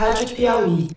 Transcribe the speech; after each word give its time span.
Rádio 0.00 0.34
Piauí. 0.34 0.88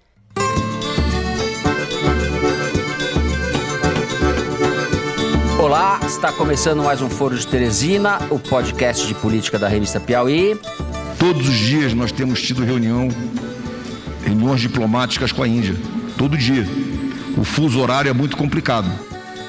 Olá, 5.60 6.00
está 6.06 6.32
começando 6.32 6.82
mais 6.82 7.01
um 7.01 7.09
Foro 7.09 7.37
de 7.37 7.45
Teresina, 7.45 8.17
o 8.29 8.39
podcast 8.39 9.05
de 9.05 9.13
política 9.13 9.59
da 9.59 9.67
revista 9.67 9.99
Piauí. 9.99 10.57
Todos 11.19 11.49
os 11.49 11.53
dias 11.53 11.93
nós 11.93 12.13
temos 12.13 12.41
tido 12.41 12.63
reunião, 12.63 13.09
reuniões 14.23 14.61
diplomáticas 14.61 15.33
com 15.33 15.43
a 15.43 15.47
Índia. 15.49 15.75
Todo 16.17 16.38
dia. 16.38 16.65
O 17.38 17.43
fuso 17.43 17.81
horário 17.81 18.09
é 18.09 18.13
muito 18.13 18.38
complicado. 18.38 18.89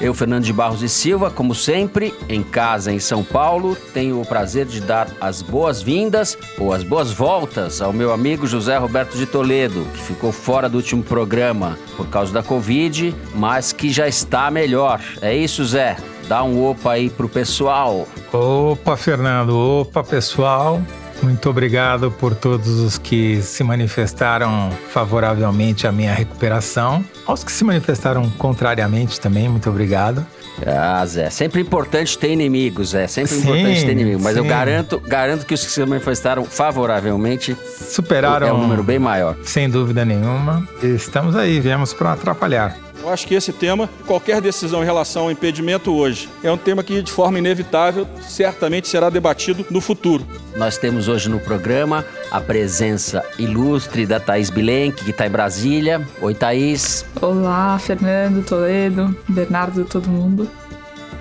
Eu, 0.04 0.12
Fernando 0.12 0.44
de 0.44 0.52
Barros 0.52 0.82
e 0.82 0.88
Silva, 0.88 1.30
como 1.30 1.54
sempre, 1.54 2.12
em 2.28 2.42
casa 2.42 2.92
em 2.92 2.98
São 2.98 3.24
Paulo, 3.24 3.74
tenho 3.94 4.20
o 4.20 4.26
prazer 4.26 4.66
de 4.66 4.78
dar 4.78 5.08
as 5.18 5.40
boas-vindas 5.40 6.36
ou 6.58 6.74
as 6.74 6.82
boas-voltas 6.82 7.80
ao 7.80 7.90
meu 7.90 8.12
amigo 8.12 8.46
José 8.46 8.76
Roberto 8.76 9.16
de 9.16 9.24
Toledo, 9.24 9.86
que 9.94 10.02
ficou 10.02 10.30
fora 10.30 10.68
do 10.68 10.76
último 10.76 11.02
programa 11.02 11.78
por 11.96 12.06
causa 12.08 12.30
da 12.34 12.42
Covid, 12.42 13.16
mas 13.34 13.72
que 13.72 13.90
já 13.90 14.06
está 14.06 14.50
melhor. 14.50 15.00
É 15.22 15.34
isso, 15.34 15.64
Zé? 15.64 15.96
Dá 16.28 16.44
um 16.44 16.62
opa 16.62 16.92
aí 16.92 17.08
pro 17.08 17.26
pessoal. 17.26 18.06
Opa, 18.30 18.98
Fernando. 18.98 19.56
Opa, 19.56 20.04
pessoal. 20.04 20.82
Muito 21.22 21.48
obrigado 21.48 22.10
por 22.10 22.34
todos 22.34 22.68
os 22.80 22.98
que 22.98 23.40
se 23.40 23.64
manifestaram 23.64 24.70
favoravelmente 24.90 25.86
à 25.86 25.92
minha 25.92 26.12
recuperação. 26.12 27.04
Aos 27.26 27.42
que 27.42 27.50
se 27.50 27.64
manifestaram 27.64 28.28
contrariamente 28.30 29.18
também, 29.18 29.48
muito 29.48 29.70
obrigado. 29.70 30.26
Ah, 30.66 31.04
Zé, 31.06 31.30
sempre 31.30 31.60
importante 31.62 32.16
ter 32.18 32.30
inimigos, 32.30 32.94
é 32.94 33.06
sempre 33.06 33.34
Sim, 33.34 33.40
importante 33.40 33.84
ter 33.86 33.92
inimigos. 33.92 34.22
Mas 34.22 34.36
eu 34.36 34.42
sim. 34.42 34.48
garanto, 34.48 35.00
garanto 35.00 35.46
que 35.46 35.54
os 35.54 35.64
que 35.64 35.70
se 35.70 35.84
manifestaram 35.84 36.44
favoravelmente 36.44 37.56
Superaram 37.90 38.46
é 38.46 38.52
um 38.52 38.60
número 38.60 38.82
bem 38.82 38.98
maior. 38.98 39.36
sem 39.42 39.68
dúvida 39.68 40.04
nenhuma. 40.04 40.68
Estamos 40.82 41.34
aí, 41.34 41.58
viemos 41.58 41.92
para 41.94 42.12
atrapalhar. 42.12 42.76
Eu 43.00 43.08
acho 43.10 43.26
que 43.26 43.34
esse 43.34 43.52
tema, 43.52 43.88
qualquer 44.06 44.40
decisão 44.40 44.82
em 44.82 44.86
relação 44.86 45.24
ao 45.24 45.30
impedimento 45.30 45.92
hoje, 45.92 46.28
é 46.42 46.50
um 46.50 46.56
tema 46.56 46.82
que, 46.82 47.02
de 47.02 47.12
forma 47.12 47.38
inevitável, 47.38 48.06
certamente 48.22 48.88
será 48.88 49.10
debatido 49.10 49.66
no 49.70 49.80
futuro. 49.80 50.26
Nós 50.56 50.78
temos 50.78 51.08
hoje 51.08 51.28
no 51.28 51.38
programa 51.38 52.04
a 52.30 52.40
presença 52.40 53.24
ilustre 53.38 54.06
da 54.06 54.18
Thaís 54.18 54.50
Bilenque, 54.50 55.04
que 55.04 55.10
está 55.10 55.26
em 55.26 55.30
Brasília. 55.30 56.06
Oi, 56.20 56.34
Thaís. 56.34 57.04
Olá, 57.20 57.78
Fernando, 57.78 58.44
Toledo, 58.44 59.14
Bernardo, 59.28 59.84
todo 59.84 60.08
mundo. 60.08 60.48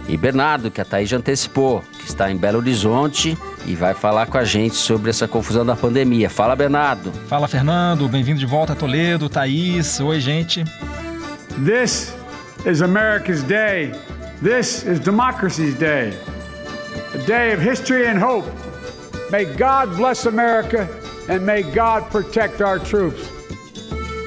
E 0.07 0.17
Bernardo, 0.17 0.69
que 0.69 0.81
a 0.81 0.85
Thaís 0.85 1.09
já 1.09 1.17
antecipou, 1.17 1.83
que 1.97 2.05
está 2.05 2.29
em 2.29 2.35
Belo 2.35 2.57
Horizonte 2.57 3.37
e 3.65 3.73
vai 3.73 3.93
falar 3.93 4.27
com 4.27 4.37
a 4.37 4.43
gente 4.43 4.75
sobre 4.75 5.09
essa 5.09 5.27
confusão 5.27 5.65
da 5.65 5.75
pandemia. 5.75 6.29
Fala, 6.29 6.55
Bernardo. 6.55 7.11
Fala 7.27 7.47
Fernando, 7.47 8.07
bem-vindo 8.09 8.39
de 8.39 8.45
volta 8.45 8.73
a 8.73 8.75
Toledo, 8.75 9.29
Thaís, 9.29 9.99
oi 10.01 10.19
gente. 10.19 10.65
This 11.59 12.11
is 12.65 12.81
America's 12.81 13.43
day. 13.43 13.93
This 14.41 14.83
is 14.83 14.99
democracy's 14.99 15.75
day. 15.75 16.17
A 17.13 17.19
day 17.27 17.53
of 17.53 17.61
history 17.61 18.07
and 18.07 18.17
hope. 18.17 18.45
May 19.31 19.45
God 19.45 19.95
bless 19.95 20.25
America 20.25 20.89
and 21.29 21.45
may 21.45 21.61
God 21.61 22.09
protect 22.09 22.61
our 22.61 22.79
troops. 22.79 23.29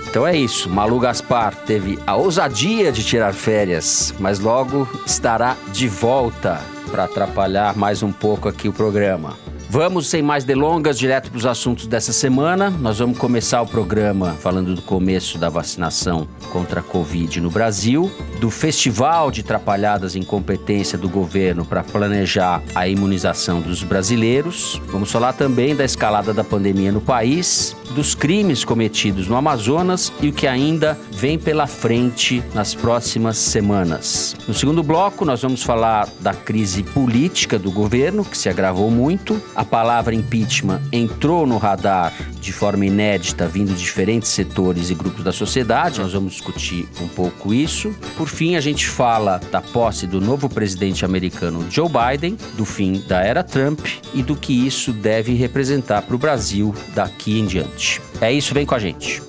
Então 0.08 0.26
é 0.26 0.36
isso, 0.36 0.70
Malu 0.70 0.98
Gaspar 0.98 1.54
teve 1.66 1.98
a 2.06 2.16
ousadia 2.16 2.90
de 2.90 3.04
tirar 3.04 3.34
férias, 3.34 4.14
mas 4.18 4.38
logo 4.38 4.88
estará 5.04 5.56
de 5.72 5.88
volta 5.88 6.60
para 6.90 7.04
atrapalhar 7.04 7.76
mais 7.76 8.02
um 8.02 8.12
pouco 8.12 8.48
aqui 8.48 8.68
o 8.68 8.72
programa. 8.72 9.36
Vamos, 9.76 10.06
sem 10.06 10.22
mais 10.22 10.42
delongas, 10.42 10.98
direto 10.98 11.30
para 11.30 11.36
os 11.36 11.44
assuntos 11.44 11.86
dessa 11.86 12.10
semana. 12.10 12.70
Nós 12.70 12.98
vamos 12.98 13.18
começar 13.18 13.60
o 13.60 13.66
programa 13.66 14.32
falando 14.40 14.74
do 14.74 14.80
começo 14.80 15.36
da 15.36 15.50
vacinação 15.50 16.26
contra 16.50 16.80
a 16.80 16.82
Covid 16.82 17.42
no 17.42 17.50
Brasil, 17.50 18.10
do 18.40 18.48
festival 18.48 19.30
de 19.30 19.42
trapalhadas 19.42 20.14
e 20.14 20.18
incompetência 20.18 20.96
do 20.96 21.10
governo 21.10 21.62
para 21.62 21.82
planejar 21.82 22.62
a 22.74 22.88
imunização 22.88 23.60
dos 23.60 23.82
brasileiros. 23.82 24.80
Vamos 24.86 25.12
falar 25.12 25.34
também 25.34 25.76
da 25.76 25.84
escalada 25.84 26.32
da 26.32 26.42
pandemia 26.42 26.90
no 26.90 27.02
país, 27.02 27.76
dos 27.90 28.14
crimes 28.14 28.64
cometidos 28.64 29.28
no 29.28 29.36
Amazonas 29.36 30.10
e 30.22 30.28
o 30.28 30.32
que 30.32 30.46
ainda 30.46 30.98
vem 31.12 31.38
pela 31.38 31.66
frente 31.66 32.42
nas 32.54 32.74
próximas 32.74 33.36
semanas. 33.36 34.34
No 34.48 34.54
segundo 34.54 34.82
bloco, 34.82 35.22
nós 35.26 35.42
vamos 35.42 35.62
falar 35.62 36.08
da 36.20 36.32
crise 36.32 36.82
política 36.82 37.58
do 37.58 37.70
governo, 37.70 38.24
que 38.24 38.38
se 38.38 38.48
agravou 38.48 38.90
muito. 38.90 39.38
A 39.54 39.65
palavra 39.66 40.14
impeachment 40.14 40.80
entrou 40.92 41.46
no 41.46 41.58
radar 41.58 42.12
de 42.40 42.52
forma 42.52 42.86
inédita, 42.86 43.46
vindo 43.46 43.74
de 43.74 43.82
diferentes 43.82 44.28
setores 44.28 44.90
e 44.90 44.94
grupos 44.94 45.24
da 45.24 45.32
sociedade. 45.32 46.00
Nós 46.00 46.12
vamos 46.12 46.32
discutir 46.32 46.88
um 47.00 47.08
pouco 47.08 47.52
isso. 47.52 47.94
Por 48.16 48.28
fim, 48.28 48.56
a 48.56 48.60
gente 48.60 48.86
fala 48.86 49.40
da 49.50 49.60
posse 49.60 50.06
do 50.06 50.20
novo 50.20 50.48
presidente 50.48 51.04
americano 51.04 51.66
Joe 51.70 51.88
Biden, 51.88 52.36
do 52.56 52.64
fim 52.64 53.02
da 53.06 53.20
era 53.22 53.42
Trump 53.42 53.80
e 54.14 54.22
do 54.22 54.36
que 54.36 54.66
isso 54.66 54.92
deve 54.92 55.34
representar 55.34 56.02
para 56.02 56.14
o 56.14 56.18
Brasil 56.18 56.74
daqui 56.94 57.38
em 57.38 57.46
diante. 57.46 58.00
É 58.20 58.32
isso, 58.32 58.54
vem 58.54 58.64
com 58.64 58.74
a 58.74 58.78
gente. 58.78 59.22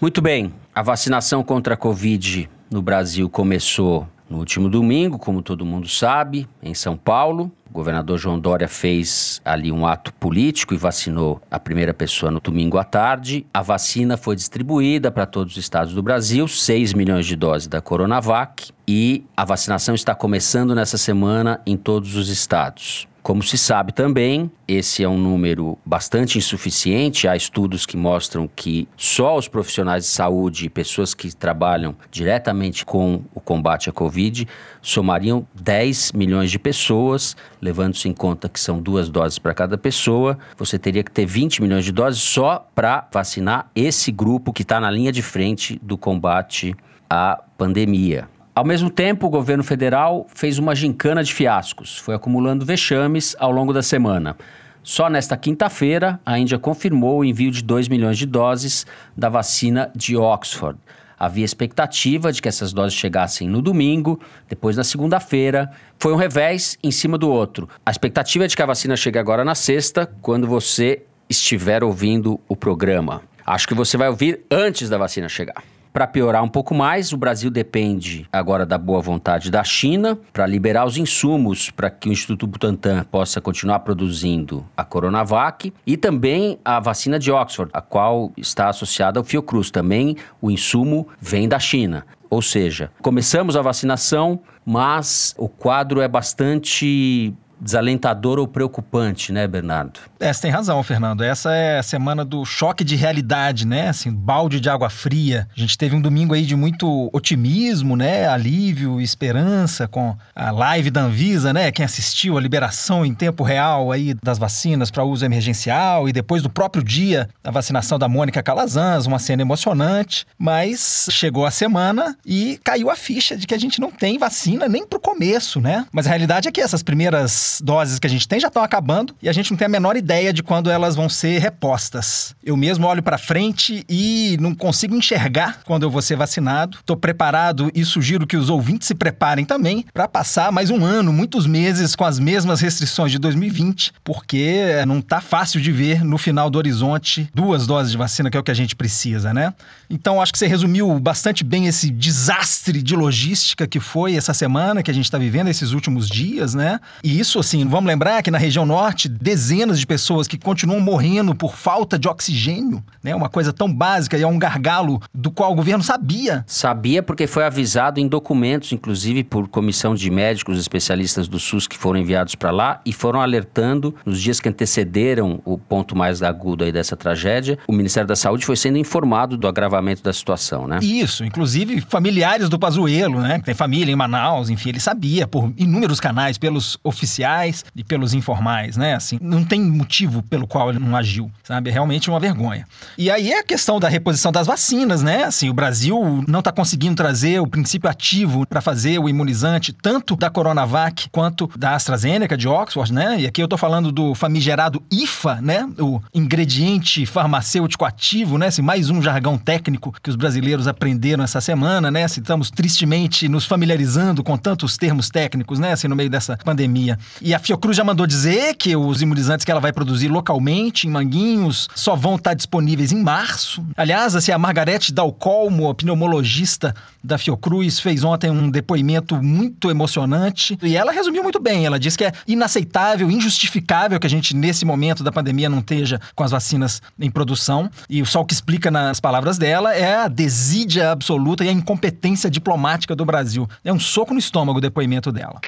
Muito 0.00 0.22
bem, 0.22 0.54
a 0.72 0.80
vacinação 0.80 1.42
contra 1.42 1.74
a 1.74 1.76
Covid 1.76 2.48
no 2.70 2.80
Brasil 2.80 3.28
começou 3.28 4.06
no 4.30 4.38
último 4.38 4.68
domingo, 4.68 5.18
como 5.18 5.42
todo 5.42 5.66
mundo 5.66 5.88
sabe, 5.88 6.48
em 6.62 6.72
São 6.72 6.96
Paulo. 6.96 7.50
O 7.68 7.72
governador 7.72 8.16
João 8.16 8.38
Dória 8.38 8.68
fez 8.68 9.42
ali 9.44 9.72
um 9.72 9.84
ato 9.84 10.14
político 10.14 10.72
e 10.72 10.76
vacinou 10.76 11.42
a 11.50 11.58
primeira 11.58 11.92
pessoa 11.92 12.30
no 12.30 12.38
domingo 12.38 12.78
à 12.78 12.84
tarde. 12.84 13.44
A 13.52 13.60
vacina 13.60 14.16
foi 14.16 14.36
distribuída 14.36 15.10
para 15.10 15.26
todos 15.26 15.54
os 15.54 15.58
estados 15.58 15.92
do 15.92 16.02
Brasil, 16.02 16.46
6 16.46 16.94
milhões 16.94 17.26
de 17.26 17.34
doses 17.34 17.66
da 17.66 17.80
Coronavac, 17.80 18.70
e 18.86 19.24
a 19.36 19.44
vacinação 19.44 19.96
está 19.96 20.14
começando 20.14 20.76
nessa 20.76 20.96
semana 20.96 21.60
em 21.66 21.76
todos 21.76 22.14
os 22.14 22.28
estados. 22.28 23.08
Como 23.22 23.42
se 23.42 23.58
sabe 23.58 23.92
também, 23.92 24.50
esse 24.66 25.02
é 25.02 25.08
um 25.08 25.18
número 25.18 25.76
bastante 25.84 26.38
insuficiente. 26.38 27.28
Há 27.28 27.36
estudos 27.36 27.84
que 27.84 27.96
mostram 27.96 28.48
que 28.48 28.88
só 28.96 29.36
os 29.36 29.48
profissionais 29.48 30.04
de 30.04 30.10
saúde 30.10 30.66
e 30.66 30.70
pessoas 30.70 31.12
que 31.12 31.34
trabalham 31.34 31.94
diretamente 32.10 32.86
com 32.86 33.22
o 33.34 33.40
combate 33.40 33.90
à 33.90 33.92
Covid 33.92 34.48
somariam 34.80 35.46
10 35.54 36.12
milhões 36.12 36.50
de 36.50 36.58
pessoas, 36.58 37.36
levando-se 37.60 38.08
em 38.08 38.14
conta 38.14 38.48
que 38.48 38.60
são 38.60 38.80
duas 38.80 39.10
doses 39.10 39.38
para 39.38 39.52
cada 39.52 39.76
pessoa. 39.76 40.38
Você 40.56 40.78
teria 40.78 41.02
que 41.02 41.10
ter 41.10 41.26
20 41.26 41.60
milhões 41.60 41.84
de 41.84 41.92
doses 41.92 42.22
só 42.22 42.66
para 42.74 43.06
vacinar 43.12 43.70
esse 43.74 44.10
grupo 44.10 44.52
que 44.52 44.62
está 44.62 44.80
na 44.80 44.90
linha 44.90 45.12
de 45.12 45.22
frente 45.22 45.78
do 45.82 45.98
combate 45.98 46.74
à 47.10 47.42
pandemia. 47.58 48.28
Ao 48.58 48.64
mesmo 48.64 48.90
tempo, 48.90 49.28
o 49.28 49.30
governo 49.30 49.62
federal 49.62 50.26
fez 50.34 50.58
uma 50.58 50.74
gincana 50.74 51.22
de 51.22 51.32
fiascos, 51.32 51.96
foi 51.96 52.16
acumulando 52.16 52.64
vexames 52.64 53.36
ao 53.38 53.52
longo 53.52 53.72
da 53.72 53.84
semana. 53.84 54.36
Só 54.82 55.08
nesta 55.08 55.36
quinta-feira, 55.36 56.18
a 56.26 56.36
Índia 56.40 56.58
confirmou 56.58 57.20
o 57.20 57.24
envio 57.24 57.52
de 57.52 57.62
2 57.62 57.86
milhões 57.86 58.18
de 58.18 58.26
doses 58.26 58.84
da 59.16 59.28
vacina 59.28 59.92
de 59.94 60.16
Oxford. 60.16 60.76
Havia 61.16 61.44
expectativa 61.44 62.32
de 62.32 62.42
que 62.42 62.48
essas 62.48 62.72
doses 62.72 62.98
chegassem 62.98 63.48
no 63.48 63.62
domingo, 63.62 64.18
depois 64.48 64.76
na 64.76 64.82
segunda-feira. 64.82 65.70
Foi 65.96 66.12
um 66.12 66.16
revés 66.16 66.76
em 66.82 66.90
cima 66.90 67.16
do 67.16 67.30
outro. 67.30 67.68
A 67.86 67.92
expectativa 67.92 68.44
é 68.44 68.48
de 68.48 68.56
que 68.56 68.62
a 68.62 68.66
vacina 68.66 68.96
chegue 68.96 69.20
agora 69.20 69.44
na 69.44 69.54
sexta, 69.54 70.04
quando 70.20 70.48
você 70.48 71.04
estiver 71.30 71.84
ouvindo 71.84 72.40
o 72.48 72.56
programa. 72.56 73.22
Acho 73.46 73.68
que 73.68 73.74
você 73.74 73.96
vai 73.96 74.08
ouvir 74.08 74.40
antes 74.50 74.90
da 74.90 74.98
vacina 74.98 75.28
chegar. 75.28 75.62
Para 75.98 76.06
piorar 76.06 76.44
um 76.44 76.48
pouco 76.48 76.76
mais, 76.76 77.12
o 77.12 77.16
Brasil 77.16 77.50
depende 77.50 78.24
agora 78.32 78.64
da 78.64 78.78
boa 78.78 79.00
vontade 79.00 79.50
da 79.50 79.64
China 79.64 80.16
para 80.32 80.46
liberar 80.46 80.86
os 80.86 80.96
insumos 80.96 81.70
para 81.70 81.90
que 81.90 82.08
o 82.08 82.12
Instituto 82.12 82.46
Butantan 82.46 83.02
possa 83.10 83.40
continuar 83.40 83.80
produzindo 83.80 84.64
a 84.76 84.84
Coronavac 84.84 85.74
e 85.84 85.96
também 85.96 86.56
a 86.64 86.78
vacina 86.78 87.18
de 87.18 87.32
Oxford, 87.32 87.72
a 87.74 87.80
qual 87.80 88.30
está 88.36 88.68
associada 88.68 89.18
ao 89.18 89.24
Fiocruz. 89.24 89.72
Também 89.72 90.16
o 90.40 90.52
insumo 90.52 91.08
vem 91.20 91.48
da 91.48 91.58
China. 91.58 92.06
Ou 92.30 92.42
seja, 92.42 92.92
começamos 93.02 93.56
a 93.56 93.60
vacinação, 93.60 94.38
mas 94.64 95.34
o 95.36 95.48
quadro 95.48 96.00
é 96.00 96.06
bastante 96.06 97.34
desalentador 97.60 98.38
ou 98.38 98.46
preocupante, 98.46 99.32
né, 99.32 99.46
Bernardo? 99.46 100.00
É, 100.20 100.32
você 100.32 100.42
tem 100.42 100.50
razão, 100.50 100.82
Fernando. 100.82 101.22
Essa 101.22 101.54
é 101.54 101.78
a 101.78 101.82
semana 101.82 102.24
do 102.24 102.44
choque 102.44 102.84
de 102.84 102.96
realidade, 102.96 103.66
né? 103.66 103.88
Assim, 103.88 104.12
balde 104.12 104.60
de 104.60 104.68
água 104.68 104.90
fria. 104.90 105.48
A 105.56 105.60
gente 105.60 105.76
teve 105.76 105.94
um 105.94 106.00
domingo 106.00 106.34
aí 106.34 106.44
de 106.44 106.56
muito 106.56 107.10
otimismo, 107.12 107.96
né? 107.96 108.28
Alívio, 108.28 109.00
esperança 109.00 109.86
com 109.86 110.16
a 110.34 110.50
live 110.50 110.90
da 110.90 111.02
Anvisa, 111.02 111.52
né? 111.52 111.70
Quem 111.70 111.84
assistiu 111.84 112.36
a 112.36 112.40
liberação 112.40 113.04
em 113.04 113.14
tempo 113.14 113.42
real 113.42 113.92
aí 113.92 114.14
das 114.22 114.38
vacinas 114.38 114.90
para 114.90 115.04
uso 115.04 115.24
emergencial 115.24 116.08
e 116.08 116.12
depois 116.12 116.42
do 116.42 116.50
próprio 116.50 116.82
dia 116.82 117.28
a 117.42 117.50
vacinação 117.50 117.98
da 117.98 118.08
Mônica 118.08 118.42
Calazans, 118.42 119.06
uma 119.06 119.18
cena 119.18 119.42
emocionante, 119.42 120.26
mas 120.38 121.08
chegou 121.10 121.46
a 121.46 121.50
semana 121.50 122.16
e 122.24 122.60
caiu 122.62 122.90
a 122.90 122.96
ficha 122.96 123.36
de 123.36 123.46
que 123.46 123.54
a 123.54 123.58
gente 123.58 123.80
não 123.80 123.90
tem 123.90 124.18
vacina 124.18 124.68
nem 124.68 124.86
pro 124.86 125.00
começo, 125.00 125.60
né? 125.60 125.86
Mas 125.92 126.06
a 126.06 126.10
realidade 126.10 126.48
é 126.48 126.52
que 126.52 126.60
essas 126.60 126.82
primeiras 126.82 127.47
doses 127.62 127.98
que 127.98 128.06
a 128.06 128.10
gente 128.10 128.26
tem 128.26 128.40
já 128.40 128.48
estão 128.48 128.62
acabando 128.62 129.14
e 129.22 129.28
a 129.28 129.32
gente 129.32 129.50
não 129.50 129.58
tem 129.58 129.66
a 129.66 129.68
menor 129.68 129.96
ideia 129.96 130.32
de 130.32 130.42
quando 130.42 130.70
elas 130.70 130.94
vão 130.94 131.08
ser 131.08 131.38
repostas. 131.38 132.34
Eu 132.44 132.56
mesmo 132.56 132.86
olho 132.86 133.02
para 133.02 133.18
frente 133.18 133.84
e 133.88 134.36
não 134.40 134.54
consigo 134.54 134.94
enxergar 134.94 135.60
quando 135.64 135.82
eu 135.82 135.90
vou 135.90 136.02
ser 136.02 136.16
vacinado. 136.16 136.78
Estou 136.78 136.96
preparado 136.96 137.70
e 137.74 137.84
sugiro 137.84 138.26
que 138.26 138.36
os 138.36 138.50
ouvintes 138.50 138.88
se 138.88 138.94
preparem 138.94 139.44
também 139.44 139.84
para 139.92 140.08
passar 140.08 140.52
mais 140.52 140.70
um 140.70 140.84
ano, 140.84 141.12
muitos 141.12 141.46
meses 141.46 141.94
com 141.94 142.04
as 142.04 142.18
mesmas 142.18 142.60
restrições 142.60 143.12
de 143.12 143.18
2020, 143.18 143.92
porque 144.04 144.84
não 144.86 145.00
tá 145.00 145.20
fácil 145.20 145.60
de 145.60 145.72
ver 145.72 146.04
no 146.04 146.18
final 146.18 146.50
do 146.50 146.58
horizonte 146.58 147.28
duas 147.34 147.66
doses 147.66 147.92
de 147.92 147.98
vacina, 147.98 148.30
que 148.30 148.36
é 148.36 148.40
o 148.40 148.42
que 148.42 148.50
a 148.50 148.54
gente 148.54 148.74
precisa, 148.74 149.32
né? 149.32 149.54
Então 149.90 150.20
acho 150.20 150.32
que 150.32 150.38
você 150.38 150.46
resumiu 150.46 150.98
bastante 150.98 151.44
bem 151.44 151.66
esse 151.66 151.90
desastre 151.90 152.82
de 152.82 152.94
logística 152.94 153.66
que 153.66 153.80
foi 153.80 154.14
essa 154.14 154.34
semana 154.34 154.82
que 154.82 154.90
a 154.90 154.94
gente 154.94 155.04
está 155.04 155.18
vivendo 155.18 155.48
esses 155.48 155.72
últimos 155.72 156.08
dias, 156.08 156.54
né? 156.54 156.80
E 157.02 157.18
isso 157.18 157.37
assim, 157.40 157.66
vamos 157.66 157.86
lembrar 157.86 158.22
que 158.22 158.30
na 158.30 158.38
região 158.38 158.66
norte, 158.66 159.08
dezenas 159.08 159.78
de 159.78 159.86
pessoas 159.86 160.26
que 160.26 160.38
continuam 160.38 160.80
morrendo 160.80 161.34
por 161.34 161.54
falta 161.54 161.98
de 161.98 162.08
oxigênio, 162.08 162.82
né? 163.02 163.14
Uma 163.14 163.28
coisa 163.28 163.52
tão 163.52 163.72
básica 163.72 164.16
e 164.16 164.22
é 164.22 164.26
um 164.26 164.38
gargalo 164.38 165.00
do 165.14 165.30
qual 165.30 165.52
o 165.52 165.54
governo 165.54 165.82
sabia. 165.82 166.44
Sabia 166.46 167.02
porque 167.02 167.26
foi 167.26 167.44
avisado 167.44 168.00
em 168.00 168.08
documentos, 168.08 168.72
inclusive 168.72 169.24
por 169.24 169.48
comissão 169.48 169.94
de 169.94 170.10
médicos 170.10 170.58
especialistas 170.58 171.28
do 171.28 171.38
SUS 171.38 171.66
que 171.66 171.78
foram 171.78 172.00
enviados 172.00 172.34
para 172.34 172.50
lá 172.50 172.80
e 172.84 172.92
foram 172.92 173.20
alertando 173.20 173.94
nos 174.04 174.20
dias 174.20 174.40
que 174.40 174.48
antecederam 174.48 175.40
o 175.44 175.58
ponto 175.58 175.96
mais 175.96 176.22
agudo 176.22 176.64
aí 176.64 176.72
dessa 176.72 176.96
tragédia. 176.96 177.58
O 177.66 177.72
Ministério 177.72 178.08
da 178.08 178.16
Saúde 178.16 178.44
foi 178.44 178.56
sendo 178.56 178.78
informado 178.78 179.36
do 179.36 179.46
agravamento 179.46 180.02
da 180.02 180.12
situação, 180.12 180.66
né? 180.66 180.78
Isso, 180.82 181.24
inclusive 181.24 181.80
familiares 181.82 182.48
do 182.48 182.58
Pazuello, 182.58 183.20
né? 183.20 183.38
Que 183.38 183.44
tem 183.44 183.54
família 183.54 183.92
em 183.92 183.96
Manaus, 183.96 184.50
enfim, 184.50 184.70
ele 184.70 184.80
sabia 184.80 185.26
por 185.26 185.52
inúmeros 185.56 186.00
canais, 186.00 186.38
pelos 186.38 186.78
oficiais 186.82 187.27
e 187.74 187.84
pelos 187.84 188.14
informais, 188.14 188.76
né? 188.76 188.94
Assim, 188.94 189.18
não 189.20 189.44
tem 189.44 189.60
motivo 189.60 190.22
pelo 190.22 190.46
qual 190.46 190.70
ele 190.70 190.78
não 190.78 190.96
agiu, 190.96 191.30
sabe? 191.42 191.70
É 191.70 191.72
realmente 191.72 192.08
uma 192.08 192.20
vergonha. 192.20 192.66
E 192.96 193.10
aí 193.10 193.32
é 193.32 193.40
a 193.40 193.44
questão 193.44 193.78
da 193.78 193.88
reposição 193.88 194.32
das 194.32 194.46
vacinas, 194.46 195.02
né? 195.02 195.24
Assim, 195.24 195.48
o 195.50 195.54
Brasil 195.54 196.24
não 196.26 196.40
está 196.40 196.52
conseguindo 196.52 196.96
trazer 196.96 197.40
o 197.40 197.46
princípio 197.46 197.88
ativo 197.88 198.46
para 198.46 198.60
fazer 198.60 198.98
o 198.98 199.08
imunizante 199.08 199.72
tanto 199.72 200.16
da 200.16 200.30
Coronavac 200.30 201.08
quanto 201.10 201.50
da 201.56 201.74
AstraZeneca 201.74 202.36
de 202.36 202.48
Oxford, 202.48 202.92
né? 202.92 203.20
E 203.20 203.26
aqui 203.26 203.40
eu 203.40 203.46
estou 203.46 203.58
falando 203.58 203.92
do 203.92 204.14
famigerado 204.14 204.82
IFA, 204.90 205.40
né? 205.40 205.68
O 205.78 206.00
ingrediente 206.14 207.04
farmacêutico 207.06 207.84
ativo, 207.84 208.38
né? 208.38 208.46
Assim, 208.46 208.62
mais 208.62 208.90
um 208.90 209.02
jargão 209.02 209.36
técnico 209.36 209.94
que 210.02 210.10
os 210.10 210.16
brasileiros 210.16 210.66
aprenderam 210.66 211.24
essa 211.24 211.40
semana, 211.40 211.90
né? 211.90 212.04
Assim, 212.04 212.20
estamos 212.20 212.50
tristemente 212.50 213.28
nos 213.28 213.44
familiarizando 213.44 214.22
com 214.22 214.36
tantos 214.36 214.76
termos 214.76 215.08
técnicos, 215.08 215.58
né? 215.58 215.72
Assim, 215.72 215.88
no 215.88 215.96
meio 215.96 216.10
dessa 216.10 216.36
pandemia. 216.38 216.98
E 217.20 217.34
a 217.34 217.38
Fiocruz 217.38 217.76
já 217.76 217.84
mandou 217.84 218.06
dizer 218.06 218.54
que 218.54 218.76
os 218.76 219.02
imunizantes 219.02 219.44
que 219.44 219.50
ela 219.50 219.60
vai 219.60 219.72
produzir 219.72 220.08
localmente, 220.08 220.86
em 220.86 220.90
Manguinhos, 220.90 221.68
só 221.74 221.96
vão 221.96 222.16
estar 222.16 222.34
disponíveis 222.34 222.92
em 222.92 223.02
março. 223.02 223.64
Aliás, 223.76 224.14
assim, 224.14 224.32
a 224.32 224.38
Margarete 224.38 224.92
Dalcolmo, 224.92 225.68
a 225.68 225.74
pneumologista 225.74 226.74
da 227.02 227.18
Fiocruz, 227.18 227.80
fez 227.80 228.04
ontem 228.04 228.30
um 228.30 228.50
depoimento 228.50 229.16
muito 229.22 229.70
emocionante. 229.70 230.58
E 230.62 230.76
ela 230.76 230.92
resumiu 230.92 231.22
muito 231.22 231.40
bem. 231.40 231.66
Ela 231.66 231.78
disse 231.78 231.98
que 231.98 232.04
é 232.04 232.12
inaceitável, 232.26 233.10
injustificável 233.10 233.98
que 233.98 234.06
a 234.06 234.10
gente, 234.10 234.34
nesse 234.34 234.64
momento 234.64 235.02
da 235.02 235.12
pandemia, 235.12 235.48
não 235.48 235.58
esteja 235.58 236.00
com 236.14 236.24
as 236.24 236.30
vacinas 236.30 236.80
em 236.98 237.10
produção. 237.10 237.70
E 237.88 238.04
só 238.04 238.20
o 238.20 238.24
que 238.24 238.34
explica 238.34 238.70
nas 238.70 239.00
palavras 239.00 239.38
dela 239.38 239.74
é 239.74 239.96
a 239.96 240.08
desídia 240.08 240.90
absoluta 240.90 241.44
e 241.44 241.48
a 241.48 241.52
incompetência 241.52 242.30
diplomática 242.30 242.94
do 242.94 243.04
Brasil. 243.04 243.48
É 243.64 243.72
um 243.72 243.80
soco 243.80 244.12
no 244.12 244.18
estômago 244.18 244.58
o 244.58 244.62
depoimento 244.62 245.10
dela. 245.10 245.40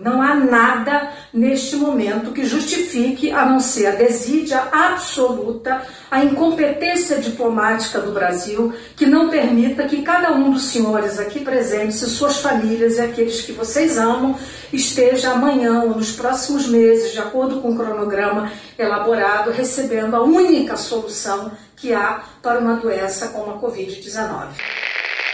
Não 0.00 0.20
há 0.20 0.34
nada 0.34 1.10
neste 1.32 1.76
momento 1.76 2.32
que 2.32 2.44
justifique, 2.44 3.30
a 3.30 3.46
não 3.46 3.60
ser 3.60 3.86
a 3.86 3.94
desídia 3.94 4.62
absoluta, 4.70 5.82
a 6.10 6.22
incompetência 6.22 7.18
diplomática 7.18 8.00
do 8.00 8.12
Brasil, 8.12 8.72
que 8.94 9.06
não 9.06 9.30
permita 9.30 9.86
que 9.88 10.02
cada 10.02 10.32
um 10.32 10.52
dos 10.52 10.64
senhores 10.64 11.18
aqui 11.18 11.40
presentes 11.40 12.02
e 12.02 12.10
suas 12.10 12.38
famílias 12.38 12.96
e 12.96 13.00
aqueles 13.00 13.40
que 13.40 13.52
vocês 13.52 13.96
amam 13.96 14.36
esteja 14.72 15.32
amanhã 15.32 15.82
ou 15.82 15.96
nos 15.96 16.12
próximos 16.12 16.66
meses, 16.68 17.12
de 17.12 17.18
acordo 17.18 17.60
com 17.60 17.70
o 17.70 17.76
cronograma 17.76 18.50
elaborado, 18.78 19.50
recebendo 19.50 20.14
a 20.14 20.22
única 20.22 20.76
solução 20.76 21.52
que 21.74 21.92
há 21.92 22.22
para 22.42 22.58
uma 22.58 22.74
doença 22.74 23.28
como 23.28 23.52
a 23.52 23.58
Covid-19. 23.58 24.48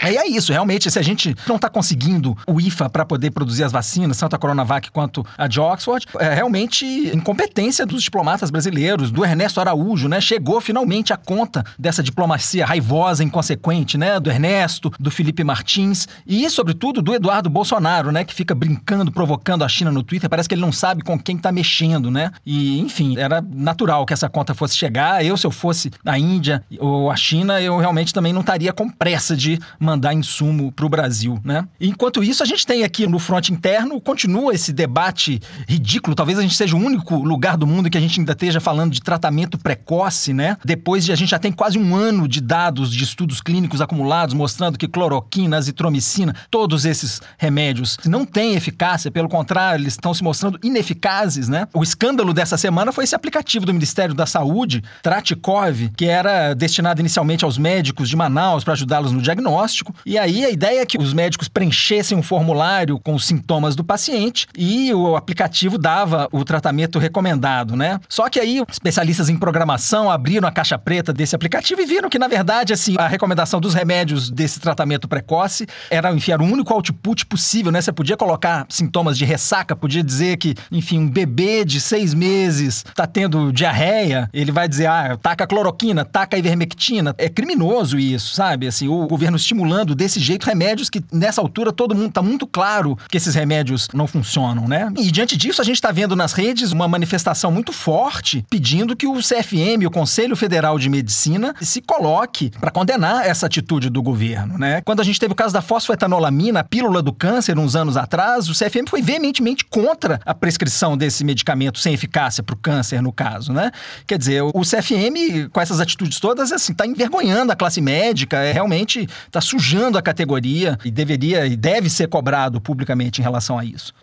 E 0.03 0.17
é 0.17 0.27
isso, 0.27 0.51
realmente, 0.51 0.89
se 0.91 0.99
a 0.99 1.01
gente 1.01 1.35
não 1.47 1.55
está 1.55 1.69
conseguindo 1.69 2.37
o 2.47 2.59
IFA 2.59 2.89
para 2.89 3.05
poder 3.05 3.31
produzir 3.31 3.63
as 3.63 3.71
vacinas, 3.71 4.17
tanto 4.17 4.35
a 4.35 4.39
Coronavac 4.39 4.91
quanto 4.91 5.25
a 5.37 5.47
de 5.47 5.59
Oxford, 5.59 6.05
é 6.19 6.33
realmente 6.33 6.85
incompetência 7.13 7.85
dos 7.85 8.03
diplomatas 8.03 8.51
brasileiros, 8.51 9.11
do 9.11 9.23
Ernesto 9.23 9.59
Araújo, 9.59 10.07
né? 10.07 10.19
Chegou 10.19 10.59
finalmente 10.59 11.13
a 11.13 11.17
conta 11.17 11.63
dessa 11.77 12.03
diplomacia 12.03 12.65
raivosa, 12.65 13.23
inconsequente, 13.23 13.97
né? 13.97 14.19
Do 14.19 14.29
Ernesto, 14.29 14.91
do 14.99 15.09
Felipe 15.09 15.43
Martins 15.43 16.07
e, 16.27 16.49
sobretudo, 16.49 17.01
do 17.01 17.13
Eduardo 17.13 17.49
Bolsonaro, 17.49 18.11
né? 18.11 18.23
Que 18.23 18.33
fica 18.33 18.53
brincando, 18.53 19.11
provocando 19.11 19.63
a 19.63 19.69
China 19.69 19.91
no 19.91 20.03
Twitter. 20.03 20.29
Parece 20.29 20.49
que 20.49 20.55
ele 20.55 20.61
não 20.61 20.71
sabe 20.71 21.01
com 21.01 21.17
quem 21.17 21.37
está 21.37 21.51
mexendo, 21.51 22.11
né? 22.11 22.31
E, 22.45 22.79
enfim, 22.79 23.17
era 23.17 23.41
natural 23.41 24.05
que 24.05 24.13
essa 24.13 24.29
conta 24.29 24.53
fosse 24.53 24.75
chegar. 24.75 25.23
Eu, 25.25 25.37
se 25.37 25.47
eu 25.47 25.51
fosse 25.51 25.91
a 26.05 26.17
Índia 26.19 26.63
ou 26.79 27.09
a 27.09 27.15
China, 27.15 27.61
eu 27.61 27.77
realmente 27.77 28.13
também 28.13 28.33
não 28.33 28.41
estaria 28.41 28.73
com 28.73 28.89
pressa 28.89 29.35
de 29.35 29.59
mandar 29.79 29.92
mandar 29.93 30.13
insumo 30.13 30.71
para 30.71 30.85
o 30.85 30.89
Brasil, 30.89 31.39
né? 31.43 31.67
Enquanto 31.79 32.23
isso, 32.23 32.41
a 32.41 32.45
gente 32.45 32.65
tem 32.65 32.83
aqui 32.83 33.05
no 33.05 33.19
fronte 33.19 33.53
interno, 33.53 34.01
continua 34.01 34.53
esse 34.53 34.73
debate 34.73 35.39
ridículo. 35.67 36.15
Talvez 36.15 36.39
a 36.39 36.41
gente 36.41 36.55
seja 36.55 36.75
o 36.75 36.79
único 36.79 37.15
lugar 37.15 37.57
do 37.57 37.67
mundo 37.67 37.89
que 37.89 37.97
a 37.97 38.01
gente 38.01 38.19
ainda 38.19 38.31
esteja 38.31 38.59
falando 38.59 38.91
de 38.91 39.01
tratamento 39.01 39.57
precoce, 39.57 40.33
né? 40.33 40.57
Depois 40.65 41.05
de 41.05 41.11
a 41.11 41.15
gente 41.15 41.29
já 41.29 41.39
tem 41.39 41.51
quase 41.51 41.77
um 41.77 41.95
ano 41.95 42.27
de 42.27 42.41
dados 42.41 42.91
de 42.91 43.03
estudos 43.03 43.39
clínicos 43.39 43.81
acumulados 43.81 44.33
mostrando 44.33 44.77
que 44.77 44.87
cloroquina, 44.87 45.57
azitromicina, 45.57 46.35
todos 46.49 46.85
esses 46.85 47.21
remédios 47.37 47.97
não 48.05 48.25
têm 48.25 48.55
eficácia, 48.55 49.11
pelo 49.11 49.29
contrário, 49.29 49.83
eles 49.83 49.93
estão 49.93 50.13
se 50.13 50.23
mostrando 50.23 50.59
ineficazes, 50.63 51.47
né? 51.47 51.67
O 51.73 51.83
escândalo 51.83 52.33
dessa 52.33 52.57
semana 52.57 52.91
foi 52.91 53.03
esse 53.03 53.15
aplicativo 53.15 53.65
do 53.65 53.73
Ministério 53.73 54.15
da 54.15 54.25
Saúde, 54.25 54.83
Tratikov, 55.03 55.89
que 55.95 56.05
era 56.05 56.53
destinado 56.53 56.99
inicialmente 56.99 57.45
aos 57.45 57.57
médicos 57.57 58.09
de 58.09 58.15
Manaus 58.15 58.63
para 58.63 58.73
ajudá-los 58.73 59.11
no 59.11 59.21
diagnóstico 59.21 59.82
diagnóstico. 59.83 59.93
E 60.05 60.17
aí 60.17 60.45
a 60.45 60.49
ideia 60.49 60.81
é 60.81 60.85
que 60.85 60.97
os 60.97 61.13
médicos 61.13 61.47
preenchessem 61.47 62.17
um 62.17 62.23
formulário 62.23 62.99
com 62.99 63.13
os 63.13 63.25
sintomas 63.25 63.75
do 63.75 63.83
paciente 63.83 64.47
e 64.57 64.93
o 64.93 65.15
aplicativo 65.15 65.77
dava 65.77 66.27
o 66.31 66.43
tratamento 66.43 66.97
recomendado, 66.97 67.75
né? 67.75 67.99
Só 68.07 68.29
que 68.29 68.39
aí 68.39 68.63
especialistas 68.69 69.29
em 69.29 69.37
programação 69.37 70.09
abriram 70.09 70.47
a 70.47 70.51
caixa 70.51 70.77
preta 70.77 71.11
desse 71.11 71.35
aplicativo 71.35 71.81
e 71.81 71.85
viram 71.85 72.09
que, 72.09 72.17
na 72.17 72.27
verdade, 72.27 72.73
assim, 72.73 72.95
a 72.97 73.07
recomendação 73.07 73.59
dos 73.59 73.73
remédios 73.73 74.29
desse 74.29 74.59
tratamento 74.59 75.07
precoce 75.07 75.67
era 75.89 76.13
enfiar 76.13 76.41
o 76.41 76.45
único 76.45 76.73
output 76.73 77.25
possível, 77.25 77.71
né? 77.71 77.81
Você 77.81 77.91
podia 77.91 78.15
colocar 78.15 78.65
sintomas 78.69 79.17
de 79.17 79.25
ressaca, 79.25 79.75
podia 79.75 80.03
dizer 80.03 80.37
que, 80.37 80.55
enfim, 80.71 80.99
um 80.99 81.09
bebê 81.09 81.65
de 81.65 81.81
seis 81.81 82.13
meses 82.13 82.85
tá 82.95 83.05
tendo 83.05 83.51
diarreia, 83.51 84.29
ele 84.33 84.51
vai 84.51 84.67
dizer, 84.67 84.87
ah, 84.87 85.17
taca 85.21 85.45
cloroquina, 85.47 86.05
taca 86.05 86.37
ivermectina. 86.37 87.13
É 87.17 87.27
criminoso 87.27 87.97
isso, 87.97 88.33
sabe? 88.35 88.67
Assim, 88.67 88.87
o 88.87 89.07
governo 89.07 89.37
estimulando 89.63 89.95
desse 89.95 90.19
jeito 90.19 90.45
remédios 90.45 90.89
que 90.89 91.01
nessa 91.11 91.39
altura 91.39 91.71
todo 91.71 91.95
mundo 91.95 92.09
está 92.09 92.21
muito 92.21 92.45
claro 92.45 92.97
que 93.09 93.17
esses 93.17 93.33
remédios 93.33 93.87
não 93.93 94.05
funcionam, 94.05 94.67
né? 94.67 94.91
E 94.97 95.09
diante 95.09 95.37
disso 95.37 95.61
a 95.61 95.65
gente 95.65 95.75
está 95.75 95.91
vendo 95.91 96.15
nas 96.15 96.33
redes 96.33 96.71
uma 96.71 96.87
manifestação 96.87 97.51
muito 97.51 97.71
forte 97.71 98.45
pedindo 98.49 98.95
que 98.95 99.07
o 99.07 99.15
CFM, 99.15 99.85
o 99.87 99.91
Conselho 99.91 100.35
Federal 100.35 100.77
de 100.77 100.89
Medicina, 100.89 101.55
se 101.61 101.81
coloque 101.81 102.51
para 102.59 102.71
condenar 102.71 103.25
essa 103.25 103.45
atitude 103.45 103.89
do 103.89 104.01
governo, 104.01 104.57
né? 104.57 104.81
Quando 104.81 104.99
a 104.99 105.03
gente 105.03 105.19
teve 105.19 105.31
o 105.31 105.35
caso 105.35 105.53
da 105.53 105.61
fosfetanolamina, 105.61 106.59
a 106.59 106.63
pílula 106.63 107.01
do 107.01 107.13
câncer, 107.13 107.57
uns 107.57 107.75
anos 107.75 107.95
atrás, 107.95 108.49
o 108.49 108.53
CFM 108.53 108.89
foi 108.89 109.01
veementemente 109.01 109.63
contra 109.63 110.19
a 110.25 110.33
prescrição 110.33 110.97
desse 110.97 111.23
medicamento 111.23 111.79
sem 111.79 111.93
eficácia 111.93 112.43
para 112.43 112.53
o 112.53 112.57
câncer, 112.57 113.01
no 113.01 113.13
caso, 113.13 113.53
né? 113.53 113.71
Quer 114.05 114.17
dizer, 114.17 114.41
o 114.41 114.61
CFM, 114.61 115.49
com 115.51 115.61
essas 115.61 115.79
atitudes 115.79 116.19
todas, 116.19 116.51
assim, 116.51 116.73
está 116.73 116.85
envergonhando 116.85 117.51
a 117.51 117.55
classe 117.55 117.79
médica, 117.79 118.37
é 118.37 118.51
realmente 118.51 119.07
está 119.27 119.39
sujando 119.53 119.99
a 119.99 120.01
categoria 120.01 120.79
e 120.83 120.89
deveria 120.89 121.45
e 121.45 121.55
deve 121.55 121.87
ser 121.87 122.07
cobrado 122.07 122.59
publicamente 122.59 123.21
em 123.21 123.23
relação 123.23 123.59
a 123.59 123.63
isso. 123.63 123.93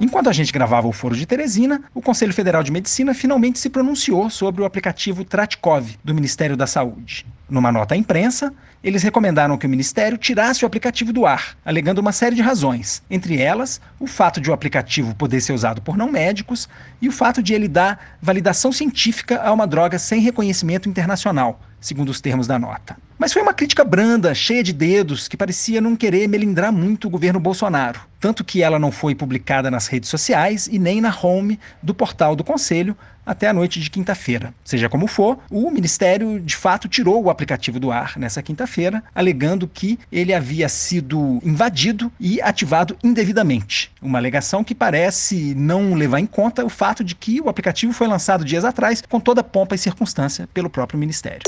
Enquanto 0.00 0.28
a 0.28 0.32
gente 0.32 0.52
gravava 0.52 0.86
o 0.86 0.92
Foro 0.92 1.16
de 1.16 1.26
Teresina, 1.26 1.82
o 1.92 2.00
Conselho 2.00 2.32
Federal 2.32 2.62
de 2.62 2.70
Medicina 2.70 3.14
finalmente 3.14 3.58
se 3.58 3.68
pronunciou 3.68 4.30
sobre 4.30 4.62
o 4.62 4.64
aplicativo 4.64 5.24
Tratkov 5.24 5.96
do 6.04 6.14
Ministério 6.14 6.56
da 6.56 6.68
Saúde. 6.68 7.26
Numa 7.50 7.72
nota 7.72 7.94
à 7.94 7.96
imprensa, 7.96 8.54
eles 8.82 9.02
recomendaram 9.02 9.58
que 9.58 9.66
o 9.66 9.68
Ministério 9.68 10.16
tirasse 10.16 10.64
o 10.64 10.66
aplicativo 10.66 11.12
do 11.12 11.26
ar, 11.26 11.56
alegando 11.64 12.00
uma 12.00 12.12
série 12.12 12.36
de 12.36 12.42
razões, 12.42 13.02
entre 13.10 13.38
elas 13.40 13.80
o 13.98 14.06
fato 14.06 14.40
de 14.40 14.50
o 14.50 14.54
aplicativo 14.54 15.16
poder 15.16 15.40
ser 15.40 15.52
usado 15.52 15.82
por 15.82 15.96
não 15.96 16.10
médicos 16.10 16.68
e 17.00 17.08
o 17.08 17.12
fato 17.12 17.42
de 17.42 17.54
ele 17.54 17.66
dar 17.66 18.16
validação 18.22 18.70
científica 18.70 19.42
a 19.42 19.52
uma 19.52 19.66
droga 19.66 19.98
sem 19.98 20.20
reconhecimento 20.20 20.88
internacional, 20.88 21.60
segundo 21.82 22.08
os 22.08 22.20
termos 22.20 22.46
da 22.46 22.58
nota. 22.58 22.96
Mas 23.18 23.32
foi 23.32 23.42
uma 23.42 23.54
crítica 23.54 23.84
branda, 23.84 24.34
cheia 24.34 24.62
de 24.62 24.72
dedos, 24.72 25.28
que 25.28 25.36
parecia 25.36 25.80
não 25.80 25.94
querer 25.94 26.26
melindrar 26.28 26.72
muito 26.72 27.06
o 27.06 27.10
governo 27.10 27.38
Bolsonaro. 27.38 28.00
Tanto 28.18 28.42
que 28.42 28.62
ela 28.62 28.78
não 28.78 28.90
foi 28.90 29.14
publicada 29.14 29.70
nas 29.70 29.86
redes 29.86 30.08
sociais 30.08 30.66
e 30.66 30.78
nem 30.78 31.00
na 31.00 31.16
home 31.16 31.58
do 31.82 31.94
portal 31.94 32.34
do 32.34 32.42
Conselho 32.42 32.96
até 33.24 33.48
a 33.48 33.52
noite 33.52 33.78
de 33.78 33.90
quinta-feira. 33.90 34.52
Seja 34.64 34.88
como 34.88 35.06
for, 35.06 35.38
o 35.50 35.70
Ministério 35.70 36.40
de 36.40 36.56
fato 36.56 36.88
tirou 36.88 37.22
o 37.22 37.30
aplicativo 37.30 37.78
do 37.78 37.92
ar 37.92 38.18
nessa 38.18 38.42
quinta-feira, 38.42 39.02
alegando 39.14 39.68
que 39.68 39.98
ele 40.10 40.34
havia 40.34 40.68
sido 40.68 41.38
invadido 41.44 42.10
e 42.18 42.42
ativado 42.42 42.96
indevidamente. 43.04 43.92
Uma 44.02 44.18
alegação 44.18 44.64
que 44.64 44.74
parece 44.74 45.54
não 45.54 45.94
levar 45.94 46.18
em 46.18 46.26
conta 46.26 46.64
o 46.64 46.68
fato 46.68 47.04
de 47.04 47.14
que 47.14 47.40
o 47.40 47.48
aplicativo 47.48 47.92
foi 47.92 48.08
lançado 48.08 48.44
dias 48.44 48.64
atrás 48.64 49.02
com 49.08 49.20
toda 49.20 49.44
pompa 49.44 49.74
e 49.74 49.78
circunstância 49.78 50.48
pelo 50.52 50.68
próprio 50.68 50.98
Ministério. 50.98 51.42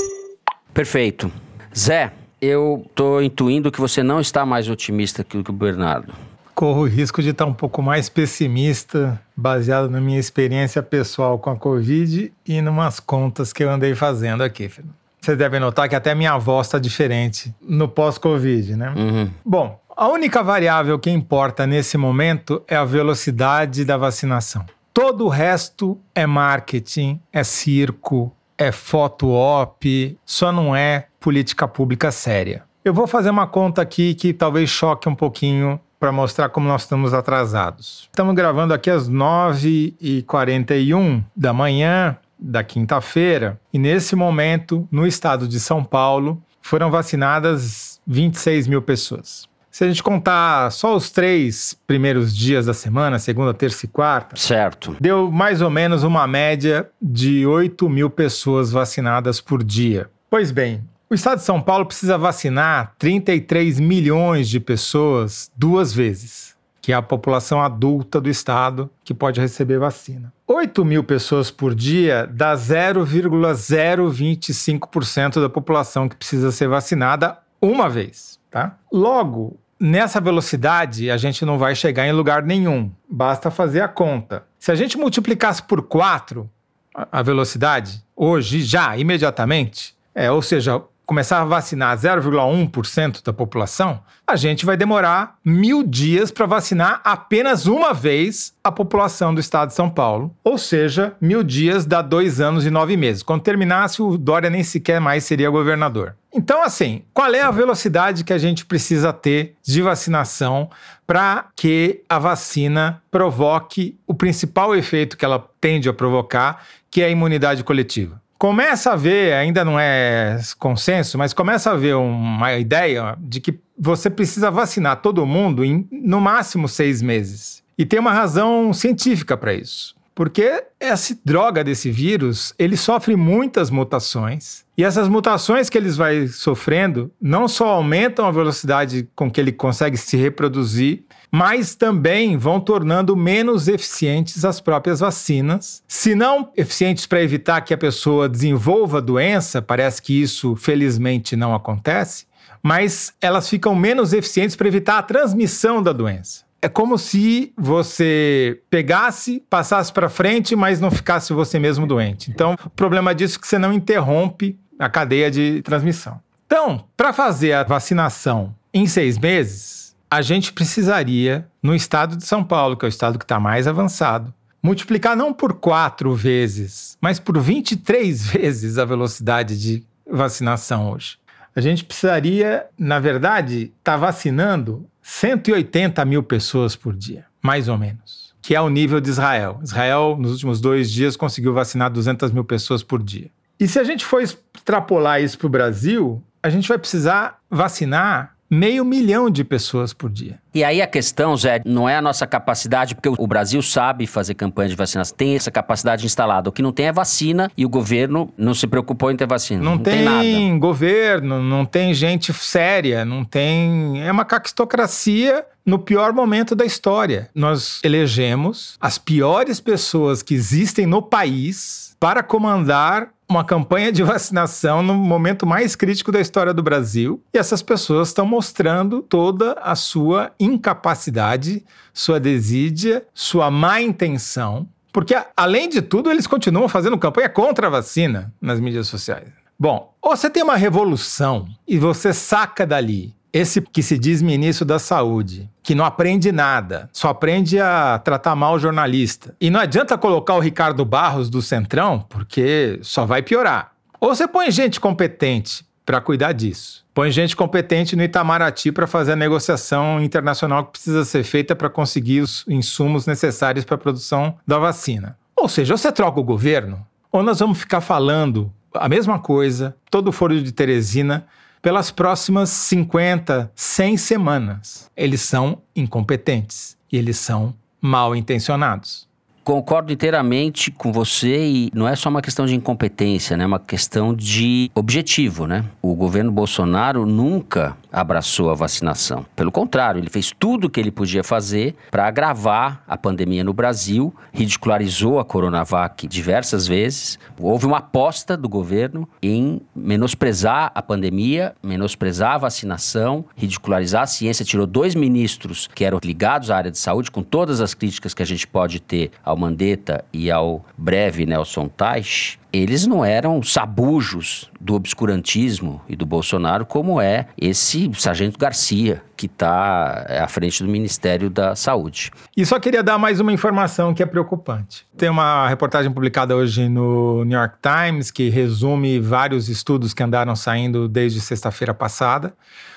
Perfeito. 0.75 1.31
Zé, 1.73 2.11
eu 2.41 2.85
tô 2.93 3.21
intuindo 3.21 3.71
que 3.71 3.79
você 3.79 4.03
não 4.03 4.19
está 4.19 4.45
mais 4.45 4.67
otimista 4.67 5.23
que 5.23 5.37
o 5.37 5.53
Bernardo. 5.53 6.13
Corro 6.53 6.81
o 6.81 6.85
risco 6.85 7.23
de 7.23 7.29
estar 7.29 7.45
um 7.45 7.53
pouco 7.53 7.81
mais 7.81 8.09
pessimista, 8.09 9.19
baseado 9.37 9.89
na 9.89 10.01
minha 10.01 10.19
experiência 10.19 10.83
pessoal 10.83 11.39
com 11.39 11.49
a 11.49 11.55
Covid 11.55 12.31
e 12.45 12.61
numas 12.61 12.99
contas 12.99 13.53
que 13.53 13.63
eu 13.63 13.69
andei 13.69 13.95
fazendo 13.95 14.43
aqui, 14.43 14.67
Fernando. 14.67 14.95
Vocês 15.21 15.37
devem 15.37 15.61
notar 15.61 15.87
que 15.87 15.95
até 15.95 16.13
minha 16.13 16.37
voz 16.37 16.67
está 16.67 16.77
diferente 16.77 17.55
no 17.61 17.87
pós-Covid, 17.87 18.75
né? 18.75 18.93
Uhum. 18.97 19.29
Bom, 19.45 19.79
a 19.95 20.09
única 20.09 20.43
variável 20.43 20.99
que 20.99 21.09
importa 21.09 21.65
nesse 21.65 21.97
momento 21.97 22.61
é 22.67 22.75
a 22.75 22.83
velocidade 22.83 23.85
da 23.85 23.95
vacinação. 23.95 24.65
Todo 24.93 25.25
o 25.25 25.29
resto 25.29 25.97
é 26.13 26.27
marketing, 26.27 27.19
é 27.31 27.45
circo, 27.45 28.34
é 28.57 28.71
foto 28.71 29.29
op, 29.29 30.17
só 30.25 30.51
não 30.51 30.75
é 30.75 31.05
política 31.19 31.67
pública 31.67 32.11
séria. 32.11 32.63
Eu 32.83 32.91
vou 32.93 33.05
fazer 33.07 33.29
uma 33.29 33.47
conta 33.47 33.81
aqui 33.81 34.13
que 34.13 34.33
talvez 34.33 34.69
choque 34.69 35.07
um 35.09 35.15
pouquinho 35.15 35.79
para 35.99 36.11
mostrar 36.11 36.49
como 36.49 36.67
nós 36.67 36.83
estamos 36.83 37.13
atrasados. 37.13 38.09
Estamos 38.11 38.35
gravando 38.35 38.73
aqui 38.73 38.91
às 38.91 39.09
9h41 39.09 41.23
da 41.35 41.51
manhã 41.51 42.15
da 42.37 42.63
quinta-feira 42.63 43.59
e 43.73 43.79
nesse 43.79 44.15
momento, 44.15 44.87
no 44.91 45.07
estado 45.07 45.47
de 45.47 45.59
São 45.59 45.83
Paulo, 45.83 46.39
foram 46.61 46.91
vacinadas 46.91 47.99
26 48.05 48.67
mil 48.67 48.81
pessoas. 48.81 49.47
Se 49.75 49.83
a 49.83 49.87
gente 49.89 50.01
contar 50.01 50.71
só 50.71 50.95
os 50.95 51.11
três 51.11 51.77
primeiros 51.85 52.33
dias 52.33 52.65
da 52.65 52.73
semana, 52.73 53.19
segunda, 53.19 53.53
terça 53.53 53.85
e 53.85 53.89
quarta, 53.89 54.37
Certo. 54.37 54.95
deu 55.01 55.29
mais 55.29 55.61
ou 55.61 55.69
menos 55.69 56.01
uma 56.01 56.25
média 56.25 56.89
de 57.01 57.45
8 57.45 57.89
mil 57.89 58.09
pessoas 58.09 58.71
vacinadas 58.71 59.41
por 59.41 59.61
dia. 59.61 60.09
Pois 60.29 60.49
bem, 60.49 60.81
o 61.09 61.13
estado 61.13 61.39
de 61.39 61.43
São 61.43 61.61
Paulo 61.61 61.85
precisa 61.85 62.17
vacinar 62.17 62.93
33 62.97 63.77
milhões 63.81 64.47
de 64.47 64.61
pessoas 64.61 65.51
duas 65.57 65.93
vezes, 65.93 66.55
que 66.81 66.93
é 66.93 66.95
a 66.95 67.01
população 67.01 67.61
adulta 67.61 68.21
do 68.21 68.29
estado 68.29 68.89
que 69.03 69.13
pode 69.13 69.41
receber 69.41 69.77
vacina. 69.77 70.31
8 70.47 70.85
mil 70.85 71.03
pessoas 71.03 71.51
por 71.51 71.75
dia 71.75 72.25
dá 72.31 72.55
0,025% 72.55 75.41
da 75.41 75.49
população 75.49 76.07
que 76.07 76.15
precisa 76.15 76.49
ser 76.49 76.69
vacinada 76.69 77.39
uma 77.61 77.89
vez, 77.89 78.39
tá? 78.49 78.77
Logo, 78.89 79.59
nessa 79.79 80.21
velocidade, 80.21 81.09
a 81.09 81.17
gente 81.17 81.45
não 81.45 81.57
vai 81.57 81.75
chegar 81.75 82.07
em 82.07 82.11
lugar 82.11 82.43
nenhum. 82.43 82.91
Basta 83.09 83.51
fazer 83.51 83.81
a 83.81 83.87
conta. 83.87 84.43
Se 84.59 84.71
a 84.71 84.75
gente 84.75 84.97
multiplicasse 84.97 85.61
por 85.63 85.83
4 85.83 86.49
a 86.93 87.21
velocidade, 87.21 88.03
hoje, 88.15 88.63
já, 88.63 88.97
imediatamente, 88.97 89.95
é, 90.13 90.31
ou 90.31 90.41
seja, 90.41 90.81
começar 91.05 91.41
a 91.41 91.45
vacinar 91.45 91.95
0,1% 91.97 93.23
da 93.23 93.31
população, 93.31 94.01
a 94.27 94.35
gente 94.35 94.65
vai 94.65 94.75
demorar 94.75 95.37
mil 95.45 95.83
dias 95.83 96.31
para 96.31 96.45
vacinar 96.45 97.01
apenas 97.03 97.67
uma 97.67 97.93
vez 97.93 98.53
a 98.63 98.71
população 98.71 99.33
do 99.33 99.39
estado 99.39 99.69
de 99.69 99.75
São 99.75 99.89
Paulo. 99.89 100.35
Ou 100.43 100.57
seja, 100.57 101.15
mil 101.21 101.43
dias 101.43 101.85
dá 101.85 102.01
dois 102.01 102.41
anos 102.41 102.65
e 102.65 102.69
nove 102.69 102.97
meses. 102.97 103.21
Quando 103.21 103.43
terminasse, 103.43 104.01
o 104.01 104.17
Dória 104.17 104.49
nem 104.49 104.63
sequer 104.63 104.99
mais 104.99 105.23
seria 105.23 105.49
governador. 105.49 106.15
Então, 106.33 106.63
assim, 106.63 107.03
qual 107.13 107.33
é 107.33 107.41
a 107.41 107.51
velocidade 107.51 108.23
que 108.23 108.33
a 108.33 108.37
gente 108.37 108.65
precisa 108.65 109.13
ter 109.13 109.55
de 109.63 109.81
vacinação 109.81 110.69
para 111.07 111.45
que 111.55 112.03
a 112.09 112.19
vacina 112.19 113.01
provoque 113.09 113.97
o 114.05 114.13
principal 114.13 114.75
efeito 114.75 115.15
que 115.15 115.23
ela 115.23 115.47
tende 115.61 115.87
a 115.87 115.93
provocar, 115.93 116.65
que 116.91 117.01
é 117.01 117.05
a 117.05 117.09
imunidade 117.09 117.63
coletiva? 117.63 118.21
Começa 118.37 118.91
a 118.91 118.93
haver, 118.93 119.33
ainda 119.33 119.63
não 119.63 119.79
é 119.79 120.39
consenso, 120.59 121.17
mas 121.17 121.33
começa 121.33 121.69
a 121.69 121.73
haver 121.73 121.95
uma 121.95 122.53
ideia 122.53 123.15
de 123.19 123.39
que 123.39 123.59
você 123.77 124.09
precisa 124.09 124.51
vacinar 124.51 125.01
todo 125.01 125.25
mundo 125.25 125.63
em 125.63 125.87
no 125.91 126.21
máximo 126.21 126.67
seis 126.67 127.01
meses. 127.01 127.63
E 127.77 127.85
tem 127.85 127.99
uma 127.99 128.13
razão 128.13 128.73
científica 128.73 129.35
para 129.35 129.53
isso. 129.53 129.95
Porque 130.15 130.63
essa 130.79 131.17
droga 131.25 131.61
desse 131.61 131.91
vírus, 131.91 132.53
ele 132.57 132.77
sofre 132.77 133.17
muitas 133.17 133.69
mutações. 133.69 134.63
E 134.77 134.83
essas 134.83 135.09
mutações 135.09 135.69
que 135.69 135.77
eles 135.77 135.97
vai 135.97 136.27
sofrendo 136.27 137.11
não 137.21 137.49
só 137.49 137.67
aumentam 137.67 138.25
a 138.25 138.31
velocidade 138.31 139.09
com 139.13 139.29
que 139.29 139.41
ele 139.41 139.51
consegue 139.51 139.97
se 139.97 140.15
reproduzir, 140.15 141.03
mas 141.31 141.75
também 141.75 142.37
vão 142.37 142.59
tornando 142.59 143.15
menos 143.15 143.67
eficientes 143.67 144.45
as 144.45 144.59
próprias 144.59 144.99
vacinas. 144.99 145.83
Se 145.87 146.15
não 146.15 146.51
eficientes 146.55 147.05
para 147.05 147.21
evitar 147.21 147.61
que 147.61 147.73
a 147.73 147.77
pessoa 147.77 148.29
desenvolva 148.29 148.97
a 148.97 149.01
doença, 149.01 149.61
parece 149.61 150.01
que 150.01 150.21
isso 150.21 150.55
felizmente 150.55 151.35
não 151.35 151.53
acontece, 151.53 152.25
mas 152.61 153.13
elas 153.21 153.49
ficam 153.49 153.75
menos 153.75 154.13
eficientes 154.13 154.55
para 154.55 154.67
evitar 154.67 154.97
a 154.97 155.03
transmissão 155.03 155.83
da 155.83 155.93
doença. 155.93 156.45
É 156.61 156.67
como 156.67 156.97
se 156.97 157.53
você 157.55 158.59
pegasse, 158.71 159.43
passasse 159.47 159.93
para 159.93 160.09
frente, 160.09 160.55
mas 160.55 160.79
não 160.79 160.89
ficasse 160.89 161.31
você 161.31 161.59
mesmo 161.59 161.85
doente. 161.85 162.31
Então, 162.31 162.55
o 162.65 162.69
problema 162.71 163.13
disso 163.13 163.37
é 163.37 163.39
que 163.39 163.47
você 163.47 163.59
não 163.59 163.71
interrompe 163.71 164.57
a 164.79 164.89
cadeia 164.89 165.29
de 165.29 165.61
transmissão. 165.61 166.19
Então, 166.47 166.85
para 166.97 167.13
fazer 167.13 167.53
a 167.53 167.63
vacinação 167.63 168.55
em 168.73 168.87
seis 168.87 169.17
meses, 169.17 169.84
a 170.09 170.21
gente 170.21 170.53
precisaria, 170.53 171.47
no 171.61 171.75
estado 171.75 172.15
de 172.15 172.25
São 172.25 172.43
Paulo, 172.43 172.77
que 172.77 172.85
é 172.85 172.87
o 172.87 172.89
estado 172.89 173.17
que 173.17 173.25
está 173.25 173.39
mais 173.39 173.67
avançado, 173.67 174.33
multiplicar 174.61 175.15
não 175.15 175.33
por 175.33 175.53
quatro 175.53 176.13
vezes, 176.15 176.97
mas 177.01 177.19
por 177.19 177.37
23 177.39 178.25
vezes 178.27 178.77
a 178.77 178.85
velocidade 178.85 179.59
de 179.59 179.83
vacinação 180.09 180.91
hoje. 180.91 181.17
A 181.55 181.61
gente 181.61 181.85
precisaria, 181.85 182.65
na 182.77 182.99
verdade, 182.99 183.71
estar 183.77 183.93
tá 183.93 183.97
vacinando 183.97 184.85
180 185.01 186.03
mil 186.03 186.21
pessoas 186.21 186.75
por 186.75 186.95
dia, 186.95 187.25
mais 187.41 187.67
ou 187.67 187.77
menos, 187.77 188.33
que 188.41 188.55
é 188.55 188.59
o 188.59 188.69
nível 188.69 188.99
de 188.99 189.09
Israel. 189.09 189.59
Israel, 189.63 190.17
nos 190.19 190.31
últimos 190.31 190.59
dois 190.59 190.91
dias, 190.91 191.15
conseguiu 191.15 191.53
vacinar 191.53 191.89
200 191.89 192.31
mil 192.31 192.43
pessoas 192.43 192.83
por 192.83 193.01
dia. 193.01 193.29
E 193.59 193.67
se 193.67 193.79
a 193.79 193.83
gente 193.83 194.03
for 194.03 194.21
extrapolar 194.21 195.21
isso 195.21 195.37
para 195.37 195.47
o 195.47 195.49
Brasil, 195.49 196.21
a 196.43 196.49
gente 196.49 196.67
vai 196.67 196.77
precisar 196.77 197.39
vacinar 197.49 198.34
meio 198.49 198.85
milhão 198.85 199.29
de 199.29 199.43
pessoas 199.43 199.93
por 199.93 200.09
dia. 200.09 200.39
E 200.53 200.63
aí 200.63 200.81
a 200.81 200.87
questão, 200.87 201.35
Zé, 201.35 201.61
não 201.65 201.89
é 201.89 201.97
a 201.97 202.01
nossa 202.01 202.25
capacidade, 202.25 202.95
porque 202.95 203.09
o 203.09 203.27
Brasil 203.27 203.61
sabe 203.61 204.07
fazer 204.07 204.35
campanha 204.35 204.69
de 204.69 204.75
vacinação, 204.75 205.15
tem 205.15 205.35
essa 205.35 205.51
capacidade 205.51 206.05
instalada. 206.05 206.49
O 206.49 206.51
que 206.51 206.61
não 206.61 206.71
tem 206.71 206.87
é 206.87 206.91
vacina 206.91 207.51
e 207.57 207.65
o 207.65 207.69
governo 207.69 208.31
não 208.37 208.53
se 208.53 208.67
preocupou 208.67 209.11
em 209.11 209.17
ter 209.17 209.27
vacina. 209.27 209.61
Não, 209.61 209.75
Não, 209.75 209.79
tem, 209.79 210.05
tem, 210.05 210.59
governo, 210.59 211.41
não 211.41 211.65
tem 211.65 211.93
gente 211.93 212.31
séria, 212.33 213.03
não 213.03 213.25
tem. 213.25 214.01
É 214.01 214.11
uma 214.11 214.23
caquistocracia 214.23 215.45
no 215.65 215.79
pior 215.79 216.13
momento 216.13 216.55
da 216.55 216.63
história. 216.63 217.29
Nós 217.33 217.81
elegemos 217.83 218.77
as 218.79 218.97
piores 218.97 219.59
pessoas 219.59 220.21
que 220.21 220.35
existem 220.35 220.85
no 220.85 221.01
país 221.01 221.95
para 221.99 222.21
comandar 222.21 223.09
uma 223.27 223.43
campanha 223.43 223.91
de 223.91 224.01
vacinação 224.03 224.81
no 224.81 224.93
momento 224.93 225.45
mais 225.45 225.75
crítico 225.75 226.11
da 226.11 226.19
história 226.19 226.53
do 226.53 226.63
Brasil. 226.63 227.21
E 227.33 227.37
essas 227.37 227.61
pessoas 227.61 228.09
estão 228.09 228.25
mostrando 228.25 229.01
toda 229.01 229.53
a 229.53 229.75
sua 229.75 230.31
incapacidade, 230.39 231.63
sua 231.93 232.19
desídia, 232.19 233.05
sua 233.13 233.49
má 233.51 233.81
intenção. 233.81 234.67
Porque, 234.91 235.15
além 235.35 235.67
de 235.67 235.81
tudo, 235.81 236.09
eles 236.09 236.25
continuam 236.25 236.69
fazendo 236.69 236.97
campanha 236.97 237.27
contra 237.27 237.67
a 237.67 237.69
vacina 237.69 238.33
nas 238.39 238.59
mídias 238.59 238.87
sociais. 238.87 239.29
Bom, 239.57 239.93
ou 240.01 240.15
você 240.15 240.29
tem 240.29 240.43
uma 240.43 240.55
revolução 240.55 241.47
e 241.67 241.77
você 241.77 242.13
saca 242.13 242.65
dali 242.65 243.13
esse 243.35 243.59
que 243.59 243.83
se 243.83 243.99
diz 243.99 244.21
ministro 244.21 244.65
da 244.65 244.79
Saúde, 244.79 245.49
que 245.61 245.75
não 245.75 245.83
aprende 245.83 246.31
nada, 246.31 246.89
só 246.93 247.09
aprende 247.09 247.59
a 247.59 247.99
tratar 247.99 248.33
mal 248.33 248.53
o 248.53 248.59
jornalista. 248.59 249.35
E 249.41 249.49
não 249.49 249.59
adianta 249.59 249.97
colocar 249.97 250.35
o 250.35 250.39
Ricardo 250.39 250.85
Barros 250.85 251.29
do 251.29 251.41
Centrão, 251.41 252.05
porque 252.07 252.79
só 252.81 253.05
vai 253.05 253.21
piorar. 253.21 253.73
Ou 253.99 254.15
você 254.15 254.25
põe 254.25 254.49
gente 254.51 254.79
competente 254.79 255.65
para 255.85 255.99
cuidar 255.99 256.31
disso. 256.31 256.85
Põe 256.93 257.11
gente 257.11 257.35
competente 257.35 257.93
no 257.93 258.03
Itamaraty 258.03 258.71
para 258.71 258.87
fazer 258.87 259.11
a 259.11 259.17
negociação 259.17 260.01
internacional 260.01 260.63
que 260.63 260.71
precisa 260.71 261.03
ser 261.03 261.25
feita 261.25 261.53
para 261.53 261.69
conseguir 261.69 262.21
os 262.21 262.45
insumos 262.47 263.05
necessários 263.05 263.65
para 263.65 263.75
a 263.75 263.77
produção 263.77 264.37
da 264.47 264.57
vacina. 264.57 265.17
Ou 265.35 265.49
seja, 265.49 265.75
você 265.75 265.91
troca 265.91 266.21
o 266.21 266.23
governo, 266.23 266.87
ou 267.11 267.21
nós 267.21 267.41
vamos 267.41 267.59
ficar 267.59 267.81
falando 267.81 268.49
a 268.73 268.87
mesma 268.87 269.19
coisa, 269.19 269.75
todo 269.91 270.07
o 270.07 270.13
foro 270.13 270.41
de 270.41 270.53
Teresina, 270.53 271.27
pelas 271.65 271.89
próximas 271.89 272.49
50, 272.49 273.51
100 273.55 273.97
semanas. 273.97 274.87
Eles 274.95 275.21
são 275.21 275.63
incompetentes 275.75 276.77
e 276.91 276.95
eles 276.95 277.17
são 277.17 277.55
mal 277.81 278.15
intencionados. 278.15 279.07
Concordo 279.43 279.91
inteiramente 279.91 280.69
com 280.69 280.91
você 280.91 281.43
e 281.43 281.71
não 281.73 281.87
é 281.87 281.95
só 281.95 282.09
uma 282.09 282.21
questão 282.21 282.45
de 282.45 282.53
incompetência, 282.53 283.35
né? 283.35 283.45
É 283.45 283.47
uma 283.47 283.57
questão 283.57 284.13
de 284.13 284.69
objetivo, 284.75 285.47
né? 285.47 285.65
O 285.81 285.95
governo 285.95 286.31
Bolsonaro 286.31 287.03
nunca 287.03 287.75
abraçou 287.95 288.49
a 288.49 288.53
vacinação. 288.53 289.25
Pelo 289.35 289.51
contrário, 289.51 289.99
ele 289.99 290.09
fez 290.09 290.33
tudo 290.37 290.65
o 290.65 290.69
que 290.69 290.81
ele 290.81 290.91
podia 290.91 291.23
fazer 291.23 291.75
para 291.89 292.05
agravar 292.05 292.83
a 292.85 292.97
pandemia 292.97 293.41
no 293.41 293.53
Brasil, 293.53 294.13
ridicularizou 294.33 295.17
a 295.17 295.23
Coronavac 295.23 296.05
diversas 296.05 296.67
vezes. 296.67 297.17
Houve 297.39 297.65
uma 297.65 297.77
aposta 297.77 298.35
do 298.35 298.49
governo 298.49 299.07
em 299.23 299.61
menosprezar 299.73 300.71
a 300.75 300.81
pandemia, 300.81 301.55
menosprezar 301.63 302.33
a 302.33 302.37
vacinação, 302.39 303.23
ridicularizar 303.33 304.03
a 304.03 304.07
ciência. 304.07 304.43
Tirou 304.43 304.67
dois 304.67 304.93
ministros 304.93 305.69
que 305.73 305.85
eram 305.85 305.99
ligados 306.03 306.51
à 306.51 306.57
área 306.57 306.71
de 306.71 306.77
saúde, 306.77 307.09
com 307.09 307.23
todas 307.23 307.61
as 307.61 307.73
críticas 307.73 308.13
que 308.13 308.21
a 308.21 308.25
gente 308.25 308.45
pode 308.45 308.81
ter 308.81 309.11
ao 309.23 309.37
Mandetta 309.37 310.03
e 310.11 310.29
ao 310.29 310.65
breve 310.77 311.25
Nelson 311.25 311.69
Teich, 311.69 312.37
eles 312.55 312.87
não 312.87 313.03
eram 313.03 313.43
sabujos 313.43 314.49
do 314.59 314.75
obscurantismo 314.75 315.81
e 315.87 315.95
do 315.95 316.05
Bolsonaro, 316.05 316.65
como 316.65 317.01
é 317.01 317.27
esse 317.37 317.91
Sargento 317.95 318.37
Garcia, 318.39 319.01
que 319.17 319.25
está 319.25 320.05
é, 320.07 320.19
à 320.19 320.27
frente 320.27 320.63
do 320.63 320.69
Ministério 320.69 321.29
da 321.29 321.55
Saúde. 321.55 322.11
E 322.35 322.45
só 322.45 322.59
queria 322.59 322.83
dar 322.83 322.97
mais 322.97 323.19
uma 323.19 323.33
informação 323.33 323.93
que 323.93 324.01
é 324.01 324.05
preocupante. 324.05 324.85
Tem 324.97 325.09
uma 325.09 325.47
reportagem 325.47 325.91
publicada 325.91 326.35
hoje 326.35 326.69
no 326.69 327.23
New 327.25 327.37
York 327.37 327.55
Times 327.61 328.11
que 328.11 328.29
resume 328.29 328.99
vários 328.99 329.49
estudos 329.49 329.93
que 329.93 330.03
andaram 330.03 330.35
saindo 330.35 330.87
desde 330.87 331.21
sexta-feira 331.21 331.73
passada. 331.73 332.33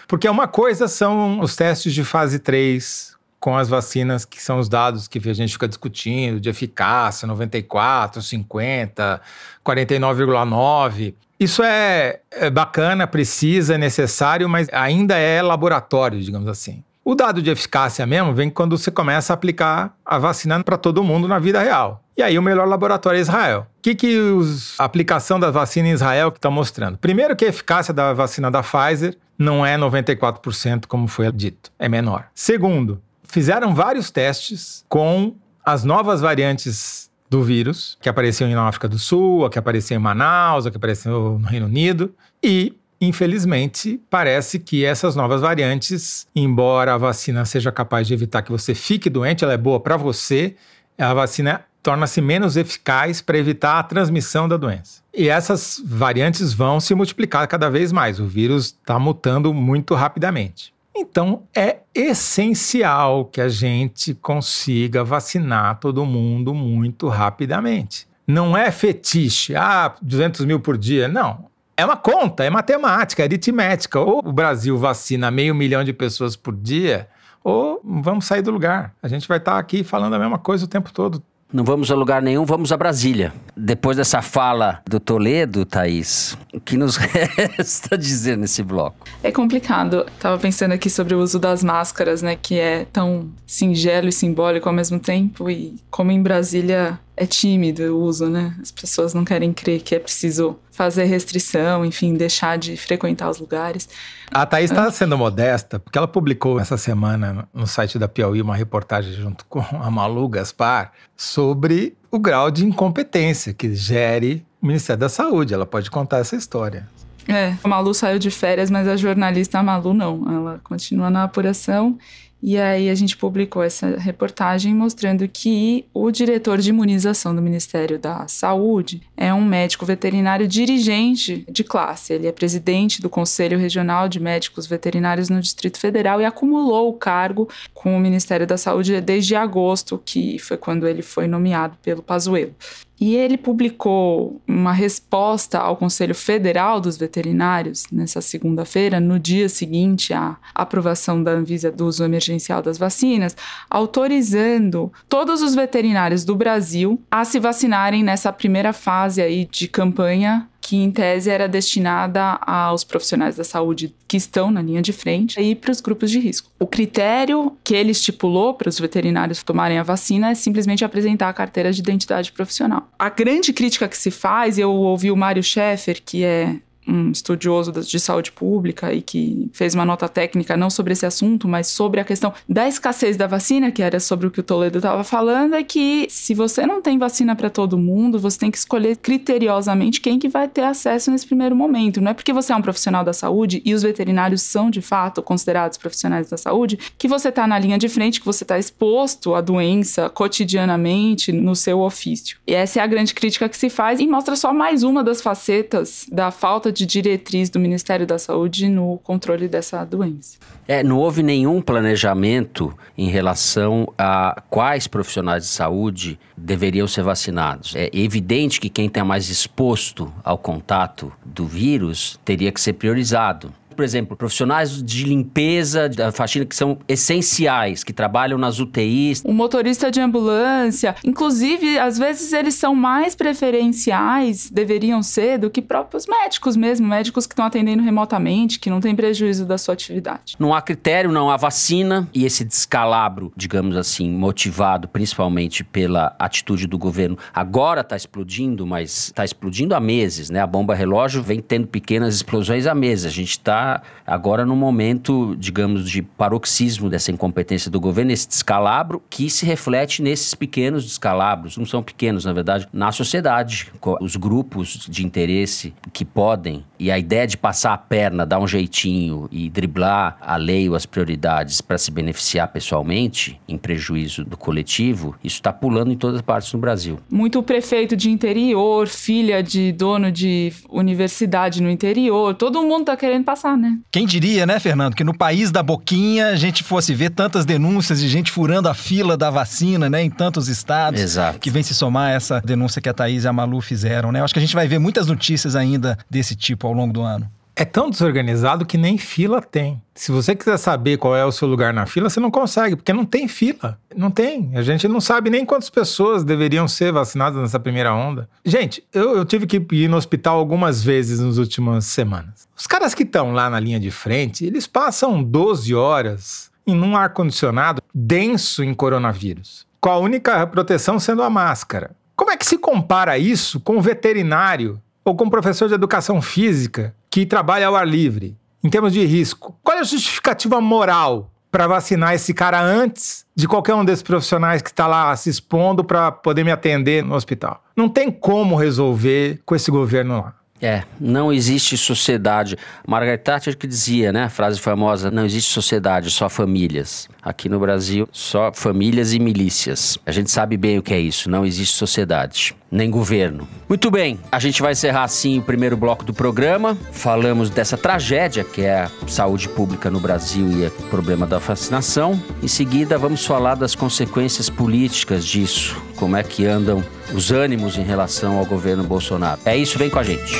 Porque 0.06 0.28
uma 0.28 0.48
coisa 0.48 0.88
são 0.88 1.40
os 1.40 1.54
testes 1.54 1.92
de 1.92 2.02
fase 2.02 2.38
3 2.38 3.17
com 3.40 3.56
as 3.56 3.68
vacinas, 3.68 4.24
que 4.24 4.42
são 4.42 4.58
os 4.58 4.68
dados 4.68 5.06
que 5.06 5.18
a 5.28 5.32
gente 5.32 5.52
fica 5.52 5.68
discutindo, 5.68 6.40
de 6.40 6.48
eficácia, 6.48 7.26
94, 7.26 8.20
50, 8.20 9.20
49,9. 9.64 11.14
Isso 11.38 11.62
é, 11.62 12.20
é 12.32 12.50
bacana, 12.50 13.06
precisa, 13.06 13.76
é 13.76 13.78
necessário, 13.78 14.48
mas 14.48 14.68
ainda 14.72 15.16
é 15.16 15.40
laboratório, 15.40 16.20
digamos 16.20 16.48
assim. 16.48 16.82
O 17.04 17.14
dado 17.14 17.40
de 17.40 17.48
eficácia 17.48 18.04
mesmo 18.04 18.34
vem 18.34 18.50
quando 18.50 18.76
você 18.76 18.90
começa 18.90 19.32
a 19.32 19.34
aplicar 19.34 19.96
a 20.04 20.18
vacina 20.18 20.62
para 20.62 20.76
todo 20.76 21.02
mundo 21.02 21.26
na 21.26 21.38
vida 21.38 21.62
real. 21.62 22.02
E 22.14 22.22
aí 22.22 22.38
o 22.38 22.42
melhor 22.42 22.68
laboratório 22.68 23.16
é 23.16 23.20
Israel. 23.20 23.66
O 23.78 23.80
que, 23.80 23.94
que 23.94 24.18
os, 24.18 24.78
a 24.78 24.84
aplicação 24.84 25.40
da 25.40 25.50
vacina 25.50 25.88
em 25.88 25.92
Israel 25.92 26.28
está 26.28 26.50
mostrando? 26.50 26.98
Primeiro 26.98 27.34
que 27.34 27.44
a 27.46 27.48
eficácia 27.48 27.94
da 27.94 28.12
vacina 28.12 28.50
da 28.50 28.62
Pfizer 28.62 29.16
não 29.38 29.64
é 29.64 29.78
94%, 29.78 30.86
como 30.86 31.06
foi 31.06 31.30
dito, 31.32 31.70
é 31.78 31.88
menor. 31.88 32.26
Segundo, 32.34 33.00
fizeram 33.28 33.74
vários 33.74 34.10
testes 34.10 34.84
com 34.88 35.34
as 35.64 35.84
novas 35.84 36.20
variantes 36.20 37.08
do 37.30 37.42
vírus, 37.42 37.96
que 38.00 38.08
apareciam 38.08 38.50
na 38.50 38.66
África 38.66 38.88
do 38.88 38.98
Sul, 38.98 39.44
a 39.44 39.50
que 39.50 39.58
apareceu 39.58 39.96
em 39.96 40.00
Manaus, 40.00 40.66
a 40.66 40.70
que 40.70 40.76
apareceu 40.76 41.38
no 41.38 41.46
Reino 41.46 41.66
Unido, 41.66 42.12
e 42.42 42.74
Infelizmente, 43.00 44.00
parece 44.10 44.58
que 44.58 44.84
essas 44.84 45.14
novas 45.14 45.40
variantes, 45.40 46.26
embora 46.34 46.94
a 46.94 46.98
vacina 46.98 47.44
seja 47.44 47.70
capaz 47.70 48.08
de 48.08 48.14
evitar 48.14 48.42
que 48.42 48.50
você 48.50 48.74
fique 48.74 49.08
doente, 49.08 49.44
ela 49.44 49.52
é 49.52 49.56
boa 49.56 49.78
para 49.78 49.96
você, 49.96 50.56
a 50.98 51.14
vacina 51.14 51.64
torna-se 51.80 52.20
menos 52.20 52.56
eficaz 52.56 53.20
para 53.22 53.38
evitar 53.38 53.78
a 53.78 53.82
transmissão 53.84 54.48
da 54.48 54.56
doença. 54.56 55.00
E 55.14 55.28
essas 55.28 55.80
variantes 55.84 56.52
vão 56.52 56.80
se 56.80 56.92
multiplicar 56.94 57.46
cada 57.46 57.70
vez 57.70 57.92
mais. 57.92 58.18
O 58.18 58.26
vírus 58.26 58.66
está 58.66 58.98
mutando 58.98 59.54
muito 59.54 59.94
rapidamente. 59.94 60.74
Então, 61.00 61.44
é 61.54 61.78
essencial 61.94 63.24
que 63.24 63.40
a 63.40 63.48
gente 63.48 64.14
consiga 64.14 65.04
vacinar 65.04 65.78
todo 65.78 66.04
mundo 66.04 66.52
muito 66.52 67.06
rapidamente. 67.06 68.08
Não 68.26 68.56
é 68.56 68.72
fetiche, 68.72 69.54
ah, 69.54 69.94
200 70.02 70.44
mil 70.44 70.58
por 70.58 70.76
dia. 70.76 71.06
Não. 71.06 71.46
É 71.76 71.84
uma 71.84 71.96
conta, 71.96 72.42
é 72.42 72.50
matemática, 72.50 73.22
é 73.22 73.26
aritmética. 73.26 74.00
Ou 74.00 74.18
o 74.18 74.32
Brasil 74.32 74.76
vacina 74.76 75.30
meio 75.30 75.54
milhão 75.54 75.84
de 75.84 75.92
pessoas 75.92 76.34
por 76.34 76.56
dia, 76.56 77.08
ou 77.44 77.80
vamos 77.84 78.24
sair 78.24 78.42
do 78.42 78.50
lugar. 78.50 78.92
A 79.00 79.06
gente 79.06 79.28
vai 79.28 79.38
estar 79.38 79.56
aqui 79.56 79.84
falando 79.84 80.14
a 80.14 80.18
mesma 80.18 80.38
coisa 80.38 80.64
o 80.64 80.68
tempo 80.68 80.92
todo. 80.92 81.22
Não 81.50 81.64
vamos 81.64 81.90
a 81.90 81.94
lugar 81.94 82.20
nenhum, 82.20 82.44
vamos 82.44 82.70
a 82.72 82.76
Brasília. 82.76 83.32
Depois 83.56 83.96
dessa 83.96 84.20
fala 84.20 84.82
do 84.86 85.00
Toledo, 85.00 85.64
Thaís, 85.64 86.36
o 86.52 86.60
que 86.60 86.76
nos 86.76 86.96
resta 87.00 87.96
dizer 87.96 88.36
nesse 88.36 88.62
bloco? 88.62 89.06
É 89.22 89.32
complicado. 89.32 90.04
Tava 90.20 90.36
pensando 90.38 90.72
aqui 90.72 90.90
sobre 90.90 91.14
o 91.14 91.20
uso 91.20 91.38
das 91.38 91.64
máscaras, 91.64 92.20
né? 92.20 92.36
Que 92.36 92.58
é 92.58 92.84
tão 92.92 93.30
singelo 93.46 94.08
e 94.08 94.12
simbólico 94.12 94.68
ao 94.68 94.74
mesmo 94.74 95.00
tempo. 95.00 95.48
E 95.48 95.76
como 95.90 96.10
em 96.12 96.22
Brasília 96.22 97.00
é 97.18 97.26
tímido 97.26 97.82
o 97.82 98.02
uso, 98.02 98.28
né? 98.28 98.54
As 98.62 98.70
pessoas 98.70 99.12
não 99.12 99.24
querem 99.24 99.52
crer 99.52 99.82
que 99.82 99.94
é 99.94 99.98
preciso 99.98 100.56
fazer 100.70 101.04
restrição, 101.04 101.84
enfim, 101.84 102.14
deixar 102.14 102.56
de 102.56 102.76
frequentar 102.76 103.28
os 103.28 103.40
lugares. 103.40 103.88
A 104.30 104.46
Thaís 104.46 104.70
está 104.70 104.88
sendo 104.92 105.18
modesta, 105.18 105.80
porque 105.80 105.98
ela 105.98 106.06
publicou 106.06 106.60
essa 106.60 106.76
semana 106.76 107.48
no 107.52 107.66
site 107.66 107.98
da 107.98 108.06
Piauí 108.06 108.40
uma 108.40 108.54
reportagem 108.54 109.12
junto 109.12 109.44
com 109.46 109.58
a 109.60 109.90
Malu 109.90 110.28
Gaspar 110.28 110.92
sobre 111.16 111.96
o 112.10 112.18
grau 112.20 112.50
de 112.50 112.64
incompetência 112.64 113.52
que 113.52 113.74
gere 113.74 114.46
o 114.62 114.66
Ministério 114.66 115.00
da 115.00 115.08
Saúde. 115.08 115.52
Ela 115.52 115.66
pode 115.66 115.90
contar 115.90 116.18
essa 116.18 116.36
história. 116.36 116.86
É, 117.26 117.54
a 117.62 117.68
Malu 117.68 117.92
saiu 117.92 118.18
de 118.18 118.30
férias, 118.30 118.70
mas 118.70 118.86
a 118.86 118.96
jornalista 118.96 119.58
a 119.58 119.62
Malu 119.62 119.92
não. 119.92 120.24
Ela 120.32 120.60
continua 120.62 121.10
na 121.10 121.24
apuração 121.24 121.98
e 122.42 122.56
aí 122.56 122.88
a 122.88 122.94
gente 122.94 123.16
publicou 123.16 123.62
essa 123.62 123.96
reportagem 123.96 124.74
mostrando 124.74 125.26
que 125.26 125.84
o 125.92 126.10
diretor 126.10 126.58
de 126.58 126.70
imunização 126.70 127.34
do 127.34 127.42
Ministério 127.42 127.98
da 127.98 128.28
Saúde 128.28 129.02
é 129.16 129.34
um 129.34 129.44
médico 129.44 129.84
veterinário 129.84 130.46
dirigente 130.46 131.44
de 131.50 131.64
classe. 131.64 132.12
Ele 132.12 132.28
é 132.28 132.32
presidente 132.32 133.02
do 133.02 133.10
Conselho 133.10 133.58
Regional 133.58 134.08
de 134.08 134.20
Médicos 134.20 134.66
Veterinários 134.66 135.28
no 135.28 135.40
Distrito 135.40 135.78
Federal 135.78 136.20
e 136.20 136.24
acumulou 136.24 136.88
o 136.88 136.94
cargo 136.94 137.48
com 137.74 137.96
o 137.96 138.00
Ministério 138.00 138.46
da 138.46 138.56
Saúde 138.56 139.00
desde 139.00 139.34
agosto, 139.34 140.00
que 140.04 140.38
foi 140.38 140.56
quando 140.56 140.86
ele 140.86 141.02
foi 141.02 141.26
nomeado 141.26 141.76
pelo 141.82 142.02
Pazuello. 142.02 142.54
E 143.00 143.14
ele 143.14 143.36
publicou 143.36 144.40
uma 144.46 144.72
resposta 144.72 145.58
ao 145.58 145.76
Conselho 145.76 146.14
Federal 146.14 146.80
dos 146.80 146.96
Veterinários 146.96 147.84
nessa 147.92 148.20
segunda-feira, 148.20 148.98
no 148.98 149.18
dia 149.18 149.48
seguinte 149.48 150.12
à 150.12 150.36
aprovação 150.54 151.22
da 151.22 151.30
Anvisa 151.30 151.70
do 151.70 151.86
uso 151.86 152.04
emergencial 152.04 152.60
das 152.60 152.76
vacinas, 152.76 153.36
autorizando 153.70 154.92
todos 155.08 155.42
os 155.42 155.54
veterinários 155.54 156.24
do 156.24 156.34
Brasil 156.34 157.00
a 157.10 157.24
se 157.24 157.38
vacinarem 157.38 158.02
nessa 158.02 158.32
primeira 158.32 158.72
fase 158.72 159.22
aí 159.22 159.44
de 159.44 159.68
campanha 159.68 160.48
que 160.68 160.76
em 160.76 160.90
tese 160.90 161.30
era 161.30 161.48
destinada 161.48 162.38
aos 162.42 162.84
profissionais 162.84 163.36
da 163.36 163.42
saúde 163.42 163.94
que 164.06 164.18
estão 164.18 164.50
na 164.50 164.60
linha 164.60 164.82
de 164.82 164.92
frente 164.92 165.40
e 165.40 165.54
para 165.54 165.70
os 165.70 165.80
grupos 165.80 166.10
de 166.10 166.18
risco. 166.18 166.50
O 166.58 166.66
critério 166.66 167.56
que 167.64 167.74
ele 167.74 167.92
estipulou 167.92 168.52
para 168.52 168.68
os 168.68 168.78
veterinários 168.78 169.42
tomarem 169.42 169.78
a 169.78 169.82
vacina 169.82 170.28
é 170.28 170.34
simplesmente 170.34 170.84
apresentar 170.84 171.30
a 171.30 171.32
carteira 171.32 171.72
de 171.72 171.80
identidade 171.80 172.32
profissional. 172.32 172.86
A 172.98 173.08
grande 173.08 173.50
crítica 173.50 173.88
que 173.88 173.96
se 173.96 174.10
faz, 174.10 174.58
eu 174.58 174.70
ouvi 174.70 175.10
o 175.10 175.16
Mário 175.16 175.42
Schaeffer, 175.42 176.02
que 176.04 176.22
é 176.22 176.56
um 176.88 177.10
estudioso 177.10 177.70
de 177.72 178.00
saúde 178.00 178.32
pública 178.32 178.92
e 178.92 179.02
que 179.02 179.50
fez 179.52 179.74
uma 179.74 179.84
nota 179.84 180.08
técnica 180.08 180.56
não 180.56 180.70
sobre 180.70 180.92
esse 180.92 181.04
assunto, 181.04 181.46
mas 181.46 181.66
sobre 181.68 182.00
a 182.00 182.04
questão 182.04 182.32
da 182.48 182.66
escassez 182.66 183.16
da 183.16 183.26
vacina, 183.26 183.70
que 183.70 183.82
era 183.82 184.00
sobre 184.00 184.26
o 184.26 184.30
que 184.30 184.40
o 184.40 184.42
Toledo 184.42 184.78
estava 184.78 185.04
falando, 185.04 185.54
é 185.54 185.62
que 185.62 186.06
se 186.08 186.34
você 186.34 186.66
não 186.66 186.80
tem 186.80 186.98
vacina 186.98 187.36
para 187.36 187.50
todo 187.50 187.76
mundo, 187.76 188.18
você 188.18 188.38
tem 188.38 188.50
que 188.50 188.58
escolher 188.58 188.96
criteriosamente 188.96 190.00
quem 190.00 190.18
que 190.18 190.28
vai 190.28 190.48
ter 190.48 190.62
acesso 190.62 191.10
nesse 191.10 191.26
primeiro 191.26 191.54
momento. 191.54 192.00
Não 192.00 192.10
é 192.10 192.14
porque 192.14 192.32
você 192.32 192.52
é 192.52 192.56
um 192.56 192.62
profissional 192.62 193.04
da 193.04 193.12
saúde 193.12 193.60
e 193.64 193.74
os 193.74 193.82
veterinários 193.82 194.42
são 194.42 194.70
de 194.70 194.80
fato 194.80 195.22
considerados 195.22 195.76
profissionais 195.76 196.30
da 196.30 196.36
saúde 196.36 196.78
que 196.96 197.08
você 197.08 197.28
está 197.28 197.46
na 197.46 197.58
linha 197.58 197.78
de 197.78 197.88
frente, 197.88 198.20
que 198.20 198.26
você 198.26 198.44
está 198.44 198.58
exposto 198.58 199.34
à 199.34 199.40
doença 199.40 200.08
cotidianamente 200.08 201.32
no 201.32 201.54
seu 201.54 201.80
ofício. 201.80 202.38
E 202.46 202.54
essa 202.54 202.80
é 202.80 202.82
a 202.82 202.86
grande 202.86 203.14
crítica 203.14 203.48
que 203.48 203.56
se 203.56 203.68
faz 203.68 204.00
e 204.00 204.06
mostra 204.06 204.36
só 204.36 204.52
mais 204.52 204.82
uma 204.82 205.02
das 205.02 205.20
facetas 205.20 206.06
da 206.10 206.30
falta 206.30 206.72
de 206.72 206.77
diretriz 206.86 207.50
do 207.50 207.58
Ministério 207.58 208.06
da 208.06 208.18
Saúde 208.18 208.68
no 208.68 208.98
controle 208.98 209.48
dessa 209.48 209.84
doença. 209.84 210.38
É, 210.66 210.82
não 210.82 210.98
houve 210.98 211.22
nenhum 211.22 211.60
planejamento 211.62 212.76
em 212.96 213.08
relação 213.08 213.92
a 213.96 214.42
quais 214.50 214.86
profissionais 214.86 215.44
de 215.44 215.48
saúde 215.48 216.18
deveriam 216.36 216.86
ser 216.86 217.02
vacinados. 217.02 217.74
É 217.74 217.90
evidente 217.92 218.60
que 218.60 218.68
quem 218.68 218.86
está 218.86 219.04
mais 219.04 219.28
exposto 219.28 220.12
ao 220.22 220.38
contato 220.38 221.12
do 221.24 221.46
vírus 221.46 222.18
teria 222.24 222.52
que 222.52 222.60
ser 222.60 222.74
priorizado 222.74 223.52
por 223.78 223.84
exemplo, 223.84 224.16
profissionais 224.16 224.82
de 224.82 225.04
limpeza, 225.04 225.88
da 225.88 226.10
faxina 226.10 226.44
que 226.44 226.56
são 226.56 226.80
essenciais, 226.88 227.84
que 227.84 227.92
trabalham 227.92 228.36
nas 228.36 228.58
UTIs. 228.58 229.22
O 229.24 229.32
motorista 229.32 229.88
de 229.88 230.00
ambulância, 230.00 230.96
inclusive, 231.04 231.78
às 231.78 231.96
vezes 231.96 232.32
eles 232.32 232.54
são 232.54 232.74
mais 232.74 233.14
preferenciais, 233.14 234.50
deveriam 234.50 235.00
ser, 235.00 235.38
do 235.38 235.48
que 235.48 235.62
próprios 235.62 236.08
médicos 236.08 236.56
mesmo, 236.56 236.88
médicos 236.88 237.24
que 237.24 237.34
estão 237.34 237.44
atendendo 237.44 237.80
remotamente, 237.80 238.58
que 238.58 238.68
não 238.68 238.80
tem 238.80 238.96
prejuízo 238.96 239.46
da 239.46 239.56
sua 239.56 239.74
atividade. 239.74 240.34
Não 240.40 240.52
há 240.52 240.60
critério, 240.60 241.12
não 241.12 241.30
há 241.30 241.36
vacina 241.36 242.08
e 242.12 242.24
esse 242.24 242.44
descalabro, 242.44 243.32
digamos 243.36 243.76
assim, 243.76 244.10
motivado 244.10 244.88
principalmente 244.88 245.62
pela 245.62 246.16
atitude 246.18 246.66
do 246.66 246.76
governo, 246.76 247.16
agora 247.32 247.82
está 247.82 247.94
explodindo, 247.94 248.66
mas 248.66 249.04
está 249.04 249.24
explodindo 249.24 249.72
há 249.72 249.78
meses, 249.78 250.30
né? 250.30 250.40
A 250.40 250.48
bomba 250.48 250.74
relógio 250.74 251.22
vem 251.22 251.38
tendo 251.38 251.68
pequenas 251.68 252.16
explosões 252.16 252.66
há 252.66 252.74
meses. 252.74 253.06
A 253.06 253.10
gente 253.10 253.30
está 253.30 253.67
agora 254.06 254.44
no 254.44 254.56
momento, 254.56 255.36
digamos, 255.38 255.88
de 255.88 256.02
paroxismo 256.02 256.88
dessa 256.88 257.10
incompetência 257.10 257.70
do 257.70 257.80
governo, 257.80 258.12
esse 258.12 258.28
descalabro 258.28 259.02
que 259.10 259.28
se 259.28 259.44
reflete 259.44 260.02
nesses 260.02 260.34
pequenos 260.34 260.84
descalabros, 260.84 261.56
não 261.56 261.66
são 261.66 261.82
pequenos, 261.82 262.24
na 262.24 262.32
verdade, 262.32 262.68
na 262.72 262.92
sociedade. 262.92 263.70
Os 264.00 264.16
grupos 264.16 264.86
de 264.88 265.04
interesse 265.04 265.74
que 265.92 266.04
podem, 266.04 266.64
e 266.78 266.90
a 266.90 266.98
ideia 266.98 267.26
de 267.26 267.36
passar 267.36 267.72
a 267.72 267.78
perna, 267.78 268.24
dar 268.24 268.38
um 268.38 268.46
jeitinho 268.46 269.28
e 269.30 269.48
driblar 269.50 270.16
a 270.20 270.36
lei 270.36 270.68
ou 270.68 270.74
as 270.74 270.86
prioridades 270.86 271.60
para 271.60 271.76
se 271.78 271.90
beneficiar 271.90 272.48
pessoalmente, 272.48 273.40
em 273.48 273.58
prejuízo 273.58 274.24
do 274.24 274.36
coletivo, 274.36 275.14
isso 275.22 275.36
está 275.36 275.52
pulando 275.52 275.92
em 275.92 275.96
todas 275.96 276.16
as 276.16 276.22
partes 276.22 276.50
do 276.52 276.58
Brasil. 276.58 276.98
Muito 277.10 277.42
prefeito 277.42 277.96
de 277.96 278.10
interior, 278.10 278.86
filha 278.86 279.42
de 279.42 279.72
dono 279.72 280.12
de 280.12 280.52
universidade 280.68 281.62
no 281.62 281.70
interior, 281.70 282.34
todo 282.34 282.62
mundo 282.62 282.80
está 282.80 282.96
querendo 282.96 283.24
passar 283.24 283.56
né? 283.58 283.78
Quem 283.90 284.06
diria, 284.06 284.46
né, 284.46 284.58
Fernando, 284.58 284.94
que 284.94 285.04
no 285.04 285.16
país 285.16 285.50
da 285.50 285.62
boquinha 285.62 286.28
a 286.28 286.36
gente 286.36 286.62
fosse 286.62 286.94
ver 286.94 287.10
tantas 287.10 287.44
denúncias 287.44 288.00
de 288.00 288.08
gente 288.08 288.30
furando 288.30 288.68
a 288.68 288.74
fila 288.74 289.16
da 289.16 289.30
vacina, 289.30 289.90
né, 289.90 290.02
em 290.02 290.10
tantos 290.10 290.48
estados. 290.48 291.00
Exato. 291.00 291.38
Que 291.38 291.50
vem 291.50 291.62
se 291.62 291.74
somar 291.74 292.12
essa 292.12 292.40
denúncia 292.40 292.80
que 292.80 292.88
a 292.88 292.94
Thaís 292.94 293.24
e 293.24 293.28
a 293.28 293.32
Malu 293.32 293.60
fizeram, 293.60 294.12
né? 294.12 294.20
Eu 294.20 294.24
acho 294.24 294.32
que 294.32 294.40
a 294.40 294.42
gente 294.42 294.54
vai 294.54 294.68
ver 294.68 294.78
muitas 294.78 295.06
notícias 295.06 295.56
ainda 295.56 295.98
desse 296.08 296.34
tipo 296.34 296.66
ao 296.66 296.72
longo 296.72 296.92
do 296.92 297.02
ano. 297.02 297.28
É 297.60 297.64
tão 297.64 297.90
desorganizado 297.90 298.64
que 298.64 298.78
nem 298.78 298.96
fila 298.96 299.42
tem. 299.42 299.82
Se 299.92 300.12
você 300.12 300.32
quiser 300.36 300.56
saber 300.58 300.96
qual 300.96 301.16
é 301.16 301.24
o 301.24 301.32
seu 301.32 301.48
lugar 301.48 301.74
na 301.74 301.86
fila, 301.86 302.08
você 302.08 302.20
não 302.20 302.30
consegue, 302.30 302.76
porque 302.76 302.92
não 302.92 303.04
tem 303.04 303.26
fila. 303.26 303.80
Não 303.96 304.12
tem. 304.12 304.52
A 304.54 304.62
gente 304.62 304.86
não 304.86 305.00
sabe 305.00 305.28
nem 305.28 305.44
quantas 305.44 305.68
pessoas 305.68 306.22
deveriam 306.22 306.68
ser 306.68 306.92
vacinadas 306.92 307.42
nessa 307.42 307.58
primeira 307.58 307.92
onda. 307.92 308.28
Gente, 308.44 308.84
eu, 308.92 309.16
eu 309.16 309.24
tive 309.24 309.44
que 309.44 309.60
ir 309.72 309.88
no 309.88 309.96
hospital 309.96 310.38
algumas 310.38 310.84
vezes 310.84 311.18
nas 311.18 311.36
últimas 311.36 311.86
semanas. 311.86 312.46
Os 312.56 312.68
caras 312.68 312.94
que 312.94 313.02
estão 313.02 313.32
lá 313.32 313.50
na 313.50 313.58
linha 313.58 313.80
de 313.80 313.90
frente, 313.90 314.44
eles 314.44 314.68
passam 314.68 315.20
12 315.20 315.74
horas 315.74 316.52
em 316.64 316.80
um 316.80 316.96
ar-condicionado 316.96 317.82
denso 317.92 318.62
em 318.62 318.72
coronavírus, 318.72 319.66
com 319.80 319.90
a 319.90 319.98
única 319.98 320.46
proteção 320.46 321.00
sendo 321.00 321.24
a 321.24 321.30
máscara. 321.30 321.90
Como 322.14 322.30
é 322.30 322.36
que 322.36 322.46
se 322.46 322.56
compara 322.56 323.18
isso 323.18 323.58
com 323.58 323.78
um 323.78 323.80
veterinário 323.80 324.80
ou 325.04 325.16
com 325.16 325.24
um 325.24 325.30
professor 325.30 325.66
de 325.66 325.74
educação 325.74 326.22
física 326.22 326.94
que 327.10 327.26
trabalha 327.26 327.66
ao 327.66 327.76
ar 327.76 327.86
livre, 327.86 328.36
em 328.62 328.68
termos 328.68 328.92
de 328.92 329.04
risco, 329.04 329.58
qual 329.62 329.78
é 329.78 329.80
a 329.80 329.84
justificativa 329.84 330.60
moral 330.60 331.30
para 331.50 331.66
vacinar 331.66 332.14
esse 332.14 332.34
cara 332.34 332.60
antes 332.60 333.24
de 333.34 333.48
qualquer 333.48 333.74
um 333.74 333.84
desses 333.84 334.02
profissionais 334.02 334.60
que 334.60 334.68
está 334.68 334.86
lá 334.86 335.14
se 335.16 335.30
expondo 335.30 335.82
para 335.82 336.12
poder 336.12 336.44
me 336.44 336.50
atender 336.50 337.02
no 337.02 337.14
hospital? 337.14 337.62
Não 337.76 337.88
tem 337.88 338.10
como 338.10 338.56
resolver 338.56 339.40
com 339.46 339.54
esse 339.54 339.70
governo 339.70 340.20
lá. 340.20 340.34
É, 340.60 340.82
não 341.00 341.32
existe 341.32 341.76
sociedade. 341.76 342.56
Margaret 342.86 343.18
Thatcher 343.18 343.56
que 343.56 343.66
dizia, 343.66 344.12
né, 344.12 344.24
a 344.24 344.28
frase 344.28 344.58
famosa, 344.58 345.10
não 345.10 345.24
existe 345.24 345.52
sociedade, 345.52 346.10
só 346.10 346.28
famílias. 346.28 347.08
Aqui 347.22 347.48
no 347.48 347.60
Brasil, 347.60 348.08
só 348.10 348.52
famílias 348.52 349.12
e 349.12 349.18
milícias. 349.18 349.98
A 350.04 350.10
gente 350.10 350.30
sabe 350.30 350.56
bem 350.56 350.78
o 350.78 350.82
que 350.82 350.92
é 350.92 350.98
isso, 350.98 351.30
não 351.30 351.46
existe 351.46 351.76
sociedade, 351.76 352.56
nem 352.70 352.90
governo. 352.90 353.46
Muito 353.68 353.90
bem, 353.90 354.18
a 354.32 354.38
gente 354.38 354.60
vai 354.60 354.72
encerrar 354.72 355.04
assim 355.04 355.38
o 355.38 355.42
primeiro 355.42 355.76
bloco 355.76 356.04
do 356.04 356.12
programa. 356.12 356.76
Falamos 356.90 357.50
dessa 357.50 357.76
tragédia 357.76 358.42
que 358.42 358.62
é 358.62 358.82
a 358.82 358.90
saúde 359.06 359.48
pública 359.48 359.90
no 359.90 360.00
Brasil 360.00 360.50
e 360.50 360.66
o 360.66 360.70
problema 360.88 361.26
da 361.26 361.38
vacinação. 361.38 362.20
Em 362.42 362.48
seguida, 362.48 362.98
vamos 362.98 363.24
falar 363.24 363.54
das 363.54 363.74
consequências 363.74 364.50
políticas 364.50 365.24
disso, 365.24 365.80
como 365.96 366.16
é 366.16 366.22
que 366.22 366.46
andam 366.46 366.82
os 367.12 367.30
ânimos 367.30 367.76
em 367.76 367.82
relação 367.82 368.38
ao 368.38 368.44
governo 368.44 368.84
Bolsonaro. 368.84 369.40
É 369.44 369.56
isso, 369.56 369.78
vem 369.78 369.90
com 369.90 369.98
a 369.98 370.02
gente. 370.02 370.38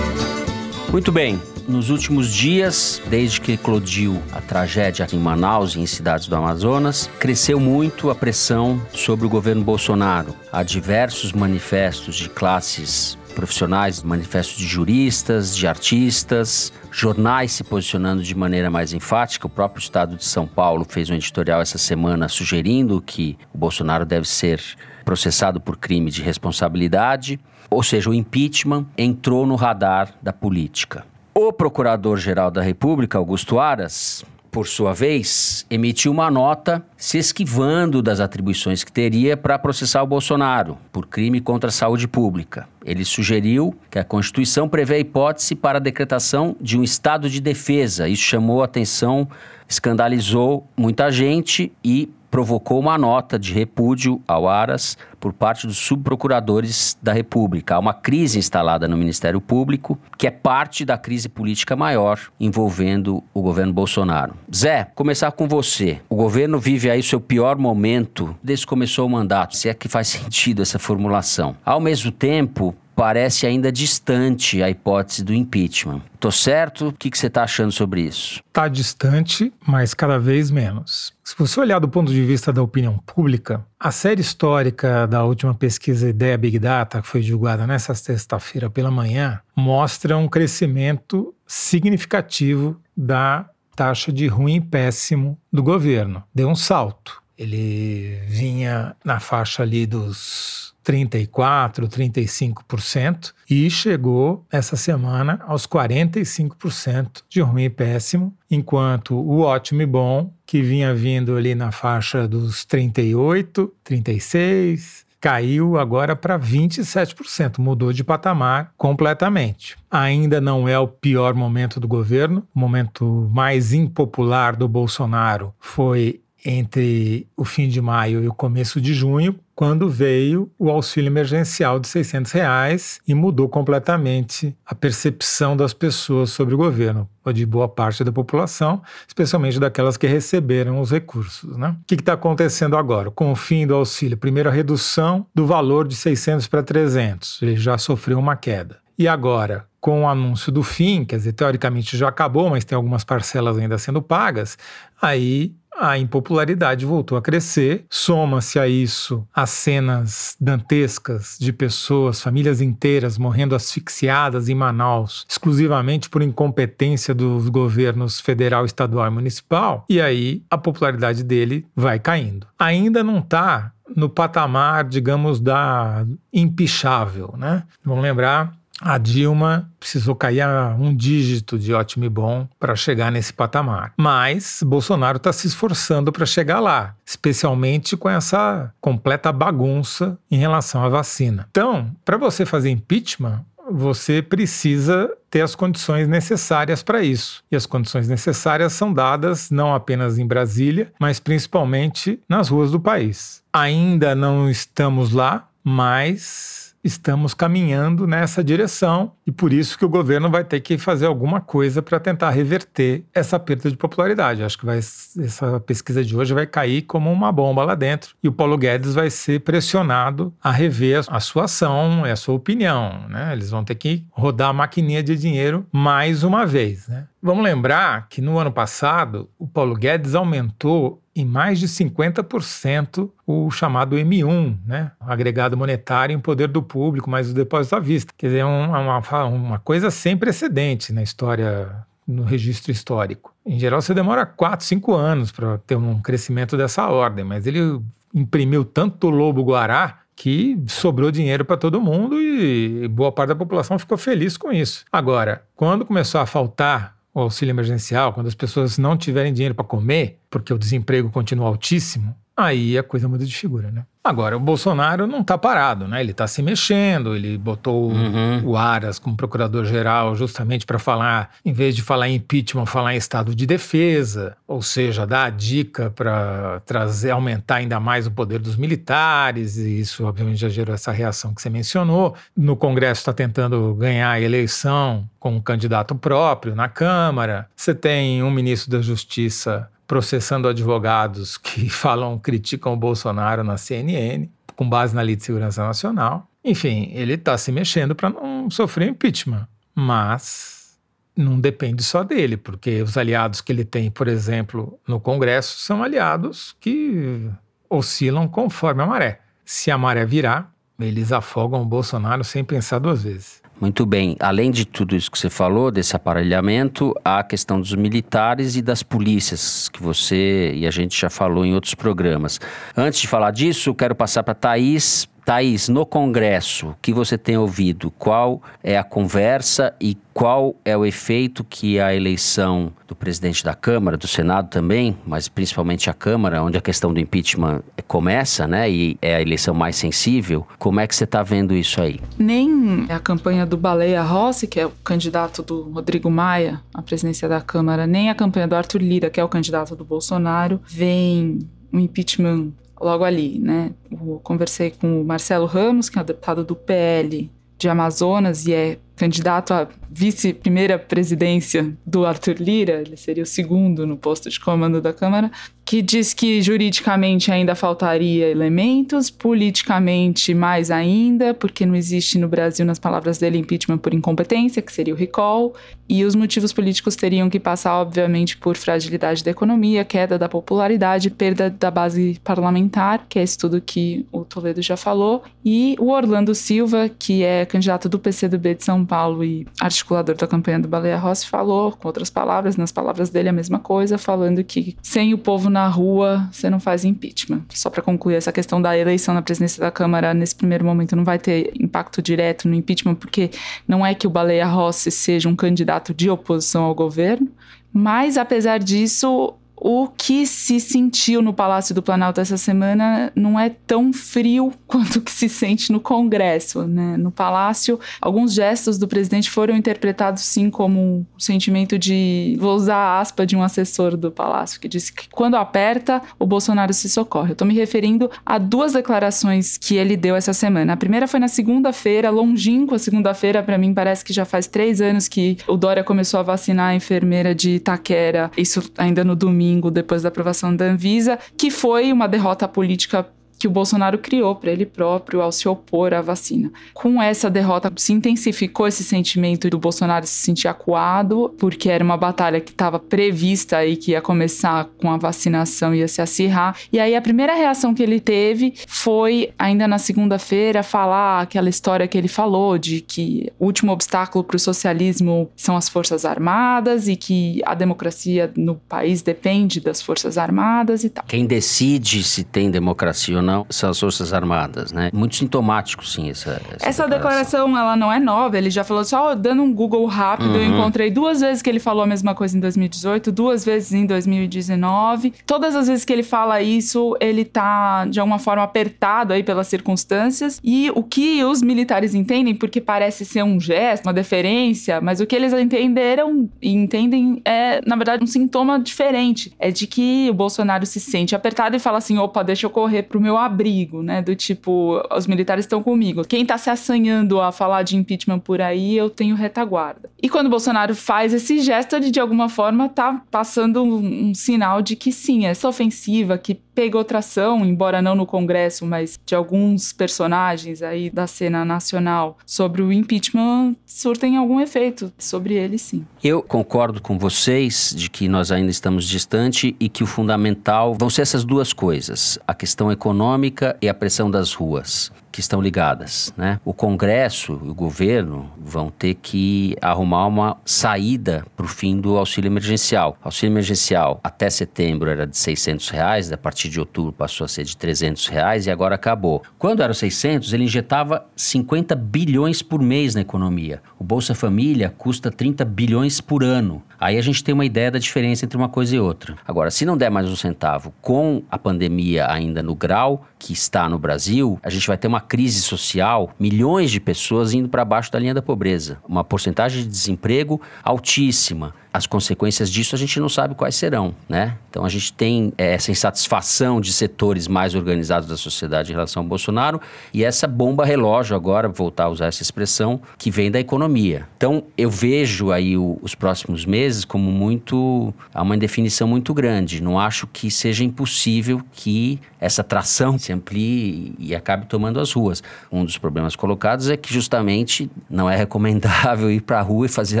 Muito 0.90 1.12
bem, 1.12 1.40
nos 1.68 1.88
últimos 1.88 2.32
dias, 2.32 3.00
desde 3.08 3.40
que 3.40 3.52
eclodiu 3.52 4.20
a 4.32 4.40
tragédia 4.40 5.06
em 5.12 5.18
Manaus 5.18 5.76
e 5.76 5.80
em 5.80 5.86
cidades 5.86 6.26
do 6.26 6.34
Amazonas, 6.34 7.08
cresceu 7.20 7.60
muito 7.60 8.10
a 8.10 8.14
pressão 8.14 8.82
sobre 8.92 9.24
o 9.24 9.28
governo 9.28 9.62
Bolsonaro. 9.62 10.34
Há 10.50 10.64
diversos 10.64 11.32
manifestos 11.32 12.16
de 12.16 12.28
classes 12.28 13.16
profissionais, 13.30 14.02
manifestos 14.02 14.56
de 14.56 14.66
juristas, 14.66 15.56
de 15.56 15.66
artistas, 15.66 16.72
jornais 16.90 17.52
se 17.52 17.64
posicionando 17.64 18.22
de 18.22 18.34
maneira 18.34 18.70
mais 18.70 18.92
enfática. 18.92 19.46
O 19.46 19.50
próprio 19.50 19.80
Estado 19.80 20.16
de 20.16 20.24
São 20.24 20.46
Paulo 20.46 20.84
fez 20.88 21.08
um 21.08 21.14
editorial 21.14 21.60
essa 21.60 21.78
semana 21.78 22.28
sugerindo 22.28 23.00
que 23.00 23.38
o 23.54 23.58
Bolsonaro 23.58 24.04
deve 24.04 24.28
ser 24.28 24.60
processado 25.04 25.60
por 25.60 25.76
crime 25.76 26.10
de 26.10 26.22
responsabilidade. 26.22 27.40
Ou 27.70 27.82
seja, 27.82 28.10
o 28.10 28.14
impeachment 28.14 28.86
entrou 28.98 29.46
no 29.46 29.54
radar 29.54 30.12
da 30.20 30.32
política. 30.32 31.04
O 31.32 31.52
Procurador-Geral 31.52 32.50
da 32.50 32.60
República, 32.60 33.16
Augusto 33.16 33.58
Aras, 33.58 34.24
por 34.50 34.66
sua 34.66 34.92
vez, 34.92 35.64
emitiu 35.70 36.10
uma 36.10 36.30
nota 36.30 36.84
se 36.96 37.18
esquivando 37.18 38.02
das 38.02 38.18
atribuições 38.18 38.82
que 38.82 38.90
teria 38.90 39.36
para 39.36 39.58
processar 39.58 40.02
o 40.02 40.06
Bolsonaro 40.06 40.76
por 40.90 41.06
crime 41.06 41.40
contra 41.40 41.68
a 41.68 41.72
saúde 41.72 42.08
pública. 42.08 42.68
Ele 42.84 43.04
sugeriu 43.04 43.74
que 43.90 43.98
a 43.98 44.04
Constituição 44.04 44.68
prevê 44.68 44.96
a 44.96 44.98
hipótese 44.98 45.54
para 45.54 45.78
a 45.78 45.80
decretação 45.80 46.56
de 46.60 46.78
um 46.78 46.82
estado 46.82 47.30
de 47.30 47.40
defesa. 47.40 48.08
Isso 48.08 48.22
chamou 48.22 48.62
a 48.62 48.64
atenção, 48.64 49.28
escandalizou 49.68 50.66
muita 50.76 51.10
gente 51.10 51.72
e 51.84 52.10
provocou 52.30 52.78
uma 52.78 52.96
nota 52.96 53.38
de 53.38 53.52
repúdio 53.52 54.20
ao 54.26 54.48
Aras 54.48 54.96
por 55.18 55.32
parte 55.32 55.66
dos 55.66 55.76
subprocuradores 55.76 56.96
da 57.02 57.12
República. 57.12 57.74
Há 57.74 57.78
uma 57.78 57.92
crise 57.92 58.38
instalada 58.38 58.88
no 58.88 58.96
Ministério 58.96 59.40
Público, 59.40 59.98
que 60.16 60.26
é 60.26 60.30
parte 60.30 60.84
da 60.84 60.96
crise 60.96 61.28
política 61.28 61.76
maior 61.76 62.18
envolvendo 62.38 63.22
o 63.34 63.42
governo 63.42 63.72
Bolsonaro. 63.72 64.34
Zé, 64.54 64.90
começar 64.94 65.32
com 65.32 65.46
você. 65.46 66.00
O 66.08 66.16
governo 66.16 66.58
vive 66.58 66.90
aí 66.90 67.02
seu 67.02 67.20
pior 67.20 67.58
momento 67.58 68.34
desde 68.42 68.64
que 68.64 68.70
começou 68.70 69.06
o 69.06 69.10
mandato, 69.10 69.56
se 69.56 69.68
é 69.68 69.74
que 69.74 69.88
faz 69.88 70.08
sentido 70.08 70.62
essa 70.62 70.78
formulação. 70.78 71.56
Ao 71.64 71.80
mesmo 71.80 72.10
tempo, 72.10 72.74
parece 73.00 73.46
ainda 73.46 73.72
distante 73.72 74.62
a 74.62 74.68
hipótese 74.68 75.24
do 75.24 75.32
impeachment. 75.32 76.02
Tô 76.18 76.30
certo? 76.30 76.88
O 76.88 76.92
que, 76.92 77.08
você 77.10 77.28
está 77.28 77.44
achando 77.44 77.72
sobre 77.72 78.02
isso? 78.02 78.42
Está 78.46 78.68
distante, 78.68 79.50
mas 79.66 79.94
cada 79.94 80.18
vez 80.18 80.50
menos. 80.50 81.14
Se 81.24 81.34
você 81.38 81.58
olhar 81.60 81.78
do 81.78 81.88
ponto 81.88 82.12
de 82.12 82.22
vista 82.22 82.52
da 82.52 82.62
opinião 82.62 82.98
pública, 82.98 83.64
a 83.78 83.90
série 83.90 84.20
histórica 84.20 85.06
da 85.06 85.24
última 85.24 85.54
pesquisa 85.54 86.10
Ideia 86.10 86.36
Big 86.36 86.58
Data, 86.58 87.00
que 87.00 87.08
foi 87.08 87.22
divulgada 87.22 87.66
nessa 87.66 87.94
sexta-feira 87.94 88.68
pela 88.68 88.90
manhã, 88.90 89.40
mostra 89.56 90.18
um 90.18 90.28
crescimento 90.28 91.34
significativo 91.46 92.78
da 92.94 93.48
taxa 93.74 94.12
de 94.12 94.26
ruim 94.26 94.56
e 94.56 94.60
péssimo 94.60 95.38
do 95.50 95.62
governo. 95.62 96.22
Deu 96.34 96.50
um 96.50 96.54
salto. 96.54 97.22
Ele 97.38 98.20
vinha 98.26 98.94
na 99.02 99.18
faixa 99.18 99.62
ali 99.62 99.86
dos 99.86 100.69
34%, 100.84 101.88
35% 101.88 103.32
e 103.48 103.70
chegou 103.70 104.46
essa 104.50 104.76
semana 104.76 105.40
aos 105.46 105.66
45% 105.66 107.22
de 107.28 107.40
ruim 107.40 107.64
e 107.64 107.70
péssimo, 107.70 108.34
enquanto 108.50 109.14
o 109.14 109.40
ótimo 109.40 109.82
e 109.82 109.86
bom, 109.86 110.32
que 110.46 110.62
vinha 110.62 110.94
vindo 110.94 111.36
ali 111.36 111.54
na 111.54 111.70
faixa 111.70 112.26
dos 112.26 112.64
38%, 112.66 113.70
36%, 113.84 115.04
caiu 115.20 115.76
agora 115.76 116.16
para 116.16 116.38
27%, 116.38 117.58
mudou 117.58 117.92
de 117.92 118.02
patamar 118.02 118.72
completamente. 118.76 119.76
Ainda 119.90 120.40
não 120.40 120.66
é 120.66 120.78
o 120.78 120.88
pior 120.88 121.34
momento 121.34 121.78
do 121.78 121.86
governo, 121.86 122.46
o 122.54 122.58
momento 122.58 123.28
mais 123.30 123.74
impopular 123.74 124.56
do 124.56 124.66
Bolsonaro 124.66 125.54
foi 125.60 126.22
entre 126.44 127.26
o 127.36 127.44
fim 127.44 127.68
de 127.68 127.82
maio 127.82 128.24
e 128.24 128.28
o 128.28 128.32
começo 128.32 128.80
de 128.80 128.94
junho, 128.94 129.38
quando 129.60 129.90
veio 129.90 130.50
o 130.58 130.70
auxílio 130.70 131.10
emergencial 131.10 131.78
de 131.78 131.86
600 131.86 132.32
reais 132.32 132.98
e 133.06 133.12
mudou 133.12 133.46
completamente 133.46 134.56
a 134.64 134.74
percepção 134.74 135.54
das 135.54 135.74
pessoas 135.74 136.30
sobre 136.30 136.54
o 136.54 136.56
governo, 136.56 137.06
ou 137.22 137.30
de 137.30 137.44
boa 137.44 137.68
parte 137.68 138.02
da 138.02 138.10
população, 138.10 138.80
especialmente 139.06 139.60
daquelas 139.60 139.98
que 139.98 140.06
receberam 140.06 140.80
os 140.80 140.90
recursos. 140.90 141.58
Né? 141.58 141.76
O 141.78 141.84
que 141.86 141.96
está 141.96 142.14
acontecendo 142.14 142.74
agora? 142.74 143.10
Com 143.10 143.32
o 143.32 143.36
fim 143.36 143.66
do 143.66 143.74
auxílio, 143.74 144.16
primeiro 144.16 144.48
a 144.48 144.52
redução 144.52 145.26
do 145.34 145.46
valor 145.46 145.86
de 145.86 145.94
600 145.94 146.48
para 146.48 146.62
300, 146.62 147.42
ele 147.42 147.56
já 147.56 147.76
sofreu 147.76 148.18
uma 148.18 148.36
queda. 148.36 148.78
E 148.98 149.06
agora, 149.06 149.66
com 149.78 150.04
o 150.04 150.08
anúncio 150.08 150.50
do 150.50 150.62
fim, 150.62 151.04
quer 151.04 151.16
dizer, 151.16 151.34
teoricamente 151.34 151.98
já 151.98 152.08
acabou, 152.08 152.48
mas 152.48 152.64
tem 152.64 152.76
algumas 152.76 153.04
parcelas 153.04 153.58
ainda 153.58 153.76
sendo 153.76 154.00
pagas, 154.00 154.56
aí 155.02 155.54
a 155.80 155.98
impopularidade 155.98 156.84
voltou 156.84 157.16
a 157.16 157.22
crescer. 157.22 157.84
Soma-se 157.88 158.58
a 158.58 158.68
isso 158.68 159.26
as 159.34 159.50
cenas 159.50 160.36
dantescas 160.38 161.36
de 161.40 161.52
pessoas, 161.52 162.20
famílias 162.20 162.60
inteiras 162.60 163.16
morrendo 163.16 163.54
asfixiadas 163.54 164.48
em 164.48 164.54
Manaus, 164.54 165.24
exclusivamente 165.28 166.10
por 166.10 166.22
incompetência 166.22 167.14
dos 167.14 167.48
governos 167.48 168.20
federal, 168.20 168.64
estadual 168.66 169.06
e 169.06 169.10
municipal. 169.10 169.84
E 169.88 170.00
aí 170.00 170.42
a 170.50 170.58
popularidade 170.58 171.24
dele 171.24 171.66
vai 171.74 171.98
caindo. 171.98 172.46
Ainda 172.58 173.02
não 173.02 173.18
está 173.18 173.72
no 173.96 174.08
patamar, 174.08 174.84
digamos, 174.84 175.40
da 175.40 176.06
impichável, 176.32 177.34
né? 177.36 177.64
Vamos 177.84 178.02
lembrar 178.02 178.59
a 178.80 178.98
Dilma 178.98 179.70
precisou 179.78 180.14
cair 180.14 180.40
a 180.40 180.76
um 180.78 180.94
dígito 180.94 181.58
de 181.58 181.72
ótimo 181.72 182.04
e 182.04 182.08
bom 182.08 182.48
para 182.58 182.74
chegar 182.74 183.12
nesse 183.12 183.32
patamar. 183.32 183.92
Mas 183.96 184.62
Bolsonaro 184.64 185.18
está 185.18 185.32
se 185.32 185.46
esforçando 185.46 186.10
para 186.10 186.24
chegar 186.24 186.60
lá, 186.60 186.94
especialmente 187.04 187.96
com 187.96 188.08
essa 188.08 188.72
completa 188.80 189.30
bagunça 189.32 190.18
em 190.30 190.38
relação 190.38 190.82
à 190.82 190.88
vacina. 190.88 191.46
Então, 191.50 191.90
para 192.04 192.16
você 192.16 192.46
fazer 192.46 192.70
impeachment, 192.70 193.44
você 193.70 194.20
precisa 194.20 195.10
ter 195.30 195.42
as 195.42 195.54
condições 195.54 196.08
necessárias 196.08 196.82
para 196.82 197.02
isso. 197.02 197.42
E 197.50 197.56
as 197.56 197.66
condições 197.66 198.08
necessárias 198.08 198.72
são 198.72 198.92
dadas 198.92 199.50
não 199.50 199.72
apenas 199.72 200.18
em 200.18 200.26
Brasília, 200.26 200.92
mas 200.98 201.20
principalmente 201.20 202.20
nas 202.28 202.48
ruas 202.48 202.72
do 202.72 202.80
país. 202.80 203.42
Ainda 203.52 204.14
não 204.14 204.50
estamos 204.50 205.12
lá, 205.12 205.48
mas 205.62 206.69
estamos 206.82 207.34
caminhando 207.34 208.06
nessa 208.06 208.42
direção 208.42 209.12
e 209.26 209.30
por 209.30 209.52
isso 209.52 209.78
que 209.78 209.84
o 209.84 209.88
governo 209.88 210.30
vai 210.30 210.44
ter 210.44 210.60
que 210.60 210.78
fazer 210.78 211.06
alguma 211.06 211.40
coisa 211.40 211.82
para 211.82 212.00
tentar 212.00 212.30
reverter 212.30 213.04
essa 213.14 213.38
perda 213.38 213.70
de 213.70 213.76
popularidade. 213.76 214.42
Acho 214.42 214.58
que 214.58 214.66
vai, 214.66 214.78
essa 214.78 215.60
pesquisa 215.60 216.04
de 216.04 216.16
hoje 216.16 216.32
vai 216.32 216.46
cair 216.46 216.82
como 216.82 217.12
uma 217.12 217.30
bomba 217.30 217.64
lá 217.64 217.74
dentro 217.74 218.14
e 218.22 218.28
o 218.28 218.32
Paulo 218.32 218.56
Guedes 218.56 218.94
vai 218.94 219.10
ser 219.10 219.40
pressionado 219.40 220.32
a 220.42 220.50
rever 220.50 221.04
a 221.08 221.20
sua 221.20 221.44
ação 221.44 222.06
e 222.06 222.10
a 222.10 222.16
sua 222.16 222.34
opinião. 222.34 223.06
Né? 223.08 223.32
Eles 223.32 223.50
vão 223.50 223.64
ter 223.64 223.74
que 223.74 224.04
rodar 224.10 224.50
a 224.50 224.52
maquininha 224.52 225.02
de 225.02 225.16
dinheiro 225.16 225.66
mais 225.72 226.22
uma 226.22 226.46
vez. 226.46 226.88
Né? 226.88 227.06
Vamos 227.22 227.44
lembrar 227.44 228.08
que 228.08 228.22
no 228.22 228.38
ano 228.38 228.50
passado 228.50 229.28
o 229.38 229.46
Paulo 229.46 229.74
Guedes 229.74 230.14
aumentou 230.14 231.02
em 231.14 231.24
mais 231.24 231.58
de 231.58 231.68
50% 231.68 233.10
o 233.26 233.50
chamado 233.50 233.96
M1, 233.96 234.56
né? 234.66 234.92
agregado 235.00 235.54
monetário 235.56 236.14
em 236.14 236.18
poder 236.18 236.48
do 236.48 236.62
público, 236.62 237.10
mais 237.10 237.28
os 237.28 237.34
depósitos 237.34 237.76
à 237.76 237.80
vista. 237.80 238.12
Quer 238.16 238.28
dizer, 238.28 238.38
é 238.38 238.44
uma, 238.44 239.26
uma 239.26 239.58
coisa 239.58 239.90
sem 239.90 240.16
precedente 240.16 240.94
na 240.94 241.02
história, 241.02 241.68
no 242.08 242.22
registro 242.22 242.72
histórico. 242.72 243.34
Em 243.44 243.58
geral, 243.58 243.82
você 243.82 243.92
demora 243.92 244.24
4, 244.24 244.64
5 244.64 244.94
anos 244.94 245.30
para 245.30 245.58
ter 245.58 245.76
um 245.76 246.00
crescimento 246.00 246.56
dessa 246.56 246.88
ordem, 246.88 247.24
mas 247.24 247.46
ele 247.46 247.82
imprimiu 248.14 248.64
tanto 248.64 249.10
lobo-guará 249.10 249.98
que 250.16 250.62
sobrou 250.68 251.10
dinheiro 251.10 251.44
para 251.44 251.56
todo 251.56 251.80
mundo 251.80 252.20
e 252.20 252.88
boa 252.88 253.12
parte 253.12 253.28
da 253.28 253.36
população 253.36 253.78
ficou 253.78 253.96
feliz 253.96 254.36
com 254.36 254.52
isso. 254.52 254.84
Agora, 254.90 255.44
quando 255.54 255.84
começou 255.84 256.20
a 256.20 256.26
faltar 256.26 256.99
o 257.12 257.20
auxílio 257.20 257.52
emergencial, 257.52 258.12
quando 258.12 258.26
as 258.26 258.34
pessoas 258.34 258.78
não 258.78 258.96
tiverem 258.96 259.32
dinheiro 259.32 259.54
para 259.54 259.64
comer, 259.64 260.18
porque 260.30 260.52
o 260.52 260.58
desemprego 260.58 261.10
continua 261.10 261.48
altíssimo, 261.48 262.14
aí 262.36 262.78
a 262.78 262.82
coisa 262.82 263.08
muda 263.08 263.24
de 263.24 263.36
figura, 263.36 263.70
né? 263.70 263.84
Agora, 264.02 264.34
o 264.34 264.40
Bolsonaro 264.40 265.06
não 265.06 265.20
está 265.20 265.36
parado, 265.36 265.86
né? 265.86 266.00
Ele 266.00 266.12
está 266.12 266.26
se 266.26 266.42
mexendo, 266.42 267.14
ele 267.14 267.36
botou 267.36 267.90
uhum. 267.90 268.42
o 268.44 268.56
Aras 268.56 268.98
como 268.98 269.14
procurador-geral 269.14 270.16
justamente 270.16 270.64
para 270.64 270.78
falar, 270.78 271.30
em 271.44 271.52
vez 271.52 271.76
de 271.76 271.82
falar 271.82 272.08
em 272.08 272.14
impeachment, 272.14 272.64
falar 272.64 272.94
em 272.94 272.96
estado 272.96 273.34
de 273.34 273.44
defesa, 273.44 274.34
ou 274.48 274.62
seja, 274.62 275.06
dar 275.06 275.24
a 275.24 275.30
dica 275.30 275.90
para 275.90 276.60
trazer, 276.64 277.10
aumentar 277.10 277.56
ainda 277.56 277.78
mais 277.78 278.06
o 278.06 278.10
poder 278.10 278.38
dos 278.38 278.56
militares, 278.56 279.58
e 279.58 279.80
isso 279.80 280.06
obviamente 280.06 280.40
já 280.40 280.48
gerou 280.48 280.74
essa 280.74 280.90
reação 280.90 281.34
que 281.34 281.42
você 281.42 281.50
mencionou. 281.50 282.14
No 282.34 282.56
Congresso 282.56 283.02
está 283.02 283.12
tentando 283.12 283.74
ganhar 283.74 284.12
a 284.12 284.20
eleição 284.20 285.06
com 285.18 285.36
um 285.36 285.40
candidato 285.40 285.94
próprio 285.94 286.54
na 286.54 286.70
Câmara. 286.70 287.48
Você 287.54 287.74
tem 287.74 288.22
um 288.22 288.30
ministro 288.30 288.70
da 288.70 288.80
Justiça 288.80 289.68
processando 289.90 290.46
advogados 290.46 291.36
que 291.36 291.66
falam, 291.68 292.16
criticam 292.16 292.74
o 292.74 292.76
Bolsonaro 292.76 293.42
na 293.42 293.56
CNN, 293.56 294.30
com 294.54 294.68
base 294.68 294.94
na 294.94 295.02
Lei 295.02 295.16
de 295.16 295.24
Segurança 295.24 295.66
Nacional. 295.66 296.30
Enfim, 296.44 296.92
ele 296.94 297.14
está 297.14 297.36
se 297.36 297.50
mexendo 297.50 297.92
para 297.92 298.08
não 298.08 298.48
sofrer 298.48 298.88
impeachment. 298.88 299.48
Mas 299.74 300.78
não 301.16 301.40
depende 301.40 301.82
só 301.82 302.04
dele, 302.04 302.36
porque 302.36 302.80
os 302.82 302.96
aliados 302.96 303.40
que 303.40 303.50
ele 303.50 303.64
tem, 303.64 303.90
por 303.90 304.06
exemplo, 304.06 304.78
no 304.86 305.00
Congresso, 305.00 305.58
são 305.58 305.82
aliados 305.82 306.54
que 306.60 307.28
oscilam 307.68 308.28
conforme 308.28 308.84
a 308.84 308.86
maré. 308.86 309.20
Se 309.44 309.72
a 309.72 309.76
maré 309.76 310.06
virar, 310.06 310.54
eles 310.78 311.10
afogam 311.10 311.62
o 311.62 311.66
Bolsonaro 311.66 312.22
sem 312.22 312.44
pensar 312.44 312.78
duas 312.78 313.02
vezes. 313.02 313.39
Muito 313.60 313.84
bem. 313.84 314.16
Além 314.18 314.50
de 314.50 314.64
tudo 314.64 314.96
isso 314.96 315.10
que 315.10 315.18
você 315.18 315.28
falou, 315.28 315.70
desse 315.70 315.94
aparelhamento, 315.94 316.94
há 317.04 317.18
a 317.18 317.22
questão 317.22 317.60
dos 317.60 317.74
militares 317.74 318.56
e 318.56 318.62
das 318.62 318.82
polícias, 318.82 319.68
que 319.68 319.82
você 319.82 320.52
e 320.54 320.66
a 320.66 320.70
gente 320.70 320.98
já 320.98 321.10
falou 321.10 321.44
em 321.44 321.54
outros 321.54 321.74
programas. 321.74 322.40
Antes 322.74 323.00
de 323.00 323.06
falar 323.06 323.32
disso, 323.32 323.74
quero 323.74 323.94
passar 323.94 324.22
para 324.22 324.32
a 324.32 324.34
Thaís 324.34 325.06
Thaís, 325.30 325.68
no 325.68 325.86
Congresso, 325.86 326.74
que 326.82 326.92
você 326.92 327.16
tem 327.16 327.38
ouvido? 327.38 327.88
Qual 327.92 328.42
é 328.64 328.76
a 328.76 328.82
conversa 328.82 329.72
e 329.80 329.96
qual 330.12 330.56
é 330.64 330.76
o 330.76 330.84
efeito 330.84 331.44
que 331.44 331.78
a 331.78 331.94
eleição 331.94 332.72
do 332.88 332.96
presidente 332.96 333.44
da 333.44 333.54
Câmara, 333.54 333.96
do 333.96 334.08
Senado 334.08 334.48
também, 334.50 334.98
mas 335.06 335.28
principalmente 335.28 335.88
a 335.88 335.94
Câmara, 335.94 336.42
onde 336.42 336.58
a 336.58 336.60
questão 336.60 336.92
do 336.92 336.98
impeachment 336.98 337.62
começa, 337.86 338.48
né, 338.48 338.68
e 338.68 338.98
é 339.00 339.14
a 339.14 339.22
eleição 339.22 339.54
mais 339.54 339.76
sensível, 339.76 340.44
como 340.58 340.80
é 340.80 340.86
que 340.88 340.96
você 340.96 341.04
está 341.04 341.22
vendo 341.22 341.54
isso 341.54 341.80
aí? 341.80 342.00
Nem 342.18 342.86
a 342.88 342.98
campanha 342.98 343.46
do 343.46 343.56
Baleia 343.56 344.02
Rossi, 344.02 344.48
que 344.48 344.58
é 344.58 344.66
o 344.66 344.72
candidato 344.82 345.44
do 345.44 345.70
Rodrigo 345.70 346.10
Maia 346.10 346.60
à 346.74 346.82
presidência 346.82 347.28
da 347.28 347.40
Câmara, 347.40 347.86
nem 347.86 348.10
a 348.10 348.16
campanha 348.16 348.48
do 348.48 348.56
Arthur 348.56 348.82
Lira, 348.82 349.08
que 349.08 349.20
é 349.20 349.22
o 349.22 349.28
candidato 349.28 349.76
do 349.76 349.84
Bolsonaro, 349.84 350.60
vem 350.66 351.38
um 351.72 351.78
impeachment 351.78 352.48
logo 352.80 353.04
ali, 353.04 353.38
né? 353.38 353.72
Eu 353.90 354.20
conversei 354.22 354.70
com 354.70 355.00
o 355.00 355.04
Marcelo 355.04 355.46
Ramos, 355.46 355.88
que 355.88 355.98
é 355.98 356.04
deputado 356.04 356.42
do 356.42 356.56
PL 356.56 357.30
de 357.58 357.68
Amazonas 357.68 358.46
e 358.46 358.54
é 358.54 358.78
candidato 358.96 359.52
à 359.52 359.68
vice-primeira 359.90 360.78
presidência 360.78 361.76
do 361.84 362.06
Arthur 362.06 362.36
Lira, 362.38 362.80
ele 362.80 362.96
seria 362.96 363.22
o 363.22 363.26
segundo 363.26 363.86
no 363.86 363.96
posto 363.96 364.30
de 364.30 364.40
comando 364.40 364.80
da 364.80 364.92
Câmara, 364.92 365.30
que 365.70 365.82
diz 365.82 366.12
que 366.12 366.42
juridicamente 366.42 367.30
ainda 367.30 367.54
faltaria 367.54 368.28
elementos, 368.28 369.08
politicamente 369.08 370.34
mais 370.34 370.68
ainda, 370.68 371.32
porque 371.32 371.64
não 371.64 371.76
existe 371.76 372.18
no 372.18 372.26
Brasil, 372.26 372.66
nas 372.66 372.80
palavras 372.80 373.18
dele, 373.18 373.38
impeachment 373.38 373.78
por 373.78 373.94
incompetência, 373.94 374.60
que 374.60 374.72
seria 374.72 374.92
o 374.92 374.96
recall, 374.96 375.54
e 375.88 376.04
os 376.04 376.16
motivos 376.16 376.52
políticos 376.52 376.96
teriam 376.96 377.30
que 377.30 377.38
passar, 377.38 377.74
obviamente, 377.80 378.36
por 378.36 378.56
fragilidade 378.56 379.22
da 379.22 379.30
economia, 379.30 379.84
queda 379.84 380.18
da 380.18 380.28
popularidade, 380.28 381.08
perda 381.08 381.48
da 381.48 381.70
base 381.70 382.20
parlamentar, 382.24 383.06
que 383.08 383.20
é 383.20 383.22
isso 383.22 383.38
tudo 383.38 383.60
que 383.60 384.04
o 384.10 384.24
Toledo 384.24 384.60
já 384.60 384.76
falou, 384.76 385.22
e 385.44 385.76
o 385.78 385.90
Orlando 385.92 386.34
Silva, 386.34 386.90
que 386.98 387.22
é 387.22 387.46
candidato 387.46 387.88
do 387.88 387.96
PCdoB 387.96 388.56
de 388.56 388.64
São 388.64 388.84
Paulo 388.84 389.22
e 389.22 389.46
articulador 389.60 390.16
da 390.16 390.26
campanha 390.26 390.58
do 390.58 390.66
Baleia 390.66 390.96
Rossi, 390.96 391.28
falou, 391.28 391.70
com 391.70 391.86
outras 391.86 392.10
palavras, 392.10 392.56
nas 392.56 392.72
palavras 392.72 393.08
dele 393.08 393.28
a 393.28 393.32
mesma 393.32 393.60
coisa, 393.60 393.98
falando 393.98 394.42
que 394.42 394.76
sem 394.82 395.14
o 395.14 395.18
povo 395.18 395.48
na 395.48 395.59
rua 395.68 396.28
você 396.32 396.48
não 396.48 396.60
faz 396.60 396.84
impeachment. 396.84 397.42
Só 397.50 397.70
para 397.70 397.82
concluir 397.82 398.14
essa 398.14 398.32
questão 398.32 398.60
da 398.60 398.76
eleição 398.76 399.14
na 399.14 399.22
presidência 399.22 399.60
da 399.60 399.70
Câmara, 399.70 400.14
nesse 400.14 400.34
primeiro 400.34 400.64
momento 400.64 400.94
não 400.94 401.04
vai 401.04 401.18
ter 401.18 401.52
impacto 401.58 402.02
direto 402.02 402.48
no 402.48 402.54
impeachment, 402.54 402.94
porque 402.94 403.30
não 403.66 403.84
é 403.84 403.94
que 403.94 404.06
o 404.06 404.10
Baleia 404.10 404.46
Rossi 404.46 404.90
seja 404.90 405.28
um 405.28 405.36
candidato 405.36 405.94
de 405.94 406.10
oposição 406.10 406.64
ao 406.64 406.74
governo, 406.74 407.28
mas 407.72 408.18
apesar 408.18 408.58
disso, 408.58 409.34
o 409.60 409.86
que 409.88 410.26
se 410.26 410.58
sentiu 410.58 411.22
no 411.22 411.32
Palácio 411.32 411.74
do 411.74 411.82
Planalto 411.82 412.20
essa 412.20 412.36
semana 412.36 413.12
não 413.14 413.38
é 413.38 413.50
tão 413.50 413.92
frio 413.92 414.52
quanto 414.66 415.00
que 415.00 415.12
se 415.12 415.28
sente 415.28 415.70
no 415.70 415.78
Congresso, 415.78 416.66
né? 416.66 416.96
No 416.96 417.10
Palácio, 417.10 417.78
alguns 418.00 418.32
gestos 418.32 418.78
do 418.78 418.88
presidente 418.88 419.30
foram 419.30 419.56
interpretados 419.56 420.22
sim 420.22 420.50
como 420.50 420.80
um 420.80 421.06
sentimento 421.18 421.78
de, 421.78 422.36
vou 422.40 422.54
usar 422.54 422.76
a 422.76 423.00
aspa 423.00 423.26
de 423.26 423.36
um 423.36 423.42
assessor 423.42 423.96
do 423.96 424.10
Palácio 424.10 424.60
que 424.60 424.68
disse 424.68 424.92
que 424.92 425.08
quando 425.10 425.36
aperta, 425.36 426.02
o 426.18 426.26
Bolsonaro 426.26 426.72
se 426.72 426.88
socorre. 426.88 427.32
Eu 427.32 427.36
tô 427.36 427.44
me 427.44 427.54
referindo 427.54 428.10
a 428.24 428.38
duas 428.38 428.72
declarações 428.72 429.58
que 429.58 429.76
ele 429.76 429.96
deu 429.96 430.16
essa 430.16 430.32
semana. 430.32 430.72
A 430.72 430.76
primeira 430.76 431.06
foi 431.06 431.20
na 431.20 431.28
segunda-feira, 431.28 432.10
longínqua 432.10 432.78
segunda-feira, 432.78 433.42
para 433.42 433.58
mim 433.58 433.72
parece 433.72 434.04
que 434.04 434.12
já 434.12 434.24
faz 434.24 434.46
três 434.46 434.80
anos 434.80 435.06
que 435.06 435.36
o 435.46 435.56
Dória 435.56 435.84
começou 435.84 436.18
a 436.18 436.22
vacinar 436.22 436.70
a 436.70 436.74
enfermeira 436.74 437.34
de 437.34 437.56
Itaquera, 437.56 438.30
isso 438.36 438.62
ainda 438.76 439.04
no 439.04 439.14
domingo, 439.50 439.70
depois 439.70 440.02
da 440.02 440.08
aprovação 440.08 440.54
da 440.54 440.66
Anvisa, 440.66 441.18
que 441.36 441.50
foi 441.50 441.92
uma 441.92 442.06
derrota 442.06 442.46
política 442.46 443.06
que 443.40 443.48
o 443.48 443.50
Bolsonaro 443.50 443.96
criou 443.96 444.36
para 444.36 444.52
ele 444.52 444.66
próprio 444.66 445.22
ao 445.22 445.32
se 445.32 445.48
opor 445.48 445.94
à 445.94 446.02
vacina. 446.02 446.52
Com 446.74 447.02
essa 447.02 447.30
derrota, 447.30 447.72
se 447.74 447.90
intensificou 447.90 448.66
esse 448.66 448.84
sentimento 448.84 449.48
do 449.48 449.58
Bolsonaro 449.58 450.06
se 450.06 450.12
sentir 450.12 450.46
acuado, 450.46 451.34
porque 451.38 451.70
era 451.70 451.82
uma 451.82 451.96
batalha 451.96 452.38
que 452.38 452.50
estava 452.50 452.78
prevista 452.78 453.64
e 453.64 453.76
que 453.76 453.92
ia 453.92 454.02
começar 454.02 454.68
com 454.76 454.90
a 454.90 454.98
vacinação, 454.98 455.74
ia 455.74 455.88
se 455.88 456.02
acirrar. 456.02 456.54
E 456.70 456.78
aí 456.78 456.94
a 456.94 457.00
primeira 457.00 457.34
reação 457.34 457.72
que 457.72 457.82
ele 457.82 457.98
teve 457.98 458.52
foi, 458.66 459.30
ainda 459.38 459.66
na 459.66 459.78
segunda-feira, 459.78 460.62
falar 460.62 461.22
aquela 461.22 461.48
história 461.48 461.88
que 461.88 461.96
ele 461.96 462.08
falou 462.08 462.58
de 462.58 462.82
que 462.82 463.32
o 463.38 463.46
último 463.46 463.72
obstáculo 463.72 464.22
para 464.22 464.36
o 464.36 464.38
socialismo 464.38 465.30
são 465.34 465.56
as 465.56 465.66
Forças 465.66 466.04
Armadas 466.04 466.88
e 466.88 466.94
que 466.94 467.40
a 467.46 467.54
democracia 467.54 468.30
no 468.36 468.56
país 468.56 469.00
depende 469.00 469.60
das 469.60 469.80
Forças 469.80 470.18
Armadas 470.18 470.84
e 470.84 470.90
tal. 470.90 471.04
Quem 471.06 471.24
decide 471.24 472.02
se 472.02 472.22
tem 472.22 472.50
democracia 472.50 473.16
ou 473.16 473.22
não 473.22 473.29
não 473.30 473.46
são 473.50 473.70
as 473.70 473.78
Forças 473.78 474.12
Armadas, 474.12 474.72
né? 474.72 474.90
Muito 474.92 475.16
sintomático, 475.16 475.86
sim, 475.86 476.10
essa 476.10 476.30
Essa, 476.30 476.68
essa 476.68 476.88
declaração. 476.88 477.46
declaração. 477.46 477.58
ela 477.58 477.76
não 477.76 477.92
é 477.92 477.98
nova, 477.98 478.36
ele 478.36 478.50
já 478.50 478.64
falou 478.64 478.84
só 478.84 479.14
dando 479.14 479.42
um 479.42 479.52
Google 479.52 479.86
rápido, 479.86 480.30
uhum. 480.30 480.36
eu 480.36 480.44
encontrei 480.44 480.90
duas 480.90 481.20
vezes 481.20 481.42
que 481.42 481.48
ele 481.48 481.60
falou 481.60 481.82
a 481.82 481.86
mesma 481.86 482.14
coisa 482.14 482.36
em 482.36 482.40
2018, 482.40 483.12
duas 483.12 483.44
vezes 483.44 483.72
em 483.72 483.86
2019. 483.86 485.12
Todas 485.26 485.54
as 485.54 485.68
vezes 485.68 485.84
que 485.84 485.92
ele 485.92 486.02
fala 486.02 486.42
isso, 486.42 486.96
ele 487.00 487.24
tá 487.24 487.86
de 487.86 488.00
alguma 488.00 488.18
forma 488.18 488.42
apertado 488.42 489.12
aí 489.12 489.22
pelas 489.22 489.46
circunstâncias. 489.46 490.40
E 490.42 490.70
o 490.74 490.82
que 490.82 491.22
os 491.24 491.42
militares 491.42 491.94
entendem, 491.94 492.34
porque 492.34 492.60
parece 492.60 493.04
ser 493.04 493.22
um 493.22 493.38
gesto, 493.40 493.86
uma 493.86 493.92
deferência, 493.92 494.80
mas 494.80 495.00
o 495.00 495.06
que 495.06 495.14
eles 495.14 495.32
entenderam 495.32 496.28
e 496.40 496.52
entendem 496.52 497.20
é, 497.24 497.60
na 497.66 497.76
verdade, 497.76 498.02
um 498.02 498.06
sintoma 498.06 498.58
diferente. 498.58 499.32
É 499.38 499.50
de 499.50 499.66
que 499.66 500.08
o 500.10 500.14
Bolsonaro 500.14 500.66
se 500.66 500.80
sente 500.80 501.14
apertado 501.14 501.56
e 501.56 501.58
fala 501.58 501.78
assim: 501.78 501.98
opa, 501.98 502.22
deixa 502.22 502.46
eu 502.46 502.50
correr 502.50 502.84
pro 502.84 503.00
meu 503.00 503.16
abrigo, 503.20 503.82
né? 503.82 504.02
Do 504.02 504.16
tipo, 504.16 504.82
os 504.90 505.06
militares 505.06 505.44
estão 505.44 505.62
comigo. 505.62 506.04
Quem 506.04 506.24
tá 506.24 506.36
se 506.38 506.50
assanhando 506.50 507.20
a 507.20 507.30
falar 507.30 507.62
de 507.62 507.76
impeachment 507.76 508.18
por 508.18 508.40
aí, 508.40 508.76
eu 508.76 508.90
tenho 508.90 509.14
retaguarda. 509.14 509.90
E 510.02 510.08
quando 510.08 510.30
Bolsonaro 510.30 510.74
faz 510.74 511.14
esse 511.14 511.38
gesto, 511.40 511.76
ele 511.76 511.90
de 511.90 512.00
alguma 512.00 512.28
forma 512.28 512.68
tá 512.68 513.02
passando 513.10 513.62
um, 513.62 514.08
um 514.08 514.14
sinal 514.14 514.62
de 514.62 514.74
que 514.74 514.90
sim, 514.92 515.26
essa 515.26 515.48
ofensiva 515.48 516.18
que 516.18 516.34
pegou 516.60 516.84
tração, 516.84 517.42
embora 517.42 517.80
não 517.80 517.94
no 517.94 518.04
Congresso, 518.04 518.66
mas 518.66 519.00
de 519.06 519.14
alguns 519.14 519.72
personagens 519.72 520.60
aí 520.60 520.90
da 520.90 521.06
cena 521.06 521.42
nacional 521.42 522.18
sobre 522.26 522.60
o 522.60 522.70
impeachment 522.70 523.56
surtem 523.64 524.18
algum 524.18 524.38
efeito 524.38 524.92
sobre 524.98 525.32
ele, 525.32 525.56
sim. 525.56 525.86
Eu 526.04 526.22
concordo 526.22 526.82
com 526.82 526.98
vocês 526.98 527.72
de 527.74 527.88
que 527.88 528.10
nós 528.10 528.30
ainda 528.30 528.50
estamos 528.50 528.86
distante 528.86 529.56
e 529.58 529.70
que 529.70 529.82
o 529.82 529.86
fundamental 529.86 530.76
vão 530.78 530.90
ser 530.90 531.00
essas 531.00 531.24
duas 531.24 531.54
coisas: 531.54 532.18
a 532.26 532.34
questão 532.34 532.70
econômica 532.70 533.56
e 533.62 533.66
a 533.66 533.72
pressão 533.72 534.10
das 534.10 534.34
ruas 534.34 534.92
que 535.10 535.20
estão 535.20 535.40
ligadas, 535.40 536.12
né? 536.16 536.40
O 536.44 536.54
Congresso 536.54 537.40
e 537.44 537.48
o 537.48 537.54
governo 537.54 538.30
vão 538.38 538.70
ter 538.70 538.94
que 538.94 539.56
arrumar 539.60 540.06
uma 540.06 540.36
saída 540.44 541.26
para 541.36 541.44
o 541.44 541.48
fim 541.48 541.80
do 541.80 541.96
auxílio 541.96 542.28
emergencial. 542.28 542.96
O 543.02 543.08
auxílio 543.08 543.32
emergencial 543.32 544.00
até 544.02 544.30
setembro 544.30 544.90
era 544.90 545.06
de 545.06 545.16
600 545.16 545.68
reais, 545.70 546.12
a 546.12 546.16
partir 546.16 546.48
de 546.48 546.60
outubro 546.60 546.92
passou 546.92 547.24
a 547.24 547.28
ser 547.28 547.44
de 547.44 547.56
300 547.56 548.06
reais 548.08 548.46
e 548.46 548.50
agora 548.50 548.74
acabou. 548.74 549.22
Quando 549.38 549.62
era 549.62 549.74
600, 549.74 550.32
ele 550.32 550.44
injetava 550.44 551.06
50 551.16 551.74
bilhões 551.74 552.42
por 552.42 552.62
mês 552.62 552.94
na 552.94 553.00
economia. 553.00 553.62
O 553.78 553.84
Bolsa 553.84 554.14
Família 554.14 554.72
custa 554.76 555.10
30 555.10 555.44
bilhões 555.44 556.00
por 556.00 556.22
ano. 556.22 556.62
Aí 556.78 556.96
a 556.96 557.02
gente 557.02 557.22
tem 557.22 557.34
uma 557.34 557.44
ideia 557.44 557.70
da 557.70 557.78
diferença 557.78 558.24
entre 558.24 558.38
uma 558.38 558.48
coisa 558.48 558.74
e 558.74 558.80
outra. 558.80 559.16
Agora, 559.26 559.50
se 559.50 559.66
não 559.66 559.76
der 559.76 559.90
mais 559.90 560.08
um 560.08 560.16
centavo 560.16 560.72
com 560.80 561.22
a 561.30 561.38
pandemia 561.38 562.10
ainda 562.10 562.42
no 562.42 562.54
grau 562.54 563.06
que 563.20 563.34
está 563.34 563.68
no 563.68 563.78
Brasil, 563.78 564.40
a 564.42 564.48
gente 564.48 564.66
vai 564.66 564.78
ter 564.78 564.88
uma 564.88 565.00
crise 565.00 565.42
social, 565.42 566.14
milhões 566.18 566.70
de 566.70 566.80
pessoas 566.80 567.34
indo 567.34 567.50
para 567.50 567.66
baixo 567.66 567.92
da 567.92 567.98
linha 567.98 568.14
da 568.14 568.22
pobreza, 568.22 568.78
uma 568.88 569.04
porcentagem 569.04 569.62
de 569.62 569.68
desemprego 569.68 570.40
altíssima 570.64 571.54
as 571.72 571.86
consequências 571.86 572.50
disso 572.50 572.74
a 572.74 572.78
gente 572.78 572.98
não 572.98 573.08
sabe 573.08 573.34
quais 573.34 573.54
serão, 573.54 573.94
né? 574.08 574.36
Então 574.48 574.64
a 574.64 574.68
gente 574.68 574.92
tem 574.92 575.32
é, 575.38 575.54
essa 575.54 575.70
insatisfação 575.70 576.60
de 576.60 576.72
setores 576.72 577.28
mais 577.28 577.54
organizados 577.54 578.08
da 578.08 578.16
sociedade 578.16 578.70
em 578.70 578.74
relação 578.74 579.02
ao 579.02 579.08
Bolsonaro 579.08 579.60
e 579.94 580.04
essa 580.04 580.26
bomba 580.26 580.64
relógio 580.64 581.14
agora, 581.14 581.48
voltar 581.48 581.84
a 581.84 581.88
usar 581.88 582.06
essa 582.06 582.22
expressão, 582.22 582.80
que 582.98 583.10
vem 583.10 583.30
da 583.30 583.38
economia. 583.38 584.08
Então 584.16 584.44
eu 584.58 584.68
vejo 584.68 585.30
aí 585.30 585.56
o, 585.56 585.78
os 585.80 585.94
próximos 585.94 586.44
meses 586.44 586.84
como 586.84 587.10
muito 587.10 587.94
há 588.12 588.22
uma 588.22 588.34
indefinição 588.34 588.88
muito 588.88 589.14
grande. 589.14 589.62
Não 589.62 589.78
acho 589.78 590.06
que 590.08 590.30
seja 590.30 590.64
impossível 590.64 591.40
que 591.52 592.00
essa 592.20 592.42
tração 592.42 592.98
se 592.98 593.12
amplie 593.12 593.94
e 593.98 594.14
acabe 594.14 594.46
tomando 594.46 594.80
as 594.80 594.92
ruas. 594.92 595.22
Um 595.50 595.64
dos 595.64 595.78
problemas 595.78 596.16
colocados 596.16 596.68
é 596.68 596.76
que 596.76 596.92
justamente 596.92 597.70
não 597.88 598.10
é 598.10 598.16
recomendável 598.16 599.08
ir 599.12 599.20
para 599.20 599.38
a 599.38 599.42
rua 599.42 599.66
e 599.66 599.68
fazer 599.68 600.00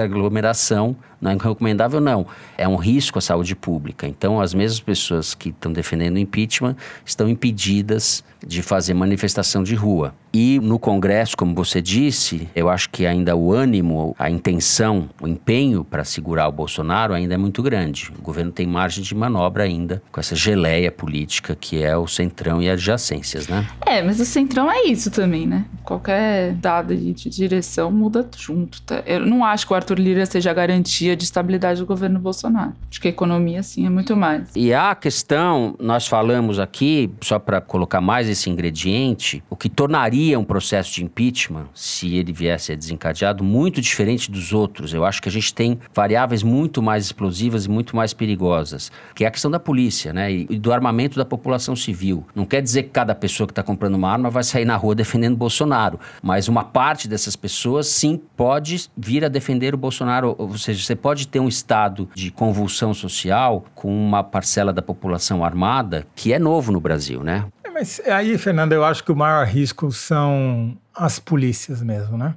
aglomeração 0.00 0.96
não 1.20 1.30
é 1.30 1.34
recomendável, 1.34 2.00
não. 2.00 2.26
É 2.56 2.66
um 2.66 2.76
risco 2.76 3.18
à 3.18 3.20
saúde 3.20 3.54
pública. 3.54 4.06
Então, 4.06 4.40
as 4.40 4.54
mesmas 4.54 4.80
pessoas 4.80 5.34
que 5.34 5.50
estão 5.50 5.72
defendendo 5.72 6.16
o 6.16 6.18
impeachment 6.18 6.76
estão 7.04 7.28
impedidas 7.28 8.24
de 8.46 8.62
fazer 8.62 8.94
manifestação 8.94 9.62
de 9.62 9.74
rua. 9.74 10.14
E 10.32 10.60
no 10.60 10.78
Congresso, 10.78 11.36
como 11.36 11.54
você 11.54 11.82
disse, 11.82 12.48
eu 12.54 12.68
acho 12.68 12.88
que 12.90 13.04
ainda 13.04 13.34
o 13.34 13.52
ânimo, 13.52 14.14
a 14.18 14.30
intenção, 14.30 15.08
o 15.20 15.26
empenho 15.26 15.84
para 15.84 16.04
segurar 16.04 16.48
o 16.48 16.52
Bolsonaro 16.52 17.12
ainda 17.12 17.34
é 17.34 17.36
muito 17.36 17.62
grande. 17.62 18.12
O 18.16 18.22
governo 18.22 18.52
tem 18.52 18.66
margem 18.66 19.02
de 19.02 19.14
manobra 19.14 19.64
ainda 19.64 20.00
com 20.12 20.20
essa 20.20 20.36
geleia 20.36 20.92
política 20.92 21.56
que 21.60 21.82
é 21.82 21.96
o 21.96 22.06
centrão 22.06 22.62
e 22.62 22.70
adjacências, 22.70 23.48
né? 23.48 23.66
É, 23.84 24.02
mas 24.02 24.20
o 24.20 24.24
centrão 24.24 24.70
é 24.70 24.84
isso 24.84 25.10
também, 25.10 25.46
né? 25.46 25.64
Qualquer 25.84 26.52
dado 26.54 26.96
de 26.96 27.28
direção 27.28 27.90
muda 27.90 28.28
junto. 28.36 28.80
Tá? 28.82 29.02
Eu 29.04 29.26
não 29.26 29.44
acho 29.44 29.66
que 29.66 29.72
o 29.72 29.76
Arthur 29.76 29.98
Lira 29.98 30.24
seja 30.26 30.50
a 30.50 30.54
garantia 30.54 31.16
de 31.16 31.24
estabilidade 31.24 31.80
do 31.80 31.86
governo 31.86 32.20
Bolsonaro. 32.20 32.72
Acho 32.88 33.00
que 33.00 33.08
a 33.08 33.10
economia, 33.10 33.62
sim, 33.62 33.84
é 33.84 33.90
muito 33.90 34.16
mais. 34.16 34.48
E 34.54 34.72
a 34.72 34.94
questão, 34.94 35.74
nós 35.80 36.06
falamos 36.06 36.60
aqui, 36.60 37.10
só 37.20 37.38
para 37.38 37.60
colocar 37.60 38.00
mais 38.00 38.28
esse 38.30 38.48
ingrediente, 38.48 39.42
o 39.50 39.56
que 39.56 39.68
tornaria 39.68 40.38
um 40.38 40.44
processo 40.44 40.94
de 40.94 41.04
impeachment, 41.04 41.66
se 41.74 42.16
ele 42.16 42.32
viesse 42.32 42.72
a 42.72 42.76
desencadeado, 42.76 43.44
muito 43.44 43.80
diferente 43.80 44.30
dos 44.30 44.52
outros. 44.52 44.94
Eu 44.94 45.04
acho 45.04 45.20
que 45.20 45.28
a 45.28 45.32
gente 45.32 45.52
tem 45.52 45.78
variáveis 45.94 46.42
muito 46.42 46.82
mais 46.82 47.04
explosivas 47.06 47.66
e 47.66 47.70
muito 47.70 47.94
mais 47.94 48.12
perigosas, 48.12 48.90
que 49.14 49.24
é 49.24 49.26
a 49.26 49.30
questão 49.30 49.50
da 49.50 49.60
polícia, 49.60 50.12
né? 50.12 50.32
E 50.32 50.58
do 50.58 50.72
armamento 50.72 51.16
da 51.16 51.24
população 51.24 51.74
civil. 51.76 52.24
Não 52.34 52.44
quer 52.44 52.62
dizer 52.62 52.84
que 52.84 52.90
cada 52.90 53.14
pessoa 53.14 53.46
que 53.46 53.52
está 53.52 53.62
comprando 53.62 53.94
uma 53.94 54.10
arma 54.10 54.30
vai 54.30 54.42
sair 54.42 54.64
na 54.64 54.76
rua 54.76 54.94
defendendo 54.94 55.36
Bolsonaro, 55.36 55.98
mas 56.22 56.48
uma 56.48 56.64
parte 56.64 57.08
dessas 57.08 57.36
pessoas 57.36 57.86
sim 57.86 58.20
pode 58.36 58.88
vir 58.96 59.24
a 59.24 59.28
defender 59.28 59.74
o 59.74 59.78
Bolsonaro, 59.78 60.34
ou 60.38 60.56
seja, 60.56 60.84
você 60.84 60.96
pode 60.96 61.28
ter 61.28 61.40
um 61.40 61.48
estado 61.48 62.08
de 62.14 62.30
convulsão 62.30 62.94
social 62.94 63.64
com 63.74 63.90
uma 63.90 64.22
parcela 64.22 64.72
da 64.72 64.82
população 64.82 65.44
armada 65.44 66.06
que 66.14 66.32
é 66.32 66.38
novo 66.38 66.72
no 66.72 66.80
Brasil, 66.80 67.22
né? 67.22 67.46
Mas 67.80 67.98
aí, 68.00 68.36
Fernando, 68.36 68.74
eu 68.74 68.84
acho 68.84 69.02
que 69.02 69.10
o 69.10 69.16
maior 69.16 69.46
risco 69.46 69.90
são 69.90 70.76
as 70.94 71.18
polícias 71.18 71.80
mesmo, 71.80 72.18
né? 72.18 72.34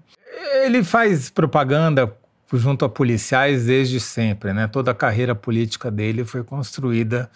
Ele 0.63 0.81
faz 0.85 1.29
propaganda 1.29 2.15
junto 2.53 2.85
a 2.85 2.89
policiais 2.89 3.65
desde 3.65 3.99
sempre, 3.99 4.53
né? 4.53 4.67
Toda 4.67 4.91
a 4.91 4.95
carreira 4.95 5.35
política 5.35 5.91
dele 5.91 6.23
foi 6.23 6.45
construída 6.45 7.29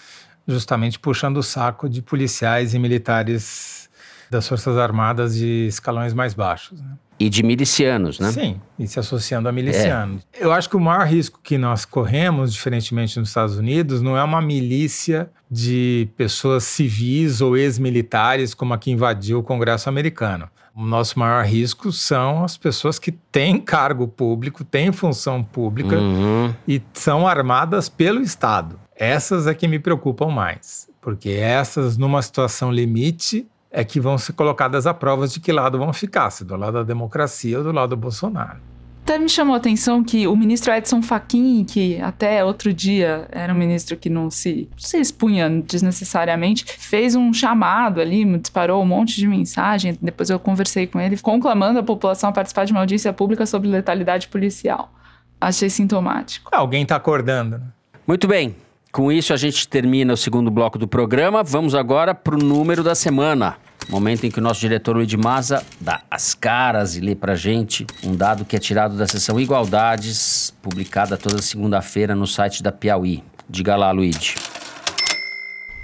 justamente 0.48 0.98
puxando 0.98 1.36
o 1.36 1.44
saco 1.44 1.90
de 1.90 2.02
policiais 2.02 2.74
e 2.74 2.80
militares 2.80 3.90
das 4.32 4.48
Forças 4.48 4.78
Armadas 4.78 5.36
de 5.36 5.68
escalões 5.68 6.14
mais 6.14 6.34
baixos. 6.34 6.80
Né? 6.80 6.92
E 7.20 7.30
de 7.30 7.42
milicianos, 7.42 8.20
né? 8.20 8.32
Sim, 8.32 8.62
e 8.78 8.86
se 8.88 9.00
associando 9.00 9.50
a 9.50 9.52
milicianos. 9.52 10.22
É. 10.34 10.44
Eu 10.46 10.52
acho 10.52 10.70
que 10.70 10.76
o 10.78 10.80
maior 10.80 11.08
risco 11.08 11.40
que 11.42 11.58
nós 11.58 11.84
corremos, 11.84 12.54
diferentemente 12.54 13.20
nos 13.20 13.30
Estados 13.30 13.58
Unidos, 13.58 14.02
não 14.04 14.16
é 14.16 14.24
uma 14.24 14.40
milícia 14.42 15.30
de 15.50 16.08
pessoas 16.16 16.64
civis 16.64 17.42
ou 17.42 17.58
ex-militares 17.58 18.54
como 18.54 18.74
a 18.74 18.78
que 18.78 18.92
invadiu 18.92 19.40
o 19.40 19.44
Congresso 19.44 19.90
americano. 19.90 20.48
O 20.76 20.86
nosso 20.86 21.18
maior 21.18 21.44
risco 21.44 21.92
são 21.92 22.44
as 22.44 22.56
pessoas 22.56 23.00
que 23.00 23.12
têm 23.12 23.58
cargo 23.60 24.08
público, 24.08 24.64
têm 24.64 24.92
função 24.92 25.44
pública 25.44 25.98
Uhum. 25.98 26.54
e 26.68 26.80
são 26.94 27.28
armadas 27.28 27.90
pelo 27.90 28.22
Estado. 28.22 28.80
Essas 28.96 29.48
é 29.48 29.56
que 29.56 29.68
me 29.68 29.80
preocupam 29.80 30.28
mais, 30.28 30.88
porque 31.02 31.30
essas, 31.30 31.98
numa 31.98 32.22
situação 32.22 32.72
limite, 32.72 33.48
é 33.72 33.84
que 33.84 34.00
vão 34.00 34.18
ser 34.18 34.34
colocadas 34.34 34.88
a 34.88 34.94
prova 34.94 35.28
de 35.28 35.40
que 35.40 35.52
lado 35.52 35.78
vão 35.78 35.92
ficar, 35.94 36.30
se 36.30 36.44
do 36.46 36.56
lado 36.56 36.74
da 36.74 36.84
democracia 36.84 37.58
ou 37.58 37.64
do 37.64 37.72
lado 37.72 37.90
do 37.90 37.98
Bolsonaro. 37.98 38.60
Até 39.08 39.18
me 39.18 39.30
chamou 39.30 39.54
a 39.54 39.58
atenção 39.58 40.04
que 40.04 40.28
o 40.28 40.36
ministro 40.36 40.74
Edson 40.74 41.02
Fachin, 41.02 41.64
que 41.64 41.98
até 42.02 42.44
outro 42.44 42.74
dia 42.74 43.26
era 43.32 43.54
um 43.54 43.58
ministro 43.58 43.96
que 43.96 44.10
não 44.10 44.30
se, 44.30 44.70
se 44.78 44.98
expunha 44.98 45.50
desnecessariamente, 45.50 46.66
fez 46.78 47.16
um 47.16 47.32
chamado 47.32 48.02
ali, 48.02 48.26
disparou 48.38 48.84
um 48.84 48.86
monte 48.86 49.16
de 49.16 49.26
mensagem. 49.26 49.98
Depois 50.02 50.30
eu 50.30 50.38
conversei 50.38 50.88
com 50.88 51.00
ele, 51.00 51.18
conclamando 51.18 51.80
a 51.80 51.84
população 51.84 52.32
a 52.32 52.34
participar 52.34 52.66
de 52.66 52.74
uma 52.74 52.82
audiência 52.82 53.14
pública 53.14 53.46
sobre 53.46 53.70
letalidade 53.70 54.28
policial. 54.28 54.92
Achei 55.40 55.70
sintomático. 55.70 56.50
Alguém 56.54 56.84
está 56.84 56.98
acordando. 56.98 57.60
Né? 57.60 57.66
Muito 58.06 58.28
bem. 58.28 58.58
Com 58.98 59.12
isso, 59.12 59.32
a 59.32 59.38
gente 59.38 59.68
termina 59.68 60.12
o 60.12 60.18
segundo 60.18 60.50
bloco 60.50 60.80
do 60.80 60.88
programa. 60.88 61.44
Vamos 61.44 61.76
agora 61.76 62.16
para 62.16 62.34
o 62.34 62.40
número 62.40 62.84
da 62.84 62.96
semana. 62.96 63.56
Momento 63.88 64.26
em 64.26 64.32
que 64.32 64.40
o 64.40 64.42
nosso 64.42 64.60
diretor 64.60 64.96
Luiz 64.96 65.14
Maza 65.14 65.64
dá 65.80 66.02
as 66.10 66.34
caras 66.34 66.98
e 66.98 67.00
lê 67.00 67.14
pra 67.14 67.36
gente 67.36 67.86
um 68.04 68.16
dado 68.16 68.44
que 68.44 68.56
é 68.56 68.60
tirado 68.60 68.98
da 68.98 69.06
sessão 69.06 69.40
Igualdades, 69.40 70.52
publicada 70.64 71.16
toda 71.16 71.40
segunda-feira 71.44 72.16
no 72.16 72.26
site 72.26 72.64
da 72.64 72.72
Piauí. 72.72 73.24
Diga 73.48 73.76
lá, 73.76 73.92
Luiz. 73.92 74.34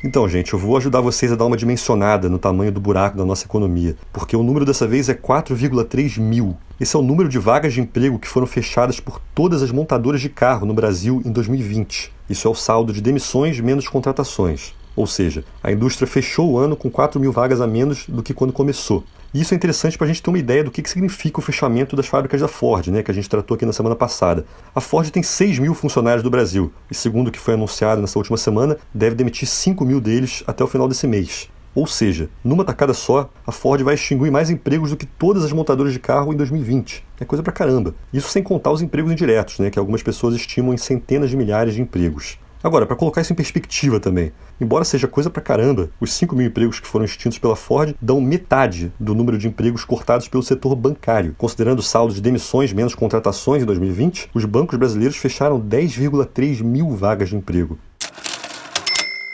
Então, 0.06 0.28
gente, 0.28 0.52
eu 0.52 0.60
vou 0.60 0.76
ajudar 0.76 1.00
vocês 1.00 1.32
a 1.32 1.36
dar 1.36 1.46
uma 1.46 1.56
dimensionada 1.56 2.28
no 2.28 2.38
tamanho 2.38 2.74
do 2.74 2.82
buraco 2.82 3.16
da 3.16 3.24
nossa 3.24 3.46
economia, 3.46 3.96
porque 4.12 4.36
o 4.36 4.44
número 4.44 4.66
dessa 4.66 4.86
vez 4.86 5.08
é 5.08 5.14
4,3 5.14 6.20
mil. 6.20 6.58
Esse 6.78 6.98
é 6.98 7.00
o 7.00 7.02
número 7.02 7.30
de 7.30 7.40
vagas 7.40 7.72
de 7.72 7.80
emprego 7.80 8.20
que 8.20 8.28
foram 8.28 8.46
fechadas 8.46 9.00
por 9.00 9.22
todas 9.34 9.64
as 9.64 9.72
montadoras 9.72 10.20
de 10.20 10.28
carro 10.28 10.66
no 10.66 10.74
Brasil 10.74 11.22
em 11.24 11.32
2020. 11.32 12.12
Isso 12.30 12.46
é 12.46 12.52
o 12.52 12.56
saldo 12.56 12.92
de 12.92 13.00
demissões 13.00 13.62
menos 13.62 13.88
contratações. 13.88 14.74
Ou 14.94 15.08
seja, 15.08 15.46
a 15.64 15.72
indústria 15.72 16.06
fechou 16.06 16.52
o 16.52 16.58
ano 16.58 16.76
com 16.76 16.92
4 16.92 17.18
mil 17.18 17.32
vagas 17.32 17.62
a 17.62 17.66
menos 17.66 18.06
do 18.06 18.22
que 18.22 18.34
quando 18.34 18.52
começou. 18.52 19.06
Isso 19.34 19.52
é 19.52 19.58
interessante 19.58 19.98
para 19.98 20.06
a 20.06 20.08
gente 20.08 20.22
ter 20.22 20.30
uma 20.30 20.38
ideia 20.38 20.64
do 20.64 20.70
que, 20.70 20.80
que 20.80 20.90
significa 20.90 21.40
o 21.40 21.42
fechamento 21.42 21.96
das 21.96 22.06
fábricas 22.06 22.40
da 22.40 22.48
Ford, 22.48 22.90
né, 22.90 23.02
que 23.02 23.10
a 23.10 23.14
gente 23.14 23.28
tratou 23.28 23.56
aqui 23.56 23.66
na 23.66 23.74
semana 23.74 23.96
passada. 23.96 24.46
A 24.76 24.80
Ford 24.80 25.10
tem 25.10 25.24
6 25.24 25.58
mil 25.58 25.74
funcionários 25.74 26.22
do 26.22 26.30
Brasil, 26.30 26.72
e 26.92 26.94
segundo 26.94 27.30
o 27.30 27.32
que 27.32 27.40
foi 27.40 27.56
anunciado 27.56 28.00
nessa 28.00 28.20
última 28.20 28.38
semana, 28.38 28.78
deve 28.94 29.16
demitir 29.16 29.48
5 29.48 29.84
mil 29.84 30.00
deles 30.00 30.44
até 30.46 30.64
o 30.64 30.68
final 30.68 30.88
desse 30.88 31.08
mês. 31.08 31.50
Ou 31.74 31.88
seja, 31.88 32.30
numa 32.44 32.64
tacada 32.64 32.94
só, 32.94 33.28
a 33.48 33.52
Ford 33.52 33.82
vai 33.82 33.96
extinguir 33.96 34.30
mais 34.30 34.52
empregos 34.52 34.92
do 34.92 34.98
que 34.98 35.08
todas 35.08 35.44
as 35.44 35.52
montadoras 35.52 35.92
de 35.92 36.00
carro 36.00 36.32
em 36.32 36.38
2020. 36.38 37.04
É 37.20 37.26
coisa 37.26 37.42
pra 37.42 37.52
caramba. 37.52 37.96
Isso 38.14 38.30
sem 38.30 38.44
contar 38.44 38.70
os 38.70 38.84
empregos 38.84 39.12
indiretos, 39.12 39.58
né, 39.58 39.72
que 39.72 39.80
algumas 39.80 40.04
pessoas 40.04 40.36
estimam 40.36 40.76
em 40.76 40.78
centenas 40.78 41.32
de 41.32 41.36
milhares 41.36 41.74
de 41.74 41.82
empregos. 41.82 42.38
Agora, 42.64 42.86
para 42.86 42.96
colocar 42.96 43.20
isso 43.20 43.34
em 43.34 43.36
perspectiva 43.36 44.00
também, 44.00 44.32
embora 44.60 44.86
seja 44.86 45.06
coisa 45.06 45.30
pra 45.30 45.42
caramba, 45.42 45.90
os 46.00 46.14
5 46.14 46.34
mil 46.34 46.48
empregos 46.48 46.80
que 46.80 46.88
foram 46.88 47.04
extintos 47.04 47.38
pela 47.38 47.58
Ford 47.58 47.94
dão 48.02 48.22
metade 48.22 48.90
do 48.98 49.14
número 49.14 49.38
de 49.38 49.50
empregos 49.50 49.84
cortados 49.84 50.30
pelo 50.30 50.42
setor 50.42 50.74
bancário. 50.74 51.36
Considerando 51.38 51.80
o 51.80 51.84
saldo 51.84 52.14
de 52.14 52.22
demissões 52.22 52.72
menos 52.72 52.96
contratações 52.96 53.64
em 53.64 53.66
2020, 53.66 54.30
os 54.34 54.46
bancos 54.46 54.80
brasileiros 54.80 55.18
fecharam 55.18 55.60
10,3 55.60 56.64
mil 56.64 56.92
vagas 56.92 57.28
de 57.28 57.36
emprego. 57.36 57.78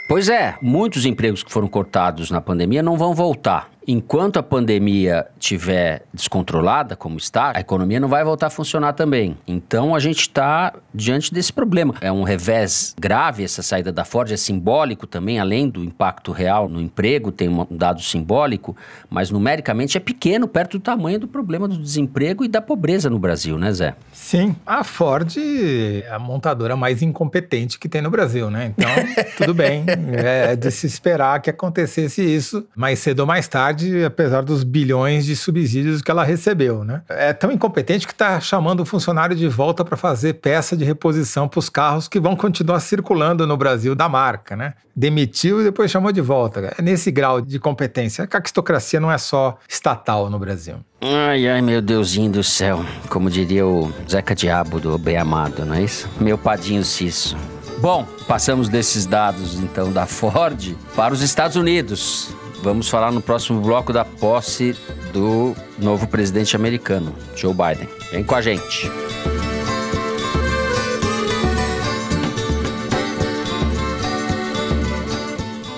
Pois 0.08 0.28
é, 0.28 0.56
muitos 0.60 1.06
empregos 1.06 1.44
que 1.44 1.52
foram 1.52 1.68
cortados 1.68 2.32
na 2.32 2.42
pandemia 2.42 2.82
não 2.82 2.98
vão 2.98 3.14
voltar. 3.14 3.70
Enquanto 3.92 4.38
a 4.38 4.44
pandemia 4.44 5.26
estiver 5.40 6.04
descontrolada, 6.14 6.96
como 6.96 7.18
está, 7.18 7.54
a 7.56 7.60
economia 7.60 8.00
não 8.00 8.08
vai 8.08 8.24
voltar 8.24 8.46
a 8.46 8.50
funcionar 8.52 8.94
também. 8.94 9.36
Então 9.48 9.96
a 9.96 10.00
gente 10.00 10.20
está 10.20 10.76
diante 10.94 11.34
desse 11.34 11.52
problema. 11.52 11.96
É 12.00 12.12
um 12.12 12.22
revés 12.22 12.96
grave 13.00 13.44
essa 13.44 13.64
saída 13.64 13.92
da 13.92 14.06
Ford, 14.06 14.32
é 14.32 14.38
simbólico 14.38 15.08
também, 15.08 15.40
além 15.40 15.68
do 15.68 15.84
impacto 15.84 16.32
real 16.32 16.70
no 16.70 16.80
emprego, 16.80 17.32
tem 17.32 17.50
um 17.50 17.66
dado 17.72 18.00
simbólico, 18.04 18.78
mas 19.10 19.32
numericamente 19.32 19.98
é 19.98 20.00
pequeno 20.00 20.48
perto 20.48 20.78
do 20.78 20.84
tamanho 20.84 21.20
do 21.20 21.28
problema 21.28 21.68
do 21.68 21.76
desemprego 21.76 22.46
e 22.46 22.48
da 22.48 22.62
pobreza 22.62 23.10
no 23.10 23.18
Brasil, 23.18 23.58
né, 23.58 23.72
Zé? 23.72 23.96
Sim, 24.14 24.56
a 24.68 24.84
Ford 24.84 25.36
é 25.36 26.08
a 26.12 26.20
montadora 26.20 26.76
mais 26.76 27.02
incompetente 27.02 27.80
que 27.80 27.90
tem 27.90 28.04
no 28.04 28.12
Brasil, 28.12 28.52
né? 28.52 28.72
Então, 28.78 28.92
tudo 29.36 29.56
bem, 29.56 29.84
é 30.16 30.56
de 30.56 30.70
se 30.70 30.86
esperar 30.86 31.42
que 31.42 31.50
acontecesse 31.50 32.22
isso 32.22 32.68
mais 32.76 33.00
cedo 33.00 33.22
ou 33.22 33.26
mais 33.26 33.48
tarde 33.48 33.79
apesar 34.06 34.42
dos 34.42 34.64
bilhões 34.64 35.26
de 35.26 35.36
subsídios 35.36 36.02
que 36.02 36.12
ela 36.12 36.24
recebeu, 36.24 36.84
né? 36.84 37.02
É 37.10 37.34
tão 37.34 37.52
incompetente 37.52 38.06
que 38.06 38.14
está 38.14 38.40
chamando 38.40 38.82
o 38.82 38.86
funcionário 38.86 39.36
de 39.36 39.48
volta 39.48 39.84
para 39.84 39.98
fazer 39.98 40.36
peça 40.36 40.76
de 40.76 40.84
reposição 40.84 41.48
para 41.48 41.60
os 41.60 41.70
carros 41.70 42.08
que 42.08 42.20
vão 42.20 42.36
continuar 42.36 42.80
circulando 42.80 43.46
no 43.46 43.58
Brasil 43.58 43.96
da 43.96 44.08
marca, 44.08 44.56
né? 44.56 44.74
Demitiu 44.96 45.62
e 45.62 45.64
depois 45.64 45.90
chamou 45.90 46.12
de 46.12 46.22
volta. 46.22 46.74
É 46.78 46.82
nesse 46.82 47.10
grau 47.12 47.40
de 47.40 47.58
competência. 47.60 48.24
A 48.24 48.28
caquistocracia 48.28 49.00
não 49.00 49.12
é 49.12 49.18
só 49.18 49.58
estatal 49.68 50.30
no 50.30 50.38
Brasil. 50.38 50.76
Ai, 51.02 51.48
ai, 51.48 51.62
meu 51.62 51.82
Deusinho 51.82 52.32
do 52.32 52.44
céu. 52.44 52.84
Como 53.10 53.30
diria 53.30 53.66
o 53.66 53.92
Zeca 54.10 54.36
Diabo 54.36 54.80
do 54.80 54.98
Bem 54.98 55.18
Amado, 55.18 55.66
não 55.66 55.76
é 55.76 55.84
isso? 55.84 56.10
Meu 56.20 56.38
padinho 56.38 56.84
Cisso. 56.84 57.38
Bom, 57.80 58.06
passamos 58.28 58.68
desses 58.68 59.06
dados 59.06 59.56
então 59.56 59.92
da 59.94 60.06
Ford 60.06 60.76
para 60.98 61.14
os 61.14 61.22
Estados 61.22 61.56
Unidos. 61.56 62.36
Vamos 62.62 62.90
falar 62.90 63.12
no 63.12 63.22
próximo 63.22 63.62
bloco 63.62 63.94
da 63.94 64.04
posse 64.04 64.76
do 65.14 65.56
novo 65.78 66.08
presidente 66.08 66.56
americano, 66.56 67.16
Joe 67.36 67.54
Biden. 67.54 67.88
Vem 68.12 68.24
com 68.24 68.36
a 68.36 68.42
gente. 68.42 68.92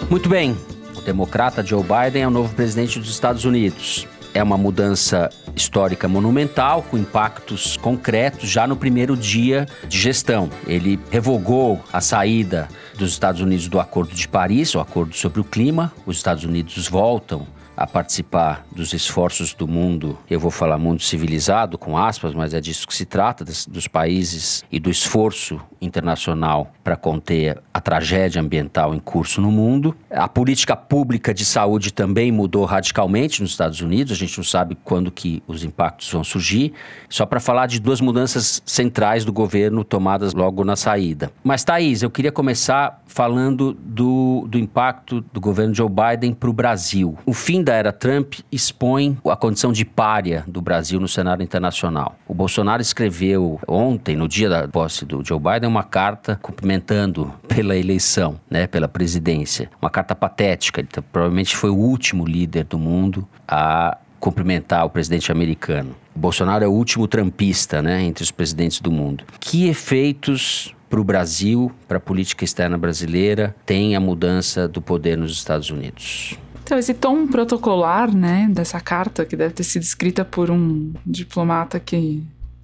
Muito 0.10 0.28
bem, 0.28 0.58
o 0.98 1.02
democrata 1.02 1.64
Joe 1.64 1.84
Biden 1.84 2.24
é 2.24 2.28
o 2.28 2.32
novo 2.32 2.54
presidente 2.54 3.00
dos 3.00 3.10
Estados 3.10 3.46
Unidos. 3.46 4.08
É 4.34 4.42
uma 4.42 4.58
mudança 4.58 5.30
histórica 5.56 6.08
monumental, 6.08 6.84
com 6.84 6.98
impactos 6.98 7.78
concretos 7.78 8.50
já 8.50 8.66
no 8.66 8.76
primeiro 8.76 9.16
dia 9.16 9.66
de 9.88 9.98
gestão. 9.98 10.50
Ele 10.66 11.00
revogou 11.12 11.82
a 11.94 12.02
saída 12.02 12.68
dos 13.02 13.14
Estados 13.14 13.42
Unidos 13.42 13.68
do 13.68 13.80
Acordo 13.80 14.14
de 14.14 14.28
Paris, 14.28 14.76
o 14.76 14.80
Acordo 14.80 15.16
sobre 15.16 15.40
o 15.40 15.44
Clima. 15.44 15.92
Os 16.06 16.18
Estados 16.18 16.44
Unidos 16.44 16.88
voltam 16.88 17.48
a 17.82 17.88
participar 17.88 18.64
dos 18.72 18.94
esforços 18.94 19.56
do 19.56 19.68
mundo, 19.68 20.16
eu 20.30 20.40
vou 20.40 20.52
falar 20.52 20.78
mundo 20.78 21.02
civilizado, 21.02 21.80
com 21.80 21.98
aspas, 21.98 22.36
mas 22.36 22.54
é 22.54 22.62
disso 22.62 22.88
que 22.88 22.94
se 22.94 23.06
trata, 23.06 23.44
dos 23.44 23.88
países 23.88 24.64
e 24.72 24.80
do 24.80 24.90
esforço 24.90 25.60
internacional 25.82 26.72
para 26.84 26.96
conter 26.96 27.60
a 27.74 27.82
tragédia 27.82 28.40
ambiental 28.40 28.94
em 28.94 29.00
curso 29.00 29.42
no 29.42 29.52
mundo. 29.52 29.96
A 30.12 30.28
política 30.28 30.76
pública 30.76 31.34
de 31.34 31.44
saúde 31.44 31.92
também 31.92 32.32
mudou 32.32 32.66
radicalmente 32.66 33.42
nos 33.42 33.50
Estados 33.50 33.82
Unidos, 33.82 34.14
a 34.14 34.16
gente 34.16 34.38
não 34.38 34.44
sabe 34.44 34.78
quando 34.84 35.12
que 35.12 35.42
os 35.48 35.64
impactos 35.64 36.12
vão 36.12 36.24
surgir, 36.24 36.74
só 37.10 37.26
para 37.26 37.40
falar 37.40 37.66
de 37.66 37.80
duas 37.80 38.00
mudanças 38.00 38.62
centrais 38.64 39.26
do 39.26 39.34
governo 39.34 39.84
tomadas 39.84 40.36
logo 40.36 40.64
na 40.64 40.76
saída. 40.76 41.32
Mas, 41.44 41.64
Thaís, 41.64 42.04
eu 42.04 42.12
queria 42.12 42.32
começar 42.32 43.02
falando 43.08 43.74
do, 43.74 44.46
do 44.48 44.58
impacto 44.60 45.22
do 45.34 45.42
governo 45.42 45.74
Joe 45.74 45.90
Biden 45.90 46.34
para 46.34 46.50
o 46.50 46.54
Brasil. 46.54 47.18
O 47.26 47.34
fim 47.34 47.64
da 47.64 47.71
era 47.74 47.92
Trump 47.92 48.36
expõe 48.52 49.18
a 49.26 49.36
condição 49.36 49.72
de 49.72 49.86
párea 49.86 50.44
do 50.48 50.62
Brasil 50.62 51.00
no 51.00 51.08
cenário 51.08 51.44
internacional. 51.44 52.16
O 52.28 52.34
Bolsonaro 52.34 52.82
escreveu 52.82 53.60
ontem, 53.68 54.16
no 54.16 54.28
dia 54.28 54.50
da 54.50 54.68
posse 54.68 55.06
do 55.06 55.24
Joe 55.24 55.40
Biden, 55.40 55.70
uma 55.70 55.84
carta 55.84 56.40
cumprimentando 56.42 57.34
pela 57.48 57.76
eleição, 57.76 58.40
né, 58.50 58.68
pela 58.68 58.88
presidência. 58.88 59.70
Uma 59.82 59.90
carta 59.90 60.16
patética. 60.16 60.82
Ele 60.82 60.90
provavelmente 61.12 61.56
foi 61.56 61.70
o 61.70 61.76
último 61.76 62.26
líder 62.26 62.66
do 62.66 62.80
mundo 62.80 63.28
a 63.48 63.98
cumprimentar 64.20 64.86
o 64.86 64.90
presidente 64.90 65.32
americano. 65.32 65.96
O 66.16 66.20
Bolsonaro 66.20 66.64
é 66.64 66.68
o 66.68 66.72
último 66.72 67.08
trampista, 67.08 67.82
né, 67.82 68.04
entre 68.04 68.24
os 68.24 68.32
presidentes 68.32 68.80
do 68.80 68.92
mundo. 68.92 69.24
Que 69.40 69.68
efeitos 69.68 70.76
para 70.90 71.00
o 71.00 71.04
Brasil, 71.04 71.72
para 71.88 71.98
a 71.98 72.02
política 72.02 72.44
externa 72.44 72.78
brasileira, 72.78 73.56
tem 73.66 73.96
a 73.96 74.00
mudança 74.00 74.68
do 74.68 74.82
poder 74.82 75.18
nos 75.18 75.32
Estados 75.32 75.70
Unidos? 75.70 76.38
Então, 76.72 76.80
esse 76.80 76.94
tom 76.94 77.28
protocolar, 77.28 78.16
né, 78.16 78.48
dessa 78.50 78.80
carta, 78.80 79.26
que 79.26 79.36
deve 79.36 79.54
ter 79.54 79.62
sido 79.62 79.82
escrita 79.82 80.24
por 80.24 80.50
um 80.50 80.94
diplomata 81.06 81.82
que 81.82 82.24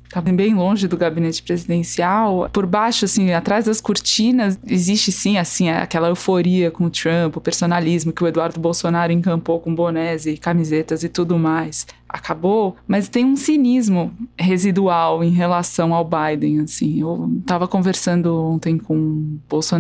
tá 0.10 0.22
bem 0.22 0.56
longe 0.56 0.88
do 0.88 0.96
gabinete 0.96 1.44
presidencial. 1.44 2.50
Por 2.54 2.66
baixo, 2.66 3.04
assim, 3.04 3.34
atrás 3.34 3.66
das 3.66 3.82
cortinas, 3.82 4.58
existe 4.66 5.12
sim, 5.12 5.38
assim, 5.38 5.70
aquela 5.70 6.08
euforia 6.08 6.72
com 6.72 6.86
o 6.86 6.90
Trump, 6.90 7.36
o 7.36 7.42
personalismo 7.42 8.14
que 8.14 8.24
o 8.24 8.28
Eduardo 8.28 8.62
Bolsonaro 8.62 9.12
encampou 9.12 9.60
com 9.60 9.76
bonés 9.76 10.26
e 10.26 10.38
camisetas 10.38 11.04
e 11.04 11.10
tudo 11.10 11.38
mais. 11.38 11.86
Acabou, 12.10 12.76
mas 12.88 13.08
tem 13.08 13.26
um 13.26 13.36
cinismo 13.36 14.12
residual 14.38 15.24
em 15.24 15.32
relação 15.32 15.94
ao 15.94 16.06
Biden, 16.06 16.62
assim. 16.62 17.02
Eu 17.02 17.30
tava 17.46 17.68
conversando 17.68 18.34
ontem 18.36 18.78
com 18.78 19.38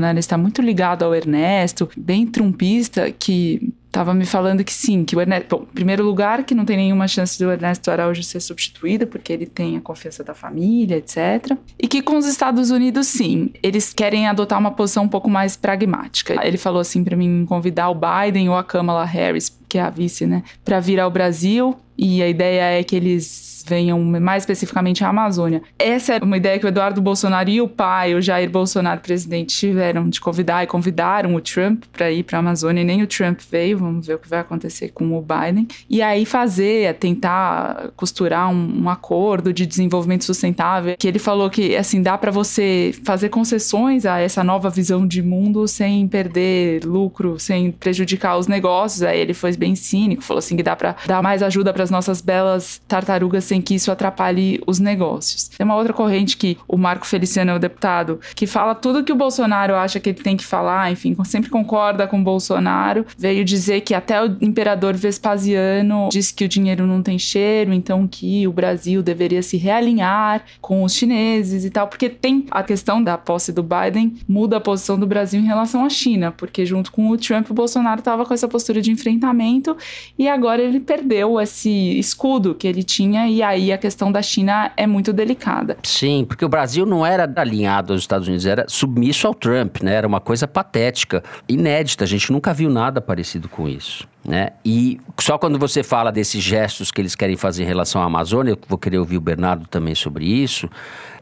ele 0.10 0.20
está 0.20 0.38
muito 0.38 0.62
ligado 0.62 1.04
ao 1.04 1.16
Ernesto, 1.16 1.90
bem 1.96 2.26
trumpista, 2.26 3.12
que 3.12 3.74
estava 3.98 4.14
me 4.14 4.26
falando 4.26 4.64
que 4.64 4.74
sim, 4.74 5.04
que 5.04 5.16
o 5.16 5.22
Ernesto. 5.22 5.58
Bom, 5.58 5.64
em 5.64 5.74
primeiro 5.74 6.04
lugar, 6.04 6.44
que 6.44 6.54
não 6.54 6.66
tem 6.66 6.78
nenhuma 6.78 7.08
chance 7.08 7.40
do 7.40 7.52
Ernesto 7.52 7.90
Araújo 7.90 8.22
ser 8.22 8.40
substituído, 8.40 9.08
porque 9.08 9.34
ele 9.34 9.46
tem 9.46 9.76
a 9.78 9.82
confiança 9.82 10.24
da 10.24 10.34
família, 10.34 10.98
etc. 10.98 11.58
E 11.80 11.88
que 11.88 12.02
com 12.02 12.18
os 12.18 12.26
Estados 12.26 12.70
Unidos, 12.70 13.08
sim, 13.08 13.50
eles 13.64 13.94
querem 13.94 14.28
adotar 14.28 14.60
uma 14.60 14.72
posição 14.72 15.04
um 15.04 15.08
pouco 15.08 15.30
mais 15.30 15.56
pragmática. 15.56 16.46
Ele 16.46 16.58
falou 16.58 16.80
assim 16.80 17.04
para 17.04 17.16
mim 17.16 17.46
convidar 17.48 17.90
o 17.90 17.96
Biden 17.96 18.50
ou 18.50 18.56
a 18.56 18.64
Kamala 18.64 19.06
Harris, 19.06 19.58
que 19.68 19.78
é 19.78 19.82
a 19.82 19.90
vice, 19.90 20.26
né, 20.26 20.44
para 20.64 20.80
vir 20.80 21.00
ao 21.00 21.10
Brasil. 21.10 21.76
E 21.98 22.22
a 22.22 22.28
ideia 22.28 22.80
é 22.80 22.84
que 22.84 22.96
eles 22.96 23.48
venham 23.68 24.02
mais 24.02 24.44
especificamente 24.44 25.04
à 25.04 25.10
Amazônia. 25.10 25.62
Essa 25.78 26.16
é 26.16 26.24
uma 26.24 26.38
ideia 26.38 26.58
que 26.58 26.66
o 26.66 26.70
Eduardo 26.70 27.02
Bolsonaro 27.02 27.50
e 27.50 27.62
o 27.62 27.68
pai, 27.68 28.16
o 28.16 28.22
Jair 28.22 28.50
Bolsonaro, 28.50 29.02
presidente, 29.02 29.56
tiveram 29.56 30.10
de 30.10 30.22
convidar 30.22 30.64
e 30.64 30.68
convidaram 30.68 31.36
o 31.36 31.42
Trump 31.42 31.84
para 31.92 32.10
ir 32.12 32.24
para 32.24 32.38
a 32.38 32.40
Amazônia. 32.40 32.82
E 32.82 32.86
nem 32.86 33.04
o 33.04 33.08
Trump 33.08 33.40
veio. 33.52 33.78
Vamos 33.78 34.08
ver 34.08 34.16
o 34.16 34.20
que 34.20 34.30
vai 34.30 34.40
acontecer 34.40 34.90
com 34.90 35.18
o 35.18 35.22
Biden. 35.22 35.68
E 35.90 36.02
aí 36.02 36.26
fazer, 36.26 36.94
tentar 36.96 37.90
costurar 37.96 38.50
um, 38.50 38.84
um 38.84 38.90
acordo 38.90 39.52
de 39.52 39.66
desenvolvimento 39.66 40.24
sustentável. 40.24 40.96
Que 40.98 41.08
ele 41.08 41.20
falou 41.20 41.50
que 41.50 41.76
assim 41.76 42.02
dá 42.02 42.18
para 42.18 42.32
você 42.32 42.94
fazer 43.04 43.30
concessões 43.30 44.06
a 44.06 44.20
essa 44.20 44.44
nova 44.44 44.70
visão 44.70 45.06
de 45.06 45.22
mundo 45.22 45.68
sem 45.68 46.08
perder 46.08 46.86
lucro, 46.86 47.40
sem 47.40 47.72
prejudicar 47.72 48.38
os 48.38 48.48
negócios. 48.48 49.04
Aí 49.04 49.20
ele 49.20 49.34
foi 49.34 49.56
bem 49.58 49.76
cínico, 49.76 50.24
falou 50.24 50.40
assim 50.40 50.56
que 50.56 50.64
dá 50.64 50.76
para 50.76 50.96
dar 51.06 51.22
mais 51.22 51.44
ajuda 51.44 51.74
para 51.74 51.87
as 51.88 51.92
nossas 51.92 52.20
belas 52.22 52.82
tartarugas 52.88 53.46
sem 53.46 53.62
que 53.62 53.74
isso 53.74 53.92
atrapalhe 53.92 54.62
os 54.68 54.78
negócios. 54.78 55.48
Tem 55.48 55.66
uma 55.66 55.76
outra 55.76 55.94
corrente 55.94 56.36
que 56.36 56.58
o 56.68 56.78
Marco 56.78 57.08
Feliciano 57.08 57.52
é 57.52 57.56
o 57.56 57.60
deputado, 57.60 58.20
que 58.36 58.46
fala 58.46 58.76
tudo 58.76 59.04
que 59.04 59.12
o 59.12 59.16
Bolsonaro 59.16 59.74
acha 59.76 60.00
que 60.00 60.10
ele 60.10 60.20
tem 60.22 60.36
que 60.36 60.46
falar, 60.46 60.92
enfim, 60.92 61.16
sempre 61.24 61.50
concorda 61.50 62.08
com 62.08 62.20
o 62.20 62.24
Bolsonaro, 62.24 63.06
veio 63.18 63.46
dizer 63.46 63.82
que 63.82 63.94
até 63.94 64.22
o 64.22 64.38
imperador 64.42 64.96
Vespasiano 64.96 66.10
disse 66.12 66.34
que 66.34 66.44
o 66.44 66.50
dinheiro 66.50 66.86
não 66.86 67.02
tem 67.02 67.18
cheiro, 67.18 67.74
então 67.74 68.06
que 68.08 68.46
o 68.48 68.52
Brasil 68.52 69.02
deveria 69.02 69.42
se 69.42 69.56
realinhar 69.58 70.44
com 70.60 70.84
os 70.84 70.94
chineses 70.94 71.64
e 71.64 71.70
tal, 71.70 71.88
porque 71.88 72.10
tem 72.10 72.46
a 72.52 72.64
questão 72.64 73.02
da 73.02 73.18
posse 73.18 73.54
do 73.54 73.64
Biden 73.64 74.18
muda 74.28 74.58
a 74.58 74.62
posição 74.62 75.00
do 75.00 75.08
Brasil 75.08 75.40
em 75.40 75.46
relação 75.46 75.86
à 75.86 75.90
China, 75.90 76.32
porque 76.32 76.66
junto 76.66 76.92
com 76.92 77.10
o 77.10 77.18
Trump 77.18 77.50
o 77.50 77.54
Bolsonaro 77.54 78.00
estava 78.00 78.26
com 78.26 78.34
essa 78.34 78.48
postura 78.48 78.82
de 78.82 78.92
enfrentamento 78.92 79.78
e 80.20 80.28
agora 80.28 80.62
ele 80.62 80.80
perdeu 80.80 81.40
esse 81.40 81.77
escudo 82.00 82.56
que 82.56 82.68
ele 82.68 82.84
tinha 82.84 83.28
e 83.28 83.42
aí 83.42 83.72
a 83.72 83.78
questão 83.78 84.12
da 84.12 84.22
China 84.22 84.72
é 84.76 84.88
muito 84.88 85.14
delicada. 85.14 85.78
Sim, 85.84 86.26
porque 86.28 86.46
o 86.46 86.50
Brasil 86.50 86.86
não 86.86 87.06
era 87.06 87.32
alinhado 87.36 87.94
aos 87.94 88.02
Estados 88.02 88.28
Unidos, 88.28 88.46
era 88.46 88.66
submisso 88.68 89.28
ao 89.28 89.34
Trump, 89.34 89.82
né? 89.82 89.96
Era 89.96 90.08
uma 90.08 90.20
coisa 90.20 90.48
patética, 90.48 91.24
inédita, 91.48 92.04
a 92.04 92.08
gente 92.08 92.32
nunca 92.32 92.54
viu 92.54 92.70
nada 92.70 93.02
parecido 93.02 93.48
com 93.48 93.68
isso. 93.68 94.08
Né? 94.28 94.50
E 94.66 95.00
só 95.18 95.38
quando 95.38 95.58
você 95.58 95.82
fala 95.82 96.12
desses 96.12 96.44
gestos 96.44 96.92
que 96.92 97.00
eles 97.00 97.16
querem 97.16 97.38
fazer 97.38 97.64
em 97.64 97.66
relação 97.66 98.02
à 98.02 98.06
Amazônia, 98.06 98.52
eu 98.52 98.60
vou 98.68 98.78
querer 98.78 98.98
ouvir 98.98 99.16
o 99.16 99.22
Bernardo 99.22 99.66
também 99.68 99.96
sobre 99.96 100.26
isso, 100.26 100.70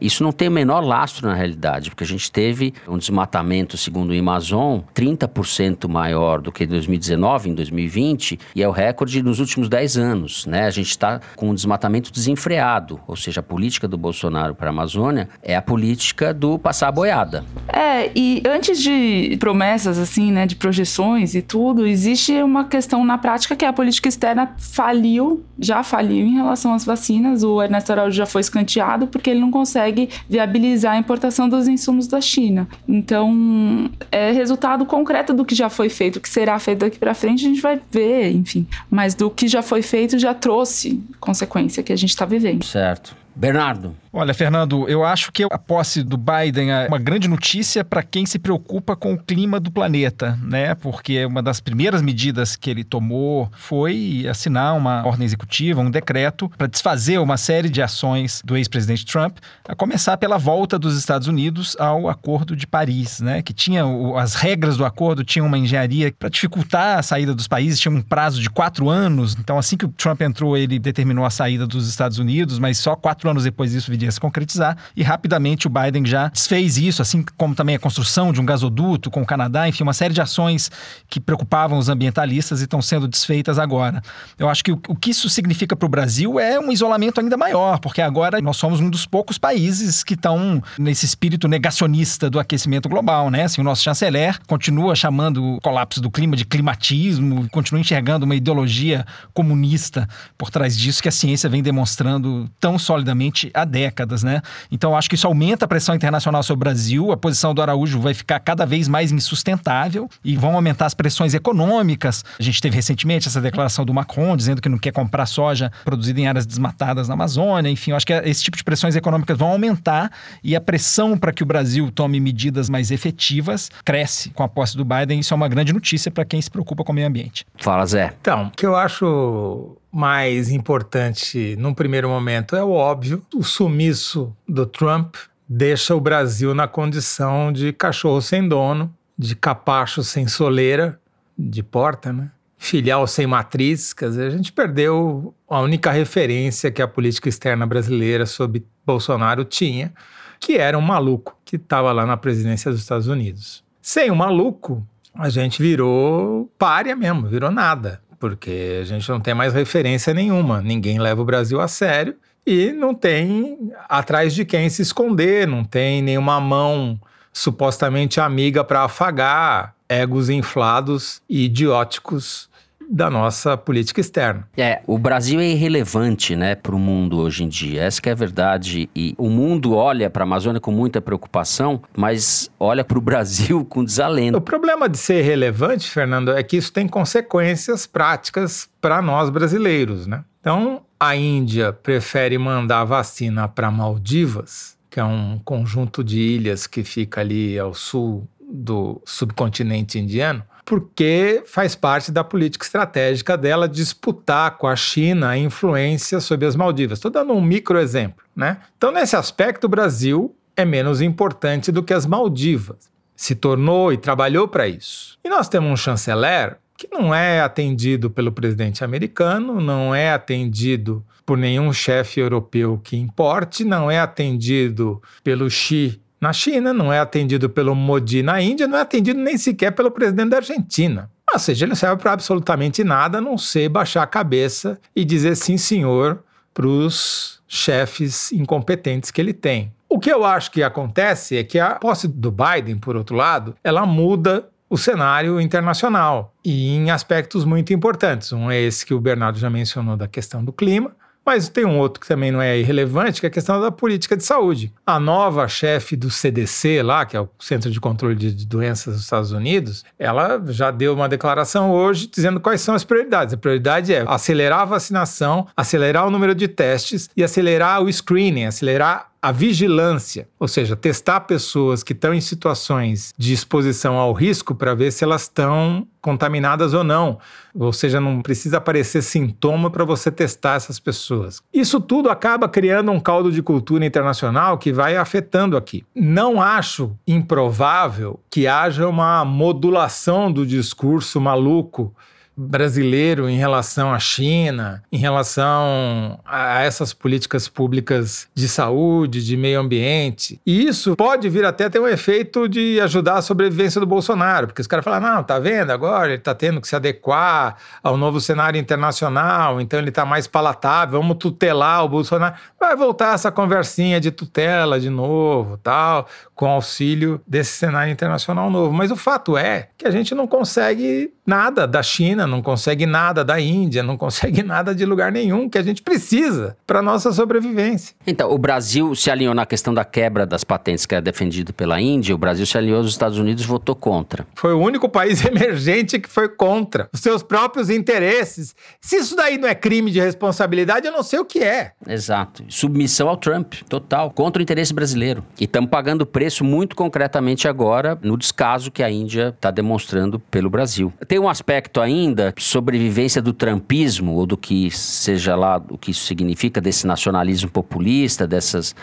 isso 0.00 0.24
não 0.24 0.32
tem 0.32 0.48
o 0.48 0.50
menor 0.50 0.80
lastro 0.80 1.28
na 1.28 1.34
realidade, 1.34 1.88
porque 1.90 2.02
a 2.02 2.06
gente 2.06 2.30
teve 2.32 2.74
um 2.88 2.98
desmatamento, 2.98 3.78
segundo 3.78 4.10
o 4.10 4.18
Amazon, 4.18 4.80
30% 4.92 5.88
maior 5.88 6.40
do 6.40 6.50
que 6.50 6.64
em 6.64 6.66
2019, 6.66 7.50
em 7.50 7.54
2020, 7.54 8.40
e 8.56 8.62
é 8.62 8.68
o 8.68 8.72
recorde 8.72 9.22
nos 9.22 9.38
últimos 9.38 9.68
10 9.68 9.96
anos. 9.96 10.44
Né? 10.44 10.66
A 10.66 10.70
gente 10.70 10.90
está 10.90 11.20
com 11.36 11.50
um 11.50 11.54
desmatamento 11.54 12.10
desenfreado, 12.10 13.00
ou 13.06 13.14
seja, 13.14 13.38
a 13.38 13.42
política 13.42 13.86
do 13.86 13.96
Bolsonaro 13.96 14.54
para 14.54 14.66
a 14.68 14.70
Amazônia 14.70 15.28
é 15.42 15.54
a 15.54 15.62
política 15.62 16.34
do 16.34 16.58
passar 16.58 16.88
a 16.88 16.92
boiada. 16.92 17.44
É, 17.68 18.10
e 18.16 18.42
antes 18.44 18.82
de 18.82 19.36
promessas, 19.38 19.96
assim, 19.96 20.32
né, 20.32 20.44
de 20.44 20.56
projeções 20.56 21.36
e 21.36 21.40
tudo, 21.40 21.86
existe 21.86 22.32
uma 22.42 22.64
questão 22.64 22.95
questão 22.96 23.04
na 23.04 23.18
prática 23.18 23.54
que 23.54 23.64
a 23.64 23.72
política 23.72 24.08
externa 24.08 24.54
faliu, 24.58 25.44
já 25.58 25.82
faliu 25.82 26.26
em 26.26 26.34
relação 26.34 26.72
às 26.72 26.84
vacinas. 26.84 27.42
O 27.42 27.62
Ernesto 27.62 27.92
Araújo 27.92 28.16
já 28.16 28.26
foi 28.26 28.40
escanteado 28.40 29.06
porque 29.06 29.30
ele 29.30 29.40
não 29.40 29.50
consegue 29.50 30.08
viabilizar 30.28 30.94
a 30.94 30.98
importação 30.98 31.48
dos 31.48 31.68
insumos 31.68 32.06
da 32.06 32.20
China. 32.20 32.66
Então, 32.88 33.90
é 34.10 34.32
resultado 34.32 34.86
concreto 34.86 35.34
do 35.34 35.44
que 35.44 35.54
já 35.54 35.68
foi 35.68 35.88
feito, 35.88 36.16
o 36.16 36.20
que 36.20 36.28
será 36.28 36.58
feito 36.58 36.80
daqui 36.80 36.98
para 36.98 37.14
frente, 37.14 37.44
a 37.44 37.48
gente 37.48 37.60
vai 37.60 37.80
ver, 37.90 38.30
enfim. 38.32 38.66
Mas 38.90 39.14
do 39.14 39.28
que 39.28 39.48
já 39.48 39.62
foi 39.62 39.82
feito 39.82 40.18
já 40.18 40.32
trouxe 40.32 41.02
consequência 41.20 41.82
que 41.82 41.92
a 41.92 41.96
gente 41.96 42.10
está 42.10 42.24
vivendo. 42.24 42.64
Certo. 42.64 43.25
Bernardo. 43.36 43.94
Olha, 44.18 44.32
Fernando, 44.32 44.88
eu 44.88 45.04
acho 45.04 45.30
que 45.30 45.44
a 45.44 45.58
posse 45.58 46.02
do 46.02 46.16
Biden 46.16 46.72
é 46.72 46.88
uma 46.88 46.98
grande 46.98 47.28
notícia 47.28 47.84
para 47.84 48.02
quem 48.02 48.24
se 48.24 48.38
preocupa 48.38 48.96
com 48.96 49.12
o 49.12 49.18
clima 49.18 49.60
do 49.60 49.70
planeta, 49.70 50.38
né? 50.42 50.74
Porque 50.74 51.22
uma 51.26 51.42
das 51.42 51.60
primeiras 51.60 52.00
medidas 52.00 52.56
que 52.56 52.70
ele 52.70 52.82
tomou 52.82 53.50
foi 53.52 54.26
assinar 54.26 54.74
uma 54.74 55.06
ordem 55.06 55.26
executiva, 55.26 55.82
um 55.82 55.90
decreto 55.90 56.50
para 56.56 56.66
desfazer 56.66 57.18
uma 57.18 57.36
série 57.36 57.68
de 57.68 57.82
ações 57.82 58.40
do 58.42 58.56
ex-presidente 58.56 59.04
Trump, 59.04 59.36
a 59.68 59.74
começar 59.74 60.16
pela 60.16 60.38
volta 60.38 60.78
dos 60.78 60.96
Estados 60.96 61.28
Unidos 61.28 61.76
ao 61.78 62.08
Acordo 62.08 62.56
de 62.56 62.66
Paris, 62.66 63.20
né? 63.20 63.42
Que 63.42 63.52
tinha 63.52 63.84
as 64.16 64.34
regras 64.34 64.78
do 64.78 64.84
acordo 64.86 65.22
tinham 65.22 65.46
uma 65.46 65.58
engenharia 65.58 66.10
para 66.18 66.30
dificultar 66.30 66.98
a 66.98 67.02
saída 67.02 67.34
dos 67.34 67.46
países, 67.46 67.78
tinha 67.78 67.92
um 67.92 68.00
prazo 68.00 68.40
de 68.40 68.48
quatro 68.48 68.88
anos. 68.88 69.36
Então, 69.38 69.58
assim 69.58 69.76
que 69.76 69.84
o 69.84 69.88
Trump 69.88 70.22
entrou, 70.22 70.56
ele 70.56 70.78
determinou 70.78 71.26
a 71.26 71.30
saída 71.30 71.66
dos 71.66 71.86
Estados 71.86 72.18
Unidos, 72.18 72.58
mas 72.58 72.78
só 72.78 72.96
quatro 72.96 73.25
anos 73.28 73.44
depois 73.44 73.72
disso 73.72 73.90
viria 73.90 74.10
se 74.10 74.20
concretizar. 74.20 74.76
E 74.96 75.02
rapidamente 75.02 75.66
o 75.66 75.70
Biden 75.70 76.04
já 76.06 76.28
desfez 76.28 76.76
isso, 76.76 77.02
assim 77.02 77.24
como 77.36 77.54
também 77.54 77.74
a 77.74 77.78
construção 77.78 78.32
de 78.32 78.40
um 78.40 78.46
gasoduto 78.46 79.10
com 79.10 79.22
o 79.22 79.26
Canadá, 79.26 79.68
enfim, 79.68 79.82
uma 79.82 79.92
série 79.92 80.14
de 80.14 80.20
ações 80.20 80.70
que 81.08 81.20
preocupavam 81.20 81.78
os 81.78 81.88
ambientalistas 81.88 82.60
e 82.60 82.64
estão 82.64 82.80
sendo 82.80 83.08
desfeitas 83.08 83.58
agora. 83.58 84.02
Eu 84.38 84.48
acho 84.48 84.62
que 84.62 84.72
o, 84.72 84.80
o 84.88 84.96
que 84.96 85.10
isso 85.10 85.28
significa 85.28 85.76
para 85.76 85.86
o 85.86 85.88
Brasil 85.88 86.38
é 86.38 86.58
um 86.58 86.72
isolamento 86.72 87.20
ainda 87.20 87.36
maior, 87.36 87.78
porque 87.78 88.00
agora 88.00 88.40
nós 88.40 88.56
somos 88.56 88.80
um 88.80 88.88
dos 88.88 89.06
poucos 89.06 89.38
países 89.38 90.04
que 90.04 90.14
estão 90.14 90.62
nesse 90.78 91.04
espírito 91.04 91.48
negacionista 91.48 92.30
do 92.30 92.38
aquecimento 92.38 92.88
global, 92.88 93.30
né? 93.30 93.44
Assim, 93.44 93.60
o 93.60 93.64
nosso 93.64 93.82
chanceler 93.82 94.38
continua 94.46 94.94
chamando 94.94 95.44
o 95.44 95.60
colapso 95.60 96.00
do 96.00 96.10
clima 96.10 96.36
de 96.36 96.44
climatismo, 96.44 97.48
continua 97.50 97.80
enxergando 97.80 98.24
uma 98.24 98.34
ideologia 98.34 99.04
comunista 99.32 100.08
por 100.36 100.50
trás 100.50 100.76
disso 100.76 101.02
que 101.02 101.08
a 101.08 101.12
ciência 101.12 101.48
vem 101.48 101.62
demonstrando 101.62 102.48
tão 102.60 102.78
solidamente 102.78 103.15
há 103.54 103.64
décadas, 103.64 104.22
né? 104.22 104.40
Então 104.70 104.96
acho 104.96 105.08
que 105.08 105.14
isso 105.14 105.26
aumenta 105.26 105.64
a 105.64 105.68
pressão 105.68 105.94
internacional 105.94 106.42
sobre 106.42 106.56
o 106.58 106.64
Brasil, 106.64 107.12
a 107.12 107.16
posição 107.16 107.54
do 107.54 107.62
Araújo 107.62 108.00
vai 108.00 108.14
ficar 108.14 108.38
cada 108.40 108.64
vez 108.64 108.88
mais 108.88 109.12
insustentável 109.12 110.08
e 110.24 110.36
vão 110.36 110.54
aumentar 110.54 110.86
as 110.86 110.94
pressões 110.94 111.34
econômicas. 111.34 112.24
A 112.38 112.42
gente 112.42 112.60
teve 112.60 112.76
recentemente 112.76 113.28
essa 113.28 113.40
declaração 113.40 113.84
do 113.84 113.94
Macron 113.94 114.36
dizendo 114.36 114.60
que 114.60 114.68
não 114.68 114.78
quer 114.78 114.92
comprar 114.92 115.26
soja 115.26 115.70
produzida 115.84 116.20
em 116.20 116.26
áreas 116.26 116.46
desmatadas 116.46 117.08
na 117.08 117.14
Amazônia. 117.14 117.70
Enfim, 117.70 117.90
eu 117.90 117.96
acho 117.96 118.06
que 118.06 118.12
esse 118.12 118.42
tipo 118.42 118.56
de 118.56 118.64
pressões 118.64 118.96
econômicas 118.96 119.36
vão 119.36 119.48
aumentar 119.48 120.10
e 120.42 120.54
a 120.54 120.60
pressão 120.60 121.16
para 121.16 121.32
que 121.32 121.42
o 121.42 121.46
Brasil 121.46 121.90
tome 121.90 122.20
medidas 122.20 122.68
mais 122.68 122.90
efetivas 122.90 123.70
cresce 123.84 124.30
com 124.30 124.42
a 124.42 124.48
posse 124.48 124.76
do 124.76 124.84
Biden. 124.84 125.20
Isso 125.20 125.32
é 125.32 125.36
uma 125.36 125.48
grande 125.48 125.72
notícia 125.72 126.10
para 126.10 126.24
quem 126.24 126.40
se 126.40 126.50
preocupa 126.50 126.84
com 126.84 126.92
o 126.92 126.94
meio 126.94 127.06
ambiente. 127.06 127.46
Fala, 127.56 127.86
Zé. 127.86 128.12
Então, 128.20 128.44
o 128.44 128.50
que 128.50 128.66
eu 128.66 128.76
acho 128.76 129.76
mais 129.96 130.50
importante 130.50 131.56
num 131.58 131.72
primeiro 131.72 132.06
momento 132.06 132.54
é 132.54 132.62
o 132.62 132.70
óbvio. 132.70 133.22
O 133.34 133.42
sumiço 133.42 134.36
do 134.46 134.66
Trump 134.66 135.16
deixa 135.48 135.94
o 135.94 136.00
Brasil 136.00 136.54
na 136.54 136.68
condição 136.68 137.50
de 137.50 137.72
cachorro 137.72 138.20
sem 138.20 138.46
dono, 138.46 138.94
de 139.16 139.34
capacho 139.34 140.04
sem 140.04 140.28
soleira, 140.28 141.00
de 141.38 141.62
porta, 141.62 142.12
né? 142.12 142.30
Filial 142.58 143.06
sem 143.06 143.26
matriz, 143.26 143.94
quer 143.94 144.10
dizer, 144.10 144.26
a 144.26 144.30
gente 144.36 144.52
perdeu 144.52 145.34
a 145.48 145.60
única 145.60 145.90
referência 145.90 146.70
que 146.70 146.82
a 146.82 146.88
política 146.88 147.30
externa 147.30 147.66
brasileira 147.66 148.26
sob 148.26 148.62
Bolsonaro 148.84 149.46
tinha, 149.46 149.94
que 150.38 150.58
era 150.58 150.76
um 150.76 150.82
maluco 150.82 151.38
que 151.42 151.56
estava 151.56 151.90
lá 151.90 152.04
na 152.04 152.18
presidência 152.18 152.70
dos 152.70 152.80
Estados 152.80 153.08
Unidos. 153.08 153.64
Sem 153.80 154.10
o 154.10 154.16
maluco, 154.16 154.86
a 155.14 155.30
gente 155.30 155.62
virou 155.62 156.52
párea 156.58 156.94
mesmo, 156.94 157.28
virou 157.28 157.50
nada 157.50 158.04
porque 158.18 158.78
a 158.80 158.84
gente 158.84 159.08
não 159.08 159.20
tem 159.20 159.34
mais 159.34 159.52
referência 159.52 160.12
nenhuma, 160.12 160.60
ninguém 160.60 160.98
leva 160.98 161.22
o 161.22 161.24
Brasil 161.24 161.60
a 161.60 161.68
sério 161.68 162.16
e 162.46 162.72
não 162.72 162.94
tem 162.94 163.72
atrás 163.88 164.34
de 164.34 164.44
quem 164.44 164.68
se 164.68 164.82
esconder, 164.82 165.46
não 165.46 165.64
tem 165.64 166.00
nenhuma 166.00 166.40
mão 166.40 167.00
supostamente 167.32 168.20
amiga 168.20 168.64
para 168.64 168.84
afagar 168.84 169.74
egos 169.88 170.30
inflados 170.30 171.20
e 171.28 171.44
idióticos 171.44 172.48
da 172.88 173.10
nossa 173.10 173.56
política 173.56 174.00
externa. 174.00 174.48
É, 174.56 174.80
o 174.86 174.98
Brasil 174.98 175.40
é 175.40 175.46
irrelevante, 175.46 176.36
né, 176.36 176.54
para 176.54 176.74
o 176.74 176.78
mundo 176.78 177.18
hoje 177.18 177.44
em 177.44 177.48
dia. 177.48 177.82
Essa 177.82 178.00
é 178.04 178.12
a 178.12 178.14
verdade. 178.14 178.88
E 178.94 179.14
o 179.18 179.28
mundo 179.28 179.74
olha 179.74 180.08
para 180.08 180.22
a 180.22 180.26
Amazônia 180.26 180.60
com 180.60 180.70
muita 180.70 181.00
preocupação, 181.00 181.82
mas 181.96 182.50
olha 182.58 182.84
para 182.84 182.98
o 182.98 183.00
Brasil 183.00 183.64
com 183.64 183.84
desalento. 183.84 184.38
O 184.38 184.40
problema 184.40 184.88
de 184.88 184.98
ser 184.98 185.22
relevante, 185.22 185.90
Fernando, 185.90 186.32
é 186.32 186.42
que 186.42 186.56
isso 186.56 186.72
tem 186.72 186.86
consequências 186.86 187.86
práticas 187.86 188.68
para 188.80 189.02
nós 189.02 189.30
brasileiros, 189.30 190.06
né? 190.06 190.24
Então, 190.40 190.82
a 190.98 191.16
Índia 191.16 191.72
prefere 191.72 192.38
mandar 192.38 192.84
vacina 192.84 193.48
para 193.48 193.70
Maldivas, 193.70 194.76
que 194.88 195.00
é 195.00 195.04
um 195.04 195.40
conjunto 195.44 196.04
de 196.04 196.20
ilhas 196.20 196.66
que 196.66 196.84
fica 196.84 197.20
ali 197.20 197.58
ao 197.58 197.74
sul 197.74 198.28
do 198.48 199.02
subcontinente 199.04 199.98
indiano, 199.98 200.42
porque 200.66 201.44
faz 201.46 201.76
parte 201.76 202.10
da 202.10 202.24
política 202.24 202.66
estratégica 202.66 203.38
dela 203.38 203.68
disputar 203.68 204.58
com 204.58 204.66
a 204.66 204.74
China 204.74 205.28
a 205.30 205.38
influência 205.38 206.18
sobre 206.18 206.44
as 206.44 206.56
Maldivas. 206.56 206.98
Estou 206.98 207.10
dando 207.10 207.32
um 207.32 207.40
micro 207.40 207.78
exemplo, 207.78 208.24
né? 208.34 208.58
Então, 208.76 208.90
nesse 208.90 209.14
aspecto, 209.14 209.64
o 209.64 209.68
Brasil 209.68 210.34
é 210.56 210.64
menos 210.64 211.00
importante 211.00 211.70
do 211.70 211.84
que 211.84 211.94
as 211.94 212.04
Maldivas. 212.04 212.90
Se 213.14 213.36
tornou 213.36 213.92
e 213.92 213.96
trabalhou 213.96 214.48
para 214.48 214.66
isso. 214.66 215.16
E 215.24 215.28
nós 215.28 215.48
temos 215.48 215.70
um 215.70 215.76
chanceler 215.76 216.58
que 216.76 216.88
não 216.90 217.14
é 217.14 217.40
atendido 217.40 218.10
pelo 218.10 218.32
presidente 218.32 218.84
americano, 218.84 219.60
não 219.60 219.94
é 219.94 220.12
atendido 220.12 221.02
por 221.24 221.38
nenhum 221.38 221.72
chefe 221.72 222.20
europeu 222.20 222.80
que 222.82 222.96
importe, 222.96 223.64
não 223.64 223.88
é 223.90 224.00
atendido 224.00 225.00
pelo 225.22 225.48
Xi 225.48 226.00
na 226.20 226.32
China, 226.32 226.72
não 226.72 226.92
é 226.92 226.98
atendido 226.98 227.48
pelo 227.48 227.74
Modi 227.74 228.22
na 228.22 228.40
Índia, 228.40 228.66
não 228.66 228.78
é 228.78 228.80
atendido 228.80 229.20
nem 229.20 229.36
sequer 229.36 229.72
pelo 229.72 229.90
presidente 229.90 230.30
da 230.30 230.38
Argentina. 230.38 231.10
Ou 231.32 231.38
seja, 231.38 231.64
ele 231.64 231.70
não 231.70 231.76
serve 231.76 232.00
para 232.00 232.12
absolutamente 232.12 232.82
nada, 232.82 233.18
a 233.18 233.20
não 233.20 233.36
ser 233.36 233.68
baixar 233.68 234.02
a 234.02 234.06
cabeça 234.06 234.78
e 234.94 235.04
dizer 235.04 235.36
sim, 235.36 235.58
senhor, 235.58 236.22
para 236.54 236.66
os 236.66 237.42
chefes 237.46 238.32
incompetentes 238.32 239.10
que 239.10 239.20
ele 239.20 239.32
tem. 239.32 239.72
O 239.88 239.98
que 239.98 240.10
eu 240.10 240.24
acho 240.24 240.50
que 240.50 240.62
acontece 240.62 241.36
é 241.36 241.44
que 241.44 241.58
a 241.58 241.76
posse 241.76 242.08
do 242.08 242.32
Biden, 242.32 242.78
por 242.78 242.96
outro 242.96 243.14
lado, 243.14 243.54
ela 243.62 243.84
muda 243.84 244.48
o 244.68 244.76
cenário 244.76 245.40
internacional 245.40 246.34
e 246.44 246.74
em 246.74 246.90
aspectos 246.90 247.44
muito 247.44 247.72
importantes. 247.72 248.32
Um 248.32 248.50
é 248.50 248.60
esse 248.60 248.84
que 248.84 248.94
o 248.94 249.00
Bernardo 249.00 249.38
já 249.38 249.48
mencionou 249.48 249.96
da 249.96 250.08
questão 250.08 250.44
do 250.44 250.52
clima, 250.52 250.90
mas 251.26 251.48
tem 251.48 251.64
um 251.64 251.78
outro 251.78 252.00
que 252.00 252.06
também 252.06 252.30
não 252.30 252.40
é 252.40 252.56
irrelevante, 252.56 253.20
que 253.20 253.26
é 253.26 253.28
a 253.28 253.32
questão 253.32 253.60
da 253.60 253.72
política 253.72 254.16
de 254.16 254.24
saúde. 254.24 254.72
A 254.86 255.00
nova 255.00 255.48
chefe 255.48 255.96
do 255.96 256.08
CDC 256.08 256.82
lá, 256.82 257.04
que 257.04 257.16
é 257.16 257.20
o 257.20 257.28
Centro 257.40 257.68
de 257.70 257.80
Controle 257.80 258.14
de 258.14 258.46
Doenças 258.46 258.94
dos 258.94 259.02
Estados 259.02 259.32
Unidos, 259.32 259.84
ela 259.98 260.40
já 260.48 260.70
deu 260.70 260.94
uma 260.94 261.08
declaração 261.08 261.72
hoje 261.72 262.06
dizendo 262.06 262.38
quais 262.38 262.60
são 262.60 262.74
as 262.74 262.84
prioridades. 262.84 263.34
A 263.34 263.36
prioridade 263.36 263.92
é 263.92 264.04
acelerar 264.06 264.60
a 264.60 264.64
vacinação, 264.64 265.48
acelerar 265.56 266.06
o 266.06 266.10
número 266.10 266.34
de 266.34 266.46
testes 266.46 267.10
e 267.16 267.24
acelerar 267.24 267.82
o 267.82 267.92
screening, 267.92 268.44
acelerar 268.44 269.08
a 269.26 269.32
vigilância, 269.32 270.28
ou 270.38 270.46
seja, 270.46 270.76
testar 270.76 271.22
pessoas 271.22 271.82
que 271.82 271.92
estão 271.92 272.14
em 272.14 272.20
situações 272.20 273.12
de 273.18 273.32
exposição 273.32 273.96
ao 273.96 274.12
risco 274.12 274.54
para 274.54 274.72
ver 274.72 274.92
se 274.92 275.02
elas 275.02 275.22
estão 275.22 275.84
contaminadas 276.00 276.72
ou 276.72 276.84
não. 276.84 277.18
Ou 277.52 277.72
seja, 277.72 278.00
não 278.00 278.22
precisa 278.22 278.58
aparecer 278.58 279.02
sintoma 279.02 279.68
para 279.68 279.84
você 279.84 280.12
testar 280.12 280.54
essas 280.54 280.78
pessoas. 280.78 281.42
Isso 281.52 281.80
tudo 281.80 282.08
acaba 282.08 282.48
criando 282.48 282.92
um 282.92 283.00
caldo 283.00 283.32
de 283.32 283.42
cultura 283.42 283.84
internacional 283.84 284.58
que 284.58 284.72
vai 284.72 284.96
afetando 284.96 285.56
aqui. 285.56 285.84
Não 285.92 286.40
acho 286.40 286.96
improvável 287.04 288.20
que 288.30 288.46
haja 288.46 288.86
uma 288.86 289.24
modulação 289.24 290.30
do 290.30 290.46
discurso 290.46 291.20
maluco 291.20 291.92
brasileiro 292.36 293.28
em 293.28 293.36
relação 293.36 293.92
à 293.92 293.98
China, 293.98 294.82
em 294.92 294.98
relação 294.98 296.20
a 296.24 296.62
essas 296.62 296.92
políticas 296.92 297.48
públicas 297.48 298.28
de 298.34 298.48
saúde, 298.48 299.24
de 299.24 299.36
meio 299.36 299.60
ambiente. 299.60 300.40
E 300.44 300.66
isso 300.66 300.94
pode 300.96 301.28
vir 301.28 301.44
até 301.44 301.70
ter 301.70 301.80
um 301.80 301.88
efeito 301.88 302.48
de 302.48 302.80
ajudar 302.80 303.16
a 303.16 303.22
sobrevivência 303.22 303.80
do 303.80 303.86
Bolsonaro, 303.86 304.48
porque 304.48 304.60
os 304.60 304.66
caras 304.66 304.84
falam: 304.84 305.00
não, 305.00 305.24
tá 305.24 305.38
vendo 305.38 305.70
agora? 305.70 306.12
Ele 306.12 306.18
tá 306.18 306.34
tendo 306.34 306.60
que 306.60 306.68
se 306.68 306.76
adequar 306.76 307.56
ao 307.82 307.96
novo 307.96 308.20
cenário 308.20 308.60
internacional, 308.60 309.60
então 309.60 309.78
ele 309.78 309.90
tá 309.90 310.04
mais 310.04 310.26
palatável, 310.26 311.00
vamos 311.00 311.16
tutelar 311.18 311.84
o 311.84 311.88
Bolsonaro. 311.88 312.34
Vai 312.60 312.76
voltar 312.76 313.14
essa 313.14 313.30
conversinha 313.32 314.00
de 314.00 314.10
tutela 314.10 314.78
de 314.78 314.90
novo, 314.90 315.56
tal, 315.58 316.06
com 316.34 316.46
auxílio 316.46 317.20
desse 317.26 317.52
cenário 317.52 317.92
internacional 317.92 318.50
novo. 318.50 318.72
Mas 318.72 318.90
o 318.90 318.96
fato 318.96 319.36
é 319.36 319.68
que 319.78 319.86
a 319.86 319.90
gente 319.90 320.14
não 320.14 320.26
consegue 320.26 321.12
nada 321.26 321.66
da 321.66 321.82
China, 321.82 322.25
não 322.26 322.42
consegue 322.42 322.86
nada 322.86 323.24
da 323.24 323.40
Índia, 323.40 323.82
não 323.82 323.96
consegue 323.96 324.42
nada 324.44 324.74
de 324.74 324.84
lugar 324.84 325.12
nenhum 325.12 325.48
que 325.48 325.58
a 325.58 325.62
gente 325.62 325.82
precisa 325.82 326.56
para 326.66 326.82
nossa 326.82 327.12
sobrevivência. 327.12 327.94
Então, 328.06 328.30
o 328.30 328.38
Brasil 328.38 328.94
se 328.94 329.10
alinhou 329.10 329.34
na 329.34 329.46
questão 329.46 329.72
da 329.72 329.84
quebra 329.84 330.26
das 330.26 330.44
patentes 330.44 330.86
que 330.86 330.94
era 330.94 331.02
defendido 331.02 331.52
pela 331.52 331.80
Índia, 331.80 332.14
o 332.14 332.18
Brasil 332.18 332.46
se 332.46 332.56
alinhou, 332.56 332.80
os 332.80 332.90
Estados 332.90 333.18
Unidos 333.18 333.44
votou 333.44 333.74
contra. 333.74 334.26
Foi 334.34 334.52
o 334.52 334.58
único 334.58 334.88
país 334.88 335.24
emergente 335.26 335.98
que 335.98 336.08
foi 336.08 336.28
contra 336.28 336.88
os 336.92 337.00
seus 337.00 337.22
próprios 337.22 337.70
interesses. 337.70 338.54
Se 338.80 338.96
isso 338.96 339.16
daí 339.16 339.38
não 339.38 339.48
é 339.48 339.54
crime 339.54 339.90
de 339.90 340.00
responsabilidade, 340.00 340.86
eu 340.86 340.92
não 340.92 341.02
sei 341.02 341.18
o 341.18 341.24
que 341.24 341.40
é. 341.40 341.72
Exato. 341.86 342.44
Submissão 342.48 343.08
ao 343.08 343.16
Trump, 343.16 343.54
total, 343.68 344.10
contra 344.10 344.40
o 344.40 344.42
interesse 344.42 344.72
brasileiro. 344.72 345.24
E 345.38 345.44
estamos 345.44 345.70
pagando 345.70 346.06
preço 346.06 346.44
muito 346.44 346.76
concretamente 346.76 347.48
agora 347.48 347.98
no 348.02 348.16
descaso 348.16 348.70
que 348.70 348.82
a 348.82 348.90
Índia 348.90 349.28
está 349.28 349.50
demonstrando 349.50 350.18
pelo 350.18 350.50
Brasil. 350.50 350.92
Tem 351.06 351.18
um 351.18 351.28
aspecto 351.28 351.80
ainda 351.80 352.15
sobrevivência 352.38 353.20
do 353.22 353.32
trumpismo, 353.32 354.14
ou 354.14 354.26
do 354.26 354.36
que 354.36 354.70
seja 354.70 355.34
lá 355.34 355.62
o 355.70 355.78
que 355.78 355.90
isso 355.90 356.06
significa, 356.06 356.60
desse 356.60 356.86
nacionalismo 356.86 357.50
populista, 357.50 358.26
dessas. 358.26 358.74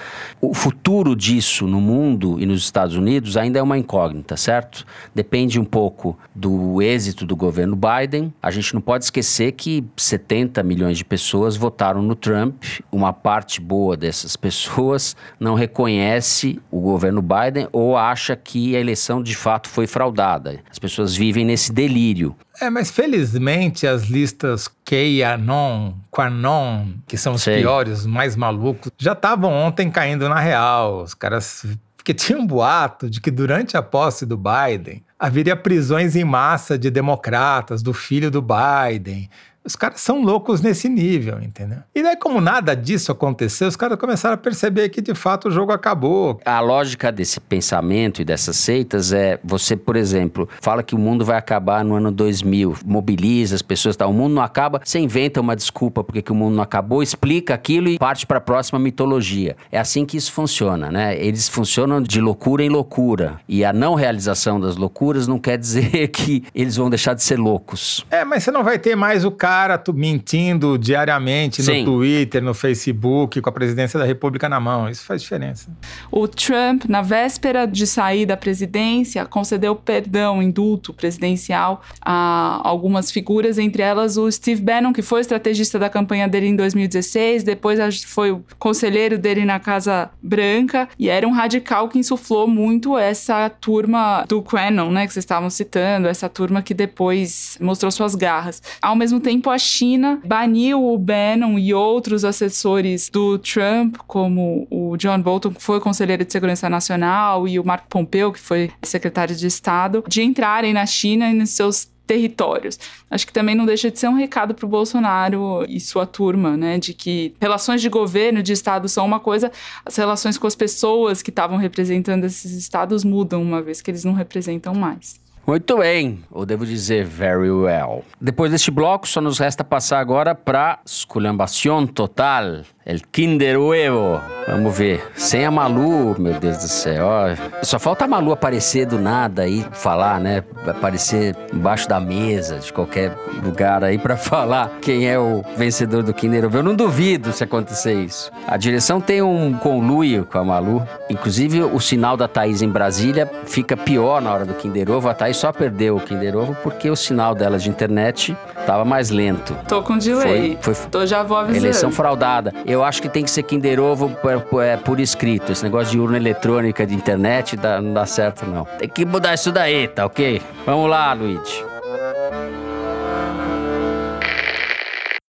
O 0.42 0.54
futuro 0.54 1.16
disso 1.16 1.68
no 1.68 1.80
mundo 1.80 2.40
e 2.40 2.46
nos 2.46 2.64
Estados 2.64 2.96
Unidos 2.96 3.38
ainda 3.38 3.60
é 3.60 3.62
uma 3.62 3.78
incógnita, 3.78 4.38
certo? 4.38 4.86
Depende 5.14 5.60
um 5.60 5.66
pouco 5.66 6.18
do 6.34 6.82
êxito 6.82 7.26
do 7.26 7.36
governo 7.36 7.76
Biden. 7.76 8.34
A 8.42 8.52
gente 8.52 8.74
não 8.74 8.82
pode 8.82 9.06
esquecer 9.06 9.54
que 9.54 9.84
70 9.98 10.64
milhões 10.64 10.98
de 10.98 11.06
pessoas 11.06 11.56
votaram 11.56 12.02
no 12.02 12.16
Trump. 12.16 12.64
Uma 12.92 13.14
parte 13.14 13.60
boa 13.60 13.96
dessas 13.96 14.36
pessoas 14.36 15.16
não 15.40 15.56
reconhece 15.56 16.60
o 16.72 16.80
governo 16.80 17.22
Biden 17.22 17.68
ou 17.72 17.98
acha 17.98 18.36
que 18.36 18.76
a 18.76 18.80
eleição 18.80 19.22
de 19.22 19.36
fato 19.36 19.70
foi 19.70 19.88
fraudada. 19.88 20.60
As 20.70 20.80
pessoas 20.80 21.16
vivem 21.16 21.46
nesse 21.46 21.72
delírio. 21.72 22.36
É, 22.64 22.70
mas 22.70 22.90
felizmente 22.90 23.86
as 23.86 24.04
listas 24.04 24.70
QAnon, 24.86 25.96
Quanon, 26.10 26.94
que 27.06 27.18
são 27.18 27.34
os 27.34 27.44
Sei. 27.44 27.60
piores, 27.60 28.06
mais 28.06 28.38
malucos, 28.38 28.90
já 28.98 29.12
estavam 29.12 29.52
ontem 29.52 29.92
caindo 29.92 30.30
na 30.30 30.40
real. 30.40 31.02
Os 31.02 31.14
caras. 31.14 31.66
Porque 31.98 32.14
tinha 32.14 32.40
um 32.40 32.48
boato 32.48 33.10
de 33.10 33.20
que 33.20 33.30
durante 33.30 33.76
a 33.76 33.82
posse 33.82 34.26
do 34.26 34.38
Biden 34.38 35.04
haveria 35.20 35.58
prisões 35.58 36.16
em 36.16 36.24
massa 36.24 36.78
de 36.78 36.90
democratas, 36.90 37.84
do 37.84 37.94
filho 37.94 38.32
do 38.32 38.42
Biden, 38.42 39.30
os 39.66 39.76
caras 39.76 40.02
são 40.02 40.22
loucos 40.22 40.62
nesse 40.62 40.90
nível, 40.90 41.42
entendeu? 41.42 41.80
E 41.96 42.04
daí, 42.04 42.18
como 42.18 42.42
nada 42.42 42.76
disso 42.76 43.12
aconteceu, 43.12 43.68
os 43.68 43.76
caras 43.76 43.98
começaram 43.98 44.36
a 44.36 44.38
perceber 44.38 44.90
que 44.90 45.02
de 45.02 45.16
fato 45.16 45.48
o 45.48 45.52
jogo 45.52 45.72
acabou. 45.72 46.40
A 46.46 46.60
lógica 46.60 47.12
desse 47.12 47.40
pensamento 47.40 48.22
e 48.22 48.26
dessas 48.26 48.58
seitas 48.58 49.14
é: 49.14 49.40
você, 49.44 49.76
por 49.76 49.96
exemplo, 49.96 50.50
fala 50.62 50.84
que 50.84 50.94
o 50.94 50.98
mundo 50.98 51.24
vai 51.24 51.38
acabar 51.38 51.84
no 51.84 51.96
ano 51.96 52.12
2000, 52.12 52.80
mobiliza 52.86 53.56
as 53.56 53.62
pessoas, 53.62 53.96
tá? 53.96 54.06
o 54.06 54.14
mundo 54.14 54.34
não 54.34 54.42
acaba, 54.42 54.82
você 54.84 55.00
inventa 55.00 55.40
uma 55.40 55.56
desculpa 55.56 56.04
porque 56.04 56.22
que 56.22 56.32
o 56.32 56.36
mundo 56.36 56.56
não 56.56 56.64
acabou, 56.64 57.02
explica 57.02 57.54
aquilo 57.54 57.88
e 57.88 57.98
parte 57.98 58.26
para 58.26 58.40
a 58.40 58.42
próxima 58.42 58.78
mitologia. 58.80 59.56
É 59.72 59.80
assim 59.80 60.06
que 60.06 60.18
isso 60.18 60.32
funciona, 60.32 60.92
né? 60.92 61.18
Eles 61.18 61.48
funcionam 61.48 62.02
de 62.02 62.20
loucura 62.20 62.64
em 62.64 62.70
loucura. 62.70 63.40
E 63.48 63.64
a 63.64 63.72
não 63.72 63.96
realização 63.96 64.60
das 64.60 64.76
loucuras 64.76 65.28
não 65.28 65.40
quer 65.40 65.58
dizer 65.58 66.08
que 66.12 66.44
eles 66.54 66.76
vão 66.76 66.90
deixar 66.90 67.14
de 67.14 67.24
ser 67.24 67.40
loucos. 67.40 68.06
É, 68.12 68.26
mas 68.26 68.44
você 68.44 68.52
não 68.52 68.64
vai 68.64 68.78
ter 68.78 68.96
mais 68.96 69.24
o 69.24 69.32
cara 69.32 69.53
cara 69.54 69.82
mentindo 69.94 70.80
diariamente 70.80 71.62
Sim. 71.62 71.80
no 71.80 71.86
Twitter, 71.86 72.42
no 72.42 72.56
Facebook, 72.56 73.40
com 73.40 73.50
a 73.50 73.52
presidência 73.52 74.00
da 74.00 74.06
República 74.06 74.50
na 74.50 74.60
mão. 74.60 74.90
Isso 74.90 75.06
faz 75.06 75.22
diferença. 75.22 75.70
O 76.12 76.28
Trump, 76.28 76.86
na 76.88 77.04
véspera 77.04 77.68
de 77.68 77.86
sair 77.86 78.26
da 78.26 78.36
presidência, 78.36 79.26
concedeu 79.26 79.76
perdão, 79.76 80.42
indulto 80.42 80.92
presidencial 80.92 81.84
a 82.02 82.62
algumas 82.64 83.12
figuras, 83.12 83.60
entre 83.60 83.84
elas 83.84 84.18
o 84.18 84.32
Steve 84.32 84.62
Bannon, 84.62 84.92
que 84.92 85.04
foi 85.04 85.22
estrategista 85.22 85.78
da 85.78 85.90
campanha 85.90 86.28
dele 86.28 86.48
em 86.48 86.56
2016, 86.56 87.44
depois 87.44 88.04
foi 88.04 88.32
o 88.32 88.44
conselheiro 88.58 89.20
dele 89.20 89.46
na 89.46 89.60
Casa 89.60 90.10
Branca, 90.22 90.90
e 90.98 91.10
era 91.10 91.28
um 91.28 91.32
radical 91.32 91.90
que 91.90 92.00
insuflou 92.00 92.48
muito 92.48 92.98
essa 92.98 93.50
turma 93.50 94.26
do 94.28 94.42
Quanon, 94.42 94.90
né, 94.90 95.06
que 95.06 95.14
vocês 95.14 95.24
estavam 95.24 95.50
citando, 95.50 96.08
essa 96.08 96.28
turma 96.28 96.62
que 96.64 96.74
depois 96.74 97.58
mostrou 97.62 97.92
suas 97.92 98.16
garras. 98.16 98.62
Ao 98.82 98.96
mesmo 98.96 99.20
tempo, 99.20 99.43
tempo, 99.44 99.50
a 99.50 99.58
China 99.58 100.22
baniu 100.26 100.84
o 100.84 100.98
Bannon 100.98 101.60
e 101.60 101.74
outros 101.74 102.24
assessores 102.24 103.10
do 103.10 103.38
Trump, 103.38 103.98
como 104.08 104.66
o 104.72 104.96
John 104.96 105.20
Bolton, 105.20 105.52
que 105.52 105.62
foi 105.62 105.80
conselheiro 105.82 106.24
de 106.24 106.32
segurança 106.32 106.70
nacional, 106.70 107.48
e 107.48 107.60
o 107.60 107.66
Marco 107.66 107.88
Pompeo, 107.90 108.32
que 108.32 108.40
foi 108.40 108.72
secretário 108.82 109.36
de 109.36 109.46
Estado, 109.46 110.04
de 110.08 110.24
entrarem 110.24 110.74
na 110.74 110.86
China 110.86 111.30
e 111.30 111.34
nos 111.34 111.50
seus 111.50 111.92
territórios. 112.08 112.80
Acho 113.10 113.26
que 113.26 113.34
também 113.34 113.56
não 113.56 113.66
deixa 113.66 113.90
de 113.90 113.98
ser 113.98 114.08
um 114.08 114.16
recado 114.16 114.54
para 114.54 114.66
o 114.66 114.70
Bolsonaro 114.70 115.66
e 115.70 115.80
sua 115.80 116.06
turma, 116.06 116.58
né, 116.58 116.78
de 116.78 116.94
que 116.94 117.34
relações 117.40 117.82
de 117.82 117.90
governo, 117.90 118.44
de 118.44 118.54
Estado 118.54 118.90
são 118.90 119.06
uma 119.06 119.20
coisa, 119.20 119.52
as 119.86 119.96
relações 119.96 120.38
com 120.38 120.48
as 120.48 120.56
pessoas 120.56 121.22
que 121.22 121.30
estavam 121.30 121.58
representando 121.58 122.26
esses 122.26 122.52
estados 122.54 123.04
mudam 123.04 123.42
uma 123.42 123.62
vez 123.62 123.82
que 123.82 123.90
eles 123.90 124.04
não 124.04 124.14
representam 124.14 124.74
mais. 124.74 125.23
Muito 125.46 125.78
bem, 125.78 126.24
ou 126.32 126.46
devo 126.46 126.66
dizer 126.66 127.04
very 127.04 127.52
well. 127.52 128.06
Depois 128.20 128.50
deste 128.50 128.72
bloco, 128.72 129.06
só 129.06 129.20
nos 129.20 129.40
resta 129.40 129.62
passar 129.62 130.00
agora 130.00 130.34
para 130.34 130.80
esculhambação 130.86 131.86
total. 131.86 132.62
El 132.86 133.02
Kinder 133.14 133.58
Huevo. 133.58 134.20
Vamos 134.46 134.78
ver. 134.78 135.02
Sem 135.16 135.46
a 135.46 135.52
Malu, 135.52 136.20
meu 136.20 136.34
Deus 136.34 136.58
do 136.58 136.68
céu. 136.68 137.06
Ó, 137.06 137.64
só 137.64 137.80
falta 137.80 138.04
a 138.04 138.08
Malu 138.10 138.34
aparecer 138.34 138.86
do 138.86 139.00
nada 139.00 139.44
aí, 139.44 139.66
falar, 139.72 140.20
né? 140.20 140.44
Aparecer 140.68 141.34
embaixo 141.54 141.88
da 141.88 141.98
mesa, 142.02 142.60
de 142.60 142.74
qualquer 142.74 143.14
lugar 143.42 143.86
aí, 143.86 143.98
para 143.98 144.18
falar 144.18 144.70
quem 144.82 145.10
é 145.10 145.18
o 145.18 145.46
vencedor 145.56 146.04
do 146.04 146.14
Kinder 146.14 146.44
Ovo. 146.46 146.58
Eu 146.58 146.64
não 146.64 146.76
duvido 146.76 147.32
se 147.32 147.42
acontecer 147.42 147.94
isso. 147.94 148.30
A 148.46 148.58
direção 148.58 149.00
tem 149.00 149.22
um 149.22 149.54
conluio 149.54 150.26
com 150.30 150.38
a 150.40 150.44
Malu. 150.44 150.86
Inclusive, 151.10 151.64
o 151.64 151.80
sinal 151.80 152.18
da 152.18 152.28
Thaís 152.28 152.62
em 152.62 152.70
Brasília 152.70 153.32
fica 153.46 153.78
pior 153.78 154.22
na 154.22 154.34
hora 154.34 154.46
do 154.46 154.56
Kinder 154.56 154.92
Ovo. 154.92 155.08
A 155.08 155.14
Thaís 155.14 155.38
só 155.38 155.54
perdeu 155.54 155.96
o 155.96 156.02
Kinder 156.02 156.36
Ovo 156.36 156.54
porque 156.62 156.90
o 156.90 156.98
sinal 156.98 157.34
dela 157.34 157.58
de 157.58 157.70
internet 157.70 158.36
tava 158.66 158.84
mais 158.84 159.10
lento. 159.10 159.56
Tô 159.70 159.82
com 159.82 159.98
delay. 159.98 160.58
Foi, 160.60 160.74
foi 160.74 160.90
Tô, 160.90 161.06
já 161.06 161.24
vou 161.24 161.38
avisando. 161.38 161.66
eleição 161.66 161.92
fraudada. 161.92 162.54
Eu 162.66 162.73
acho 162.82 163.02
que 163.02 163.10
tem 163.10 163.26
que 163.26 163.30
ser 163.30 163.44
Kinder 163.44 163.78
Ovo 163.82 164.10
por, 164.22 164.40
por- 164.44 164.64
é, 164.64 164.78
por 164.78 165.02
escrito. 165.02 165.52
Esse 165.52 165.62
negócio 165.66 165.92
de 165.92 166.00
urna 166.00 166.16
eletrônica 166.16 166.88
de 166.88 166.96
internet 166.96 167.58
dá- 167.58 167.82
não 167.82 167.94
dá 167.94 168.06
certo, 168.06 168.46
não. 168.46 168.64
Tem 168.64 168.88
que 168.88 169.04
mudar 169.04 169.34
isso 169.34 169.52
daí, 169.52 169.86
tá 169.90 170.06
ok? 170.06 170.42
Vamos 170.66 170.90
lá, 170.90 171.12
Luigi. 171.12 171.66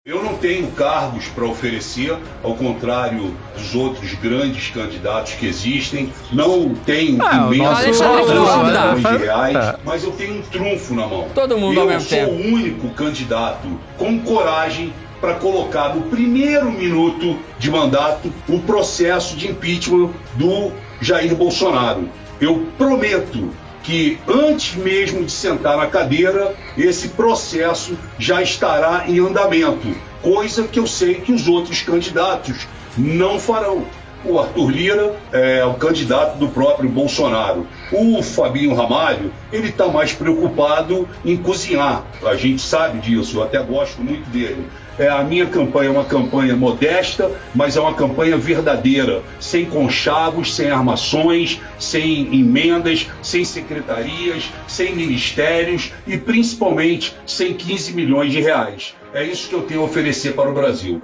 Eu 0.05 0.23
não 0.23 0.33
tenho 0.37 0.71
cargos 0.71 1.27
para 1.27 1.45
oferecer, 1.45 2.17
ao 2.43 2.55
contrário 2.55 3.35
dos 3.55 3.75
outros 3.75 4.15
grandes 4.15 4.69
candidatos 4.71 5.33
que 5.33 5.45
existem. 5.45 6.11
Não 6.33 6.73
tenho 6.73 7.21
Ah, 7.23 7.47
imensos 7.53 7.99
milhões 7.99 9.03
de 9.03 9.17
reais, 9.23 9.53
Tá. 9.53 9.75
mas 9.85 10.03
eu 10.03 10.11
tenho 10.13 10.39
um 10.39 10.41
trunfo 10.41 10.95
na 10.95 11.05
mão. 11.05 11.27
Todo 11.35 11.59
mundo 11.59 11.75
eu 11.75 11.81
ao 11.83 11.87
mesmo 11.89 12.09
sou 12.09 12.17
tempo. 12.17 12.31
o 12.31 12.53
único 12.55 12.89
candidato 12.95 13.67
com 13.99 14.19
coragem 14.21 14.91
para 15.19 15.35
colocar 15.35 15.95
no 15.95 16.03
primeiro 16.03 16.71
minuto 16.71 17.37
de 17.57 17.69
mandato 17.69 18.31
o 18.47 18.59
processo 18.59 19.35
de 19.35 19.49
impeachment 19.49 20.11
do 20.35 20.71
Jair 21.01 21.35
Bolsonaro. 21.35 22.09
Eu 22.39 22.67
prometo 22.77 23.51
que 23.83 24.19
antes 24.27 24.75
mesmo 24.75 25.23
de 25.23 25.31
sentar 25.31 25.77
na 25.77 25.87
cadeira, 25.87 26.55
esse 26.77 27.09
processo 27.09 27.97
já 28.17 28.41
estará 28.41 29.05
em 29.07 29.19
andamento, 29.19 29.95
coisa 30.21 30.63
que 30.63 30.79
eu 30.79 30.85
sei 30.85 31.15
que 31.15 31.31
os 31.31 31.47
outros 31.47 31.81
candidatos 31.81 32.67
não 32.97 33.39
farão. 33.39 33.85
O 34.23 34.37
Arthur 34.37 34.69
Lira 34.69 35.15
é 35.31 35.63
o 35.63 35.75
candidato 35.75 36.37
do 36.37 36.49
próprio 36.49 36.89
Bolsonaro. 36.89 37.65
O 37.89 38.21
Fabinho 38.21 38.75
Ramalho, 38.75 39.31
ele 39.51 39.69
está 39.69 39.87
mais 39.87 40.11
preocupado 40.11 41.07
em 41.23 41.37
cozinhar. 41.37 42.03
A 42.25 42.35
gente 42.35 42.61
sabe 42.61 42.99
disso, 42.99 43.37
eu 43.37 43.43
até 43.43 43.63
gosto 43.63 44.01
muito 44.03 44.29
dele. 44.29 44.67
É, 44.99 45.07
a 45.07 45.23
minha 45.23 45.45
campanha 45.45 45.87
é 45.87 45.91
uma 45.91 46.03
campanha 46.03 46.57
modesta, 46.57 47.31
mas 47.55 47.77
é 47.77 47.79
uma 47.79 47.93
campanha 47.93 48.35
verdadeira, 48.35 49.23
sem 49.39 49.63
conchavos, 49.63 50.53
sem 50.53 50.69
armações, 50.69 51.61
sem 51.79 52.37
emendas, 52.37 53.07
sem 53.21 53.45
secretarias, 53.45 54.51
sem 54.67 54.93
ministérios 54.93 55.93
e 56.05 56.17
principalmente 56.17 57.15
sem 57.25 57.53
15 57.53 57.93
milhões 57.93 58.33
de 58.33 58.41
reais. 58.41 58.93
É 59.13 59.23
isso 59.23 59.47
que 59.47 59.55
eu 59.55 59.61
tenho 59.61 59.79
a 59.79 59.85
oferecer 59.85 60.33
para 60.33 60.49
o 60.49 60.53
Brasil. 60.53 60.99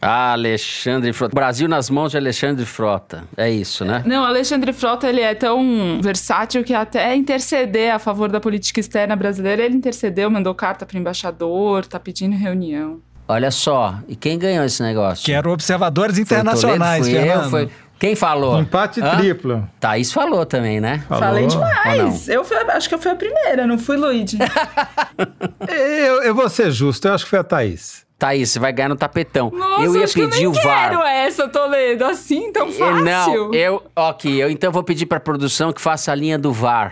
Alexandre 0.00 1.12
Frota. 1.12 1.34
Brasil 1.34 1.66
nas 1.66 1.90
mãos 1.90 2.12
de 2.12 2.18
Alexandre 2.18 2.64
Frota. 2.64 3.24
É 3.36 3.50
isso, 3.50 3.84
né? 3.84 4.02
Não, 4.06 4.22
Alexandre 4.24 4.72
Frota, 4.72 5.08
ele 5.08 5.22
é 5.22 5.34
tão 5.34 5.98
versátil 6.00 6.62
que 6.62 6.74
até 6.74 7.16
interceder 7.16 7.94
a 7.94 7.98
favor 7.98 8.30
da 8.30 8.38
política 8.38 8.78
externa 8.78 9.16
brasileira, 9.16 9.64
ele 9.64 9.74
intercedeu, 9.74 10.30
mandou 10.30 10.54
carta 10.54 10.86
para 10.86 10.98
embaixador, 10.98 11.84
tá 11.86 11.98
pedindo 11.98 12.36
reunião. 12.36 13.00
Olha 13.26 13.50
só, 13.50 13.96
e 14.06 14.14
quem 14.14 14.38
ganhou 14.38 14.64
esse 14.64 14.82
negócio? 14.82 15.24
Quero 15.24 15.50
observadores 15.50 16.14
Foi 16.16 16.22
o 16.24 16.26
Toledo? 16.26 16.42
internacionais, 16.48 17.08
Fui 17.08 17.16
eu, 17.16 17.50
foi- 17.50 17.70
Quem 17.98 18.14
falou? 18.14 18.60
Empate 18.60 19.00
Hã? 19.00 19.16
triplo. 19.16 19.66
Thaís 19.80 20.12
falou 20.12 20.44
também, 20.44 20.78
né? 20.80 21.02
Falou? 21.08 21.24
Falei 21.24 21.46
demais. 21.46 22.28
Eu 22.28 22.44
fui, 22.44 22.56
acho 22.56 22.88
que 22.88 22.94
eu 22.94 22.98
fui 22.98 23.10
a 23.10 23.14
primeira, 23.14 23.66
não 23.66 23.78
fui, 23.78 23.96
Luigi. 23.96 24.36
Eu, 25.68 26.22
eu 26.22 26.34
vou 26.34 26.48
ser 26.48 26.70
justo, 26.70 27.08
eu 27.08 27.14
acho 27.14 27.24
que 27.24 27.30
foi 27.30 27.38
a 27.38 27.44
Thaís. 27.44 28.04
Thaís, 28.18 28.50
você 28.50 28.58
vai 28.58 28.72
ganhar 28.72 28.88
no 28.88 28.96
tapetão. 28.96 29.50
Nossa, 29.50 29.82
eu 29.82 29.96
ia 29.96 30.04
acho 30.04 30.14
que 30.14 30.20
eu 30.20 30.28
pedir 30.28 30.38
nem 30.40 30.46
o 30.46 30.52
VAR. 30.52 30.90
quero 30.90 31.02
essa, 31.02 31.48
Toledo, 31.48 32.04
assim 32.04 32.52
tão 32.52 32.70
fácil. 32.70 33.02
Não, 33.04 33.54
eu. 33.54 33.82
Ok, 33.96 34.42
eu 34.42 34.50
então 34.50 34.70
vou 34.70 34.82
pedir 34.84 35.06
pra 35.06 35.18
produção 35.18 35.72
que 35.72 35.80
faça 35.80 36.12
a 36.12 36.14
linha 36.14 36.38
do 36.38 36.52
VAR. 36.52 36.90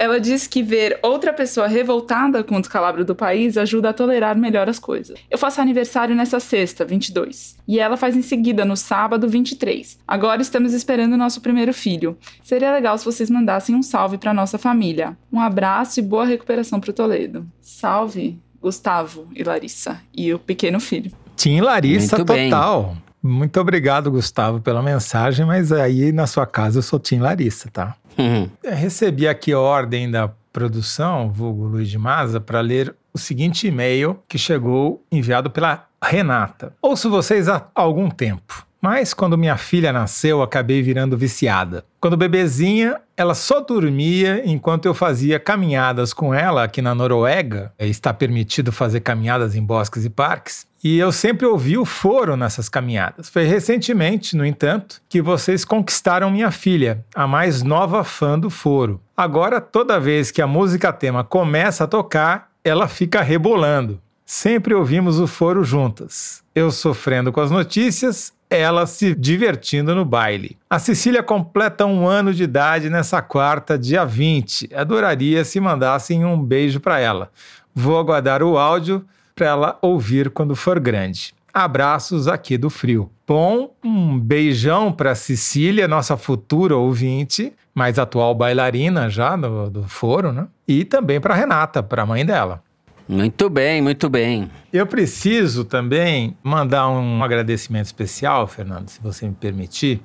ela 0.00 0.18
diz 0.18 0.46
que 0.46 0.62
ver 0.62 0.98
outra 1.02 1.30
pessoa 1.30 1.66
revoltada 1.66 2.42
com 2.42 2.56
o 2.56 2.60
descalabro 2.60 3.04
do 3.04 3.14
país 3.14 3.58
ajuda 3.58 3.90
a 3.90 3.92
tolerar 3.92 4.34
melhor 4.34 4.66
as 4.66 4.78
coisas. 4.78 5.18
Eu 5.30 5.36
faço 5.36 5.60
aniversário 5.60 6.16
nessa 6.16 6.40
sexta, 6.40 6.86
22, 6.86 7.58
e 7.68 7.78
ela 7.78 7.98
faz 7.98 8.16
em 8.16 8.22
seguida 8.22 8.64
no 8.64 8.78
sábado, 8.78 9.28
23. 9.28 9.98
Agora 10.08 10.40
estamos 10.40 10.72
esperando 10.72 11.12
o 11.12 11.18
nosso 11.18 11.42
primeiro 11.42 11.74
filho. 11.74 12.16
Seria 12.42 12.72
legal 12.72 12.96
se 12.96 13.04
vocês 13.04 13.28
mandassem 13.28 13.74
um 13.74 13.82
salve 13.82 14.16
para 14.16 14.32
nossa 14.32 14.56
família. 14.56 15.18
Um 15.30 15.38
abraço 15.38 16.00
e 16.00 16.02
boa 16.02 16.24
recuperação 16.24 16.80
para 16.80 16.94
Toledo. 16.94 17.46
Salve, 17.60 18.38
Gustavo 18.58 19.28
e 19.36 19.42
Larissa 19.42 20.00
e 20.16 20.32
o 20.32 20.38
pequeno 20.38 20.80
filho. 20.80 21.12
Tim 21.36 21.60
Larissa 21.60 22.16
Muito 22.16 22.26
total. 22.26 22.84
Bem. 22.84 23.09
Muito 23.22 23.60
obrigado, 23.60 24.10
Gustavo, 24.10 24.60
pela 24.60 24.82
mensagem, 24.82 25.44
mas 25.44 25.72
aí 25.72 26.10
na 26.12 26.26
sua 26.26 26.46
casa 26.46 26.78
eu 26.78 26.82
sou 26.82 26.98
Tim 26.98 27.18
Larissa, 27.18 27.68
tá? 27.70 27.94
Uhum. 28.18 28.48
Recebi 28.64 29.28
aqui 29.28 29.52
a 29.52 29.58
ordem 29.58 30.10
da 30.10 30.30
produção, 30.52 31.30
vulgo 31.30 31.64
Luiz 31.64 31.88
de 31.88 31.98
Maza, 31.98 32.40
para 32.40 32.60
ler 32.60 32.94
o 33.12 33.18
seguinte 33.18 33.66
e-mail 33.66 34.18
que 34.28 34.38
chegou 34.38 35.04
enviado 35.10 35.50
pela 35.50 35.86
Renata. 36.02 36.72
Ouço 36.80 37.10
vocês 37.10 37.48
há 37.48 37.66
algum 37.74 38.08
tempo. 38.08 38.66
Mas 38.80 39.12
quando 39.12 39.36
minha 39.36 39.58
filha 39.58 39.92
nasceu, 39.92 40.40
acabei 40.40 40.80
virando 40.80 41.16
viciada. 41.16 41.84
Quando 42.00 42.16
bebezinha, 42.16 42.98
ela 43.14 43.34
só 43.34 43.60
dormia 43.60 44.42
enquanto 44.46 44.86
eu 44.86 44.94
fazia 44.94 45.38
caminhadas 45.38 46.14
com 46.14 46.32
ela 46.32 46.64
aqui 46.64 46.80
na 46.80 46.94
Noruega. 46.94 47.74
Está 47.78 48.14
permitido 48.14 48.72
fazer 48.72 49.00
caminhadas 49.00 49.54
em 49.54 49.62
bosques 49.62 50.06
e 50.06 50.10
parques. 50.10 50.66
E 50.82 50.98
eu 50.98 51.12
sempre 51.12 51.46
ouvi 51.46 51.76
o 51.76 51.84
foro 51.84 52.36
nessas 52.36 52.68
caminhadas. 52.68 53.28
Foi 53.28 53.44
recentemente, 53.44 54.34
no 54.34 54.46
entanto, 54.46 55.02
que 55.08 55.20
vocês 55.20 55.62
conquistaram 55.62 56.30
minha 56.30 56.50
filha, 56.50 57.04
a 57.14 57.26
mais 57.26 57.62
nova 57.62 58.02
fã 58.02 58.38
do 58.38 58.48
foro. 58.48 58.98
Agora, 59.14 59.60
toda 59.60 60.00
vez 60.00 60.30
que 60.30 60.40
a 60.40 60.46
música 60.46 60.90
tema 60.90 61.22
começa 61.22 61.84
a 61.84 61.86
tocar, 61.86 62.50
ela 62.64 62.88
fica 62.88 63.20
rebolando. 63.20 64.00
Sempre 64.24 64.72
ouvimos 64.72 65.20
o 65.20 65.26
foro 65.26 65.62
juntas. 65.62 66.42
Eu 66.54 66.70
sofrendo 66.70 67.30
com 67.30 67.40
as 67.40 67.50
notícias, 67.50 68.32
ela 68.48 68.86
se 68.86 69.14
divertindo 69.14 69.94
no 69.94 70.04
baile. 70.04 70.56
A 70.68 70.78
Cecília 70.78 71.22
completa 71.22 71.84
um 71.84 72.06
ano 72.06 72.32
de 72.32 72.44
idade 72.44 72.88
nessa 72.88 73.20
quarta, 73.20 73.78
dia 73.78 74.04
20. 74.04 74.70
Adoraria 74.74 75.44
se 75.44 75.60
mandassem 75.60 76.24
um 76.24 76.42
beijo 76.42 76.80
para 76.80 76.98
ela. 76.98 77.30
Vou 77.74 77.98
aguardar 77.98 78.42
o 78.42 78.56
áudio 78.56 79.04
para 79.40 79.48
ela 79.48 79.78
ouvir 79.80 80.28
quando 80.28 80.54
for 80.54 80.78
grande. 80.78 81.32
Abraços 81.52 82.28
aqui 82.28 82.58
do 82.58 82.68
Frio. 82.68 83.10
Bom, 83.26 83.74
um 83.82 84.20
beijão 84.20 84.92
para 84.92 85.14
Cecília, 85.14 85.88
nossa 85.88 86.14
futura 86.14 86.76
ouvinte, 86.76 87.50
mais 87.74 87.98
atual 87.98 88.34
bailarina 88.34 89.08
já 89.08 89.34
do, 89.36 89.70
do 89.70 89.82
foro, 89.84 90.30
né? 90.30 90.46
E 90.68 90.84
também 90.84 91.18
para 91.18 91.34
Renata, 91.34 91.82
para 91.82 92.02
a 92.02 92.06
mãe 92.06 92.24
dela. 92.24 92.62
Muito 93.08 93.48
bem, 93.48 93.80
muito 93.80 94.10
bem. 94.10 94.50
Eu 94.70 94.86
preciso 94.86 95.64
também 95.64 96.36
mandar 96.42 96.90
um 96.90 97.24
agradecimento 97.24 97.86
especial, 97.86 98.46
Fernando, 98.46 98.90
se 98.90 99.00
você 99.00 99.26
me 99.26 99.34
permitir, 99.34 100.02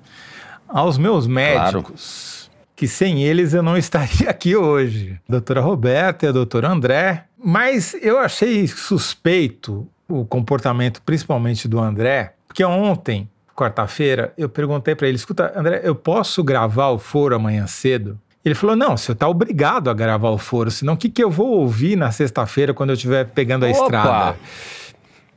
aos 0.65 0.97
meus 0.97 1.27
médicos, 1.27 2.47
claro. 2.47 2.69
que 2.73 2.87
sem 2.87 3.21
eles 3.21 3.53
eu 3.53 3.61
não 3.61 3.75
estaria 3.77 4.29
aqui 4.29 4.55
hoje. 4.55 5.19
A 5.27 5.31
doutora 5.33 5.59
Roberta 5.59 6.25
e 6.25 6.29
a 6.29 6.31
doutora 6.31 6.69
André, 6.69 7.25
mas 7.47 7.95
eu 8.01 8.17
achei 8.17 8.67
suspeito 8.67 9.87
o 10.09 10.25
comportamento, 10.25 10.99
principalmente 11.05 11.67
do 11.67 11.79
André, 11.79 12.33
porque 12.47 12.65
ontem, 12.65 13.29
quarta-feira, 13.55 14.33
eu 14.35 14.49
perguntei 14.49 14.95
para 14.95 15.07
ele: 15.07 15.15
escuta, 15.15 15.53
André, 15.55 15.81
eu 15.83 15.93
posso 15.93 16.43
gravar 16.43 16.89
o 16.89 16.97
foro 16.97 17.35
amanhã 17.35 17.67
cedo? 17.67 18.19
Ele 18.43 18.55
falou: 18.55 18.75
não, 18.75 18.97
você 18.97 19.11
está 19.11 19.27
obrigado 19.27 19.91
a 19.91 19.93
gravar 19.93 20.31
o 20.31 20.39
foro, 20.39 20.71
senão 20.71 20.95
o 20.95 20.97
que, 20.97 21.07
que 21.07 21.23
eu 21.23 21.29
vou 21.29 21.59
ouvir 21.59 21.95
na 21.95 22.11
sexta-feira 22.11 22.73
quando 22.73 22.89
eu 22.89 22.95
estiver 22.95 23.25
pegando 23.25 23.67
a 23.67 23.69
Opa! 23.69 23.83
estrada? 23.83 24.37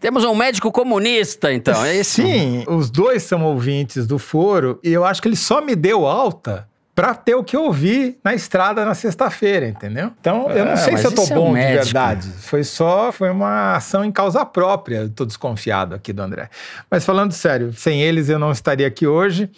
Temos 0.00 0.24
um 0.24 0.34
médico 0.34 0.72
comunista, 0.72 1.52
então, 1.52 1.84
é 1.84 1.98
isso? 1.98 2.22
Sim, 2.22 2.64
os 2.68 2.88
dois 2.88 3.22
são 3.24 3.44
ouvintes 3.44 4.06
do 4.06 4.18
foro 4.18 4.80
e 4.82 4.90
eu 4.90 5.04
acho 5.04 5.20
que 5.20 5.28
ele 5.28 5.36
só 5.36 5.60
me 5.60 5.76
deu 5.76 6.06
alta 6.06 6.66
para 6.98 7.14
ter 7.14 7.36
o 7.36 7.44
que 7.44 7.54
eu 7.54 7.62
ouvi 7.62 8.18
na 8.24 8.34
estrada 8.34 8.84
na 8.84 8.92
sexta-feira, 8.92 9.68
entendeu? 9.68 10.10
Então, 10.20 10.50
eu 10.50 10.64
não 10.64 10.72
é, 10.72 10.76
sei 10.76 10.96
se 10.96 11.06
eu 11.06 11.12
tô 11.12 11.24
bom 11.28 11.56
é 11.56 11.60
um 11.60 11.68
de 11.68 11.74
verdade. 11.74 12.28
Foi 12.40 12.64
só, 12.64 13.12
foi 13.12 13.30
uma 13.30 13.76
ação 13.76 14.04
em 14.04 14.10
causa 14.10 14.44
própria. 14.44 15.08
Tô 15.08 15.24
desconfiado 15.24 15.94
aqui 15.94 16.12
do 16.12 16.20
André. 16.20 16.50
Mas 16.90 17.04
falando 17.04 17.30
sério, 17.30 17.72
sem 17.72 18.02
eles 18.02 18.28
eu 18.28 18.36
não 18.36 18.50
estaria 18.50 18.84
aqui 18.84 19.06
hoje. 19.06 19.48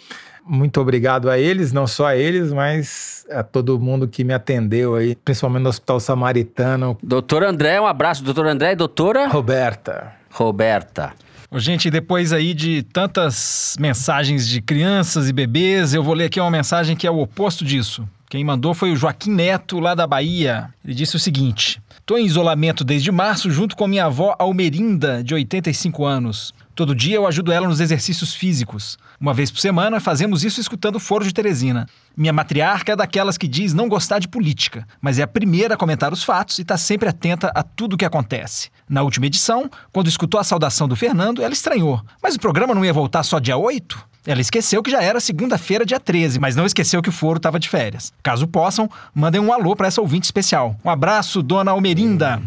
Muito 0.45 0.79
obrigado 0.79 1.31
a 1.31 1.39
eles, 1.39 1.73
não 1.73 1.87
só 1.87 2.05
a 2.05 2.15
eles, 2.15 2.53
mas 2.53 3.25
a 3.31 3.41
todo 3.41 3.79
mundo 3.79 4.07
que 4.07 4.23
me 4.23 4.35
atendeu 4.35 4.93
aí, 4.93 5.15
principalmente 5.15 5.63
no 5.63 5.69
Hospital 5.69 5.99
Samaritano. 5.99 6.95
Doutor 7.01 7.43
André, 7.43 7.81
um 7.81 7.87
abraço. 7.87 8.23
Doutor 8.23 8.45
André 8.45 8.73
e 8.73 8.75
doutora? 8.75 9.27
Roberta. 9.27 10.13
Roberta. 10.29 11.13
Gente, 11.57 11.89
depois 11.89 12.31
aí 12.31 12.53
de 12.53 12.81
tantas 12.81 13.75
mensagens 13.77 14.47
de 14.47 14.61
crianças 14.61 15.27
e 15.27 15.33
bebês, 15.33 15.93
eu 15.93 16.01
vou 16.01 16.13
ler 16.13 16.25
aqui 16.25 16.39
uma 16.39 16.49
mensagem 16.49 16.95
que 16.95 17.05
é 17.05 17.11
o 17.11 17.19
oposto 17.19 17.65
disso. 17.65 18.07
Quem 18.29 18.41
mandou 18.41 18.73
foi 18.73 18.93
o 18.93 18.95
Joaquim 18.95 19.31
Neto, 19.31 19.77
lá 19.77 19.93
da 19.93 20.07
Bahia. 20.07 20.73
Ele 20.85 20.93
disse 20.93 21.17
o 21.17 21.19
seguinte: 21.19 21.81
Estou 21.99 22.17
em 22.17 22.25
isolamento 22.25 22.85
desde 22.85 23.11
março 23.11 23.51
junto 23.51 23.75
com 23.75 23.85
minha 23.85 24.05
avó 24.05 24.33
Almerinda, 24.39 25.21
de 25.21 25.33
85 25.33 26.05
anos. 26.05 26.53
Todo 26.73 26.95
dia 26.95 27.17
eu 27.17 27.27
ajudo 27.27 27.51
ela 27.51 27.67
nos 27.67 27.81
exercícios 27.81 28.33
físicos. 28.33 28.97
Uma 29.21 29.35
vez 29.35 29.51
por 29.51 29.59
semana 29.59 29.99
fazemos 29.99 30.43
isso 30.43 30.59
escutando 30.59 30.95
o 30.95 30.99
Foro 30.99 31.23
de 31.23 31.31
Teresina. 31.31 31.87
Minha 32.17 32.33
matriarca 32.33 32.93
é 32.93 32.95
daquelas 32.95 33.37
que 33.37 33.47
diz 33.47 33.71
não 33.71 33.87
gostar 33.87 34.17
de 34.17 34.27
política, 34.27 34.83
mas 34.99 35.19
é 35.19 35.21
a 35.21 35.27
primeira 35.27 35.75
a 35.75 35.77
comentar 35.77 36.11
os 36.11 36.23
fatos 36.23 36.57
e 36.57 36.63
está 36.63 36.75
sempre 36.75 37.07
atenta 37.07 37.51
a 37.53 37.61
tudo 37.61 37.93
o 37.93 37.97
que 37.97 38.03
acontece. 38.03 38.71
Na 38.89 39.03
última 39.03 39.27
edição, 39.27 39.69
quando 39.93 40.07
escutou 40.07 40.39
a 40.39 40.43
saudação 40.43 40.87
do 40.87 40.95
Fernando, 40.95 41.43
ela 41.43 41.53
estranhou. 41.53 42.01
Mas 42.19 42.33
o 42.33 42.39
programa 42.39 42.73
não 42.73 42.83
ia 42.83 42.91
voltar 42.91 43.21
só 43.21 43.37
dia 43.37 43.55
8? 43.55 44.07
Ela 44.25 44.41
esqueceu 44.41 44.81
que 44.81 44.89
já 44.89 45.03
era 45.03 45.19
segunda-feira, 45.19 45.85
dia 45.85 45.99
13, 45.99 46.39
mas 46.39 46.55
não 46.55 46.65
esqueceu 46.65 46.99
que 46.99 47.09
o 47.09 47.13
foro 47.13 47.37
estava 47.37 47.59
de 47.59 47.69
férias. 47.69 48.11
Caso 48.23 48.47
possam, 48.47 48.89
mandem 49.13 49.39
um 49.39 49.53
alô 49.53 49.75
para 49.75 49.85
essa 49.85 50.01
ouvinte 50.01 50.25
especial. 50.25 50.75
Um 50.83 50.89
abraço, 50.89 51.43
dona 51.43 51.69
Almerinda. 51.69 52.41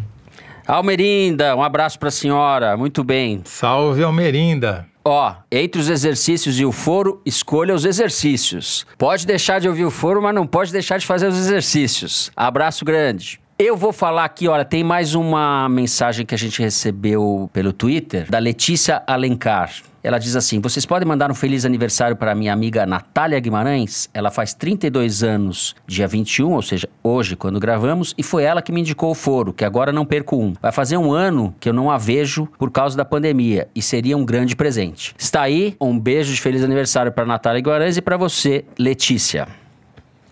Almerinda, 0.66 1.55
um 1.55 1.62
abraço 1.62 2.01
para 2.01 2.09
a 2.09 2.12
senhora. 2.12 2.77
Muito 2.77 3.05
bem. 3.05 3.43
Salve, 3.45 4.03
Almerinda. 4.03 4.93
Ó, 5.07 5.35
entre 5.53 5.79
os 5.79 5.91
exercícios 5.91 6.59
e 6.59 6.65
o 6.65 6.73
foro, 6.73 7.21
escolha 7.27 7.75
os 7.75 7.85
exercícios. 7.85 8.87
Pode 8.97 9.27
deixar 9.27 9.61
de 9.61 9.69
ouvir 9.69 9.85
o 9.85 9.91
foro, 9.91 10.23
mas 10.23 10.35
não 10.35 10.47
pode 10.47 10.73
deixar 10.73 10.97
de 10.97 11.07
fazer 11.07 11.27
os 11.27 11.37
exercícios. 11.37 12.33
Abraço 12.35 12.87
grande. 12.87 13.39
Eu 13.59 13.77
vou 13.77 13.93
falar 13.93 14.25
aqui, 14.25 14.49
olha, 14.49 14.65
tem 14.65 14.83
mais 14.83 15.15
uma 15.15 15.69
mensagem 15.69 16.25
que 16.25 16.35
a 16.35 16.39
gente 16.39 16.61
recebeu 16.61 17.51
pelo 17.53 17.73
Twitter, 17.73 18.29
da 18.31 18.39
Letícia 18.39 19.03
Alencar. 19.07 19.71
Ela 20.05 20.19
diz 20.19 20.37
assim: 20.37 20.61
Vocês 20.61 20.85
podem 20.85 21.09
mandar 21.09 21.31
um 21.31 21.35
feliz 21.35 21.65
aniversário 21.65 22.15
para 22.15 22.35
minha 22.35 22.53
amiga 22.53 22.85
Natália 22.85 23.41
Guimarães? 23.41 24.11
Ela 24.13 24.31
faz 24.31 24.53
32 24.53 25.23
anos, 25.23 25.75
dia 25.87 26.07
21, 26.07 26.53
ou 26.53 26.61
seja, 26.61 26.87
hoje, 27.03 27.35
quando 27.35 27.59
gravamos, 27.59 28.15
e 28.19 28.23
foi 28.23 28.43
ela 28.43 28.61
que 28.61 28.71
me 28.71 28.83
indicou 28.83 29.11
o 29.11 29.15
foro, 29.15 29.55
que 29.55 29.65
agora 29.65 29.91
não 29.91 30.05
perco 30.05 30.37
um. 30.37 30.53
Vai 30.61 30.73
fazer 30.73 30.99
um 30.99 31.11
ano 31.11 31.55
que 31.59 31.71
eu 31.71 31.73
não 31.73 31.91
a 31.91 31.97
vejo 31.97 32.47
por 32.59 32.71
causa 32.71 32.95
da 32.95 33.05
pandemia 33.05 33.67
e 33.75 33.81
seria 33.81 34.15
um 34.15 34.27
grande 34.27 34.55
presente. 34.55 35.15
Está 35.19 35.41
aí, 35.41 35.75
um 35.81 35.99
beijo 35.99 36.35
de 36.35 36.41
feliz 36.41 36.63
aniversário 36.63 37.11
para 37.11 37.25
Natália 37.25 37.63
Guimarães 37.63 37.97
e 37.97 38.03
para 38.03 38.19
você, 38.19 38.63
Letícia. 38.79 39.49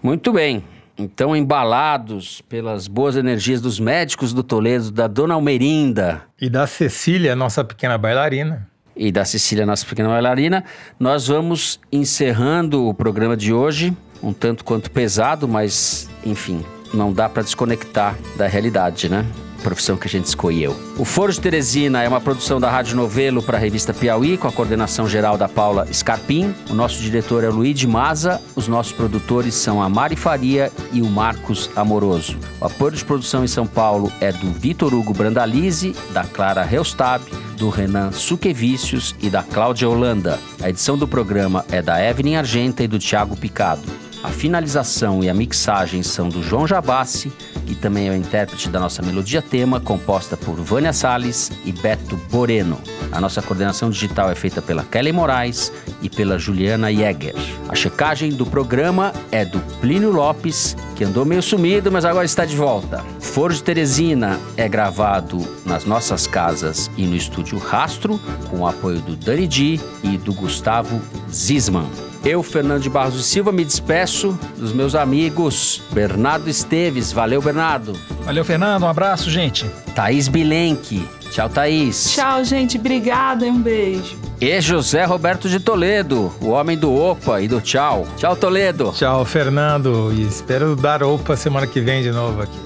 Muito 0.02 0.34
bem. 0.34 0.62
Então, 0.98 1.34
embalados 1.34 2.42
pelas 2.42 2.86
boas 2.86 3.16
energias 3.16 3.62
dos 3.62 3.80
médicos 3.80 4.34
do 4.34 4.42
Toledo, 4.42 4.90
da 4.90 5.06
Dona 5.06 5.32
Almerinda. 5.32 6.24
E 6.38 6.50
da 6.50 6.66
Cecília, 6.66 7.34
nossa 7.34 7.64
pequena 7.64 7.96
bailarina 7.96 8.70
e 9.02 9.10
da 9.10 9.24
Cecília, 9.24 9.66
nossa 9.66 9.84
pequena 9.84 10.08
bailarina. 10.08 10.62
Nós 10.98 11.26
vamos 11.26 11.80
encerrando 11.90 12.86
o 12.86 12.94
programa 12.94 13.36
de 13.36 13.52
hoje, 13.52 13.96
um 14.22 14.32
tanto 14.32 14.64
quanto 14.64 14.92
pesado, 14.92 15.48
mas 15.48 16.08
enfim, 16.24 16.64
não 16.94 17.12
dá 17.12 17.28
para 17.28 17.42
desconectar 17.42 18.16
da 18.36 18.46
realidade, 18.46 19.08
né? 19.08 19.26
Profissão 19.62 19.96
que 19.96 20.06
a 20.06 20.10
gente 20.10 20.26
escolheu. 20.26 20.76
O 20.98 21.04
Foro 21.04 21.32
de 21.32 21.40
Teresina 21.40 22.02
é 22.02 22.08
uma 22.08 22.20
produção 22.20 22.60
da 22.60 22.70
Rádio 22.70 22.96
Novelo 22.96 23.42
para 23.42 23.56
a 23.56 23.60
revista 23.60 23.94
Piauí, 23.94 24.36
com 24.36 24.48
a 24.48 24.52
coordenação 24.52 25.08
geral 25.08 25.38
da 25.38 25.48
Paula 25.48 25.86
Scarpim. 25.92 26.54
O 26.68 26.74
nosso 26.74 27.00
diretor 27.00 27.44
é 27.44 27.48
o 27.48 27.54
Luiz 27.54 27.78
de 27.78 27.86
Maza. 27.86 28.40
Os 28.54 28.68
nossos 28.68 28.92
produtores 28.92 29.54
são 29.54 29.82
a 29.82 29.88
Mari 29.88 30.16
Faria 30.16 30.70
e 30.92 31.00
o 31.00 31.06
Marcos 31.06 31.70
Amoroso. 31.74 32.36
O 32.60 32.66
apoio 32.66 32.92
de 32.92 33.04
produção 33.04 33.44
em 33.44 33.48
São 33.48 33.66
Paulo 33.66 34.12
é 34.20 34.32
do 34.32 34.50
Vitor 34.50 34.92
Hugo 34.92 35.14
Brandalize, 35.14 35.94
da 36.12 36.24
Clara 36.24 36.62
Reustab, 36.62 37.22
do 37.56 37.70
Renan 37.70 38.10
Suquevicius 38.12 39.14
e 39.20 39.30
da 39.30 39.42
Cláudia 39.42 39.88
Holanda. 39.88 40.38
A 40.60 40.68
edição 40.68 40.98
do 40.98 41.06
programa 41.06 41.64
é 41.70 41.80
da 41.80 42.02
Evelyn 42.04 42.36
Argenta 42.36 42.82
e 42.82 42.88
do 42.88 42.98
Thiago 42.98 43.36
Picado. 43.36 43.82
A 44.22 44.28
finalização 44.28 45.22
e 45.22 45.28
a 45.28 45.34
mixagem 45.34 46.02
são 46.02 46.28
do 46.28 46.42
João 46.42 46.64
Jabassi, 46.64 47.32
que 47.66 47.74
também 47.74 48.08
é 48.08 48.10
o 48.10 48.16
intérprete 48.16 48.68
da 48.68 48.80
nossa 48.80 49.02
melodia 49.02 49.40
tema, 49.40 49.80
composta 49.80 50.36
por 50.36 50.54
Vânia 50.56 50.92
Salles 50.92 51.50
e 51.64 51.72
Beto 51.72 52.16
Boreno. 52.30 52.78
A 53.10 53.20
nossa 53.20 53.42
coordenação 53.42 53.90
digital 53.90 54.30
é 54.30 54.34
feita 54.34 54.62
pela 54.62 54.84
Kelly 54.84 55.12
Moraes 55.12 55.72
e 56.00 56.08
pela 56.08 56.38
Juliana 56.38 56.92
Jäger. 56.92 57.34
A 57.68 57.74
checagem 57.74 58.30
do 58.30 58.46
programa 58.46 59.12
é 59.30 59.44
do 59.44 59.60
Plínio 59.80 60.10
Lopes, 60.10 60.76
que 60.96 61.04
andou 61.04 61.24
meio 61.24 61.42
sumido, 61.42 61.90
mas 61.90 62.04
agora 62.04 62.24
está 62.24 62.44
de 62.44 62.56
volta. 62.56 63.04
Foro 63.20 63.52
de 63.54 63.62
Teresina 63.62 64.38
é 64.56 64.68
gravado 64.68 65.38
nas 65.64 65.84
nossas 65.84 66.26
casas 66.26 66.90
e 66.96 67.04
no 67.04 67.16
estúdio 67.16 67.58
Rastro, 67.58 68.20
com 68.50 68.60
o 68.60 68.66
apoio 68.66 69.00
do 69.00 69.16
Dani 69.16 69.46
Di 69.46 69.80
e 70.02 70.18
do 70.18 70.32
Gustavo 70.32 71.00
Zisman. 71.30 72.11
Eu, 72.24 72.42
Fernando 72.42 72.82
de 72.82 72.88
Barros 72.88 73.18
e 73.18 73.22
Silva, 73.22 73.50
me 73.50 73.64
despeço 73.64 74.38
dos 74.56 74.72
meus 74.72 74.94
amigos 74.94 75.82
Bernardo 75.90 76.48
Esteves. 76.48 77.10
Valeu, 77.10 77.42
Bernardo. 77.42 77.98
Valeu, 78.24 78.44
Fernando. 78.44 78.84
Um 78.84 78.88
abraço, 78.88 79.28
gente. 79.28 79.66
Thaís 79.94 80.28
Bilenque. 80.28 81.08
Tchau, 81.32 81.48
Thaís. 81.48 82.12
Tchau, 82.12 82.44
gente. 82.44 82.78
Obrigada 82.78 83.44
e 83.44 83.50
um 83.50 83.60
beijo. 83.60 84.16
E 84.40 84.60
José 84.60 85.04
Roberto 85.04 85.48
de 85.48 85.58
Toledo, 85.58 86.32
o 86.40 86.50
homem 86.50 86.76
do 86.76 86.94
Opa 86.94 87.40
e 87.40 87.48
do 87.48 87.60
Tchau. 87.60 88.06
Tchau, 88.16 88.36
Toledo. 88.36 88.92
Tchau, 88.92 89.24
Fernando. 89.24 90.12
E 90.12 90.22
espero 90.22 90.76
dar 90.76 91.02
Opa 91.02 91.36
semana 91.36 91.66
que 91.66 91.80
vem 91.80 92.02
de 92.02 92.10
novo 92.12 92.42
aqui. 92.42 92.58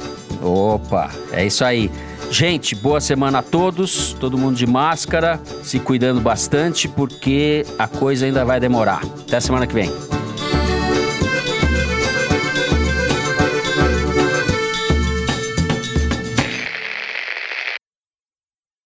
Opa, 0.42 1.10
é 1.32 1.46
isso 1.46 1.64
aí. 1.64 1.90
Gente, 2.30 2.74
boa 2.74 3.00
semana 3.00 3.38
a 3.38 3.42
todos, 3.42 4.12
todo 4.14 4.36
mundo 4.36 4.56
de 4.56 4.66
máscara, 4.66 5.40
se 5.62 5.78
cuidando 5.78 6.20
bastante 6.20 6.88
porque 6.88 7.64
a 7.78 7.86
coisa 7.86 8.26
ainda 8.26 8.44
vai 8.44 8.60
demorar. 8.60 9.02
Até 9.26 9.40
semana 9.40 9.66
que 9.66 9.74
vem. 9.74 10.15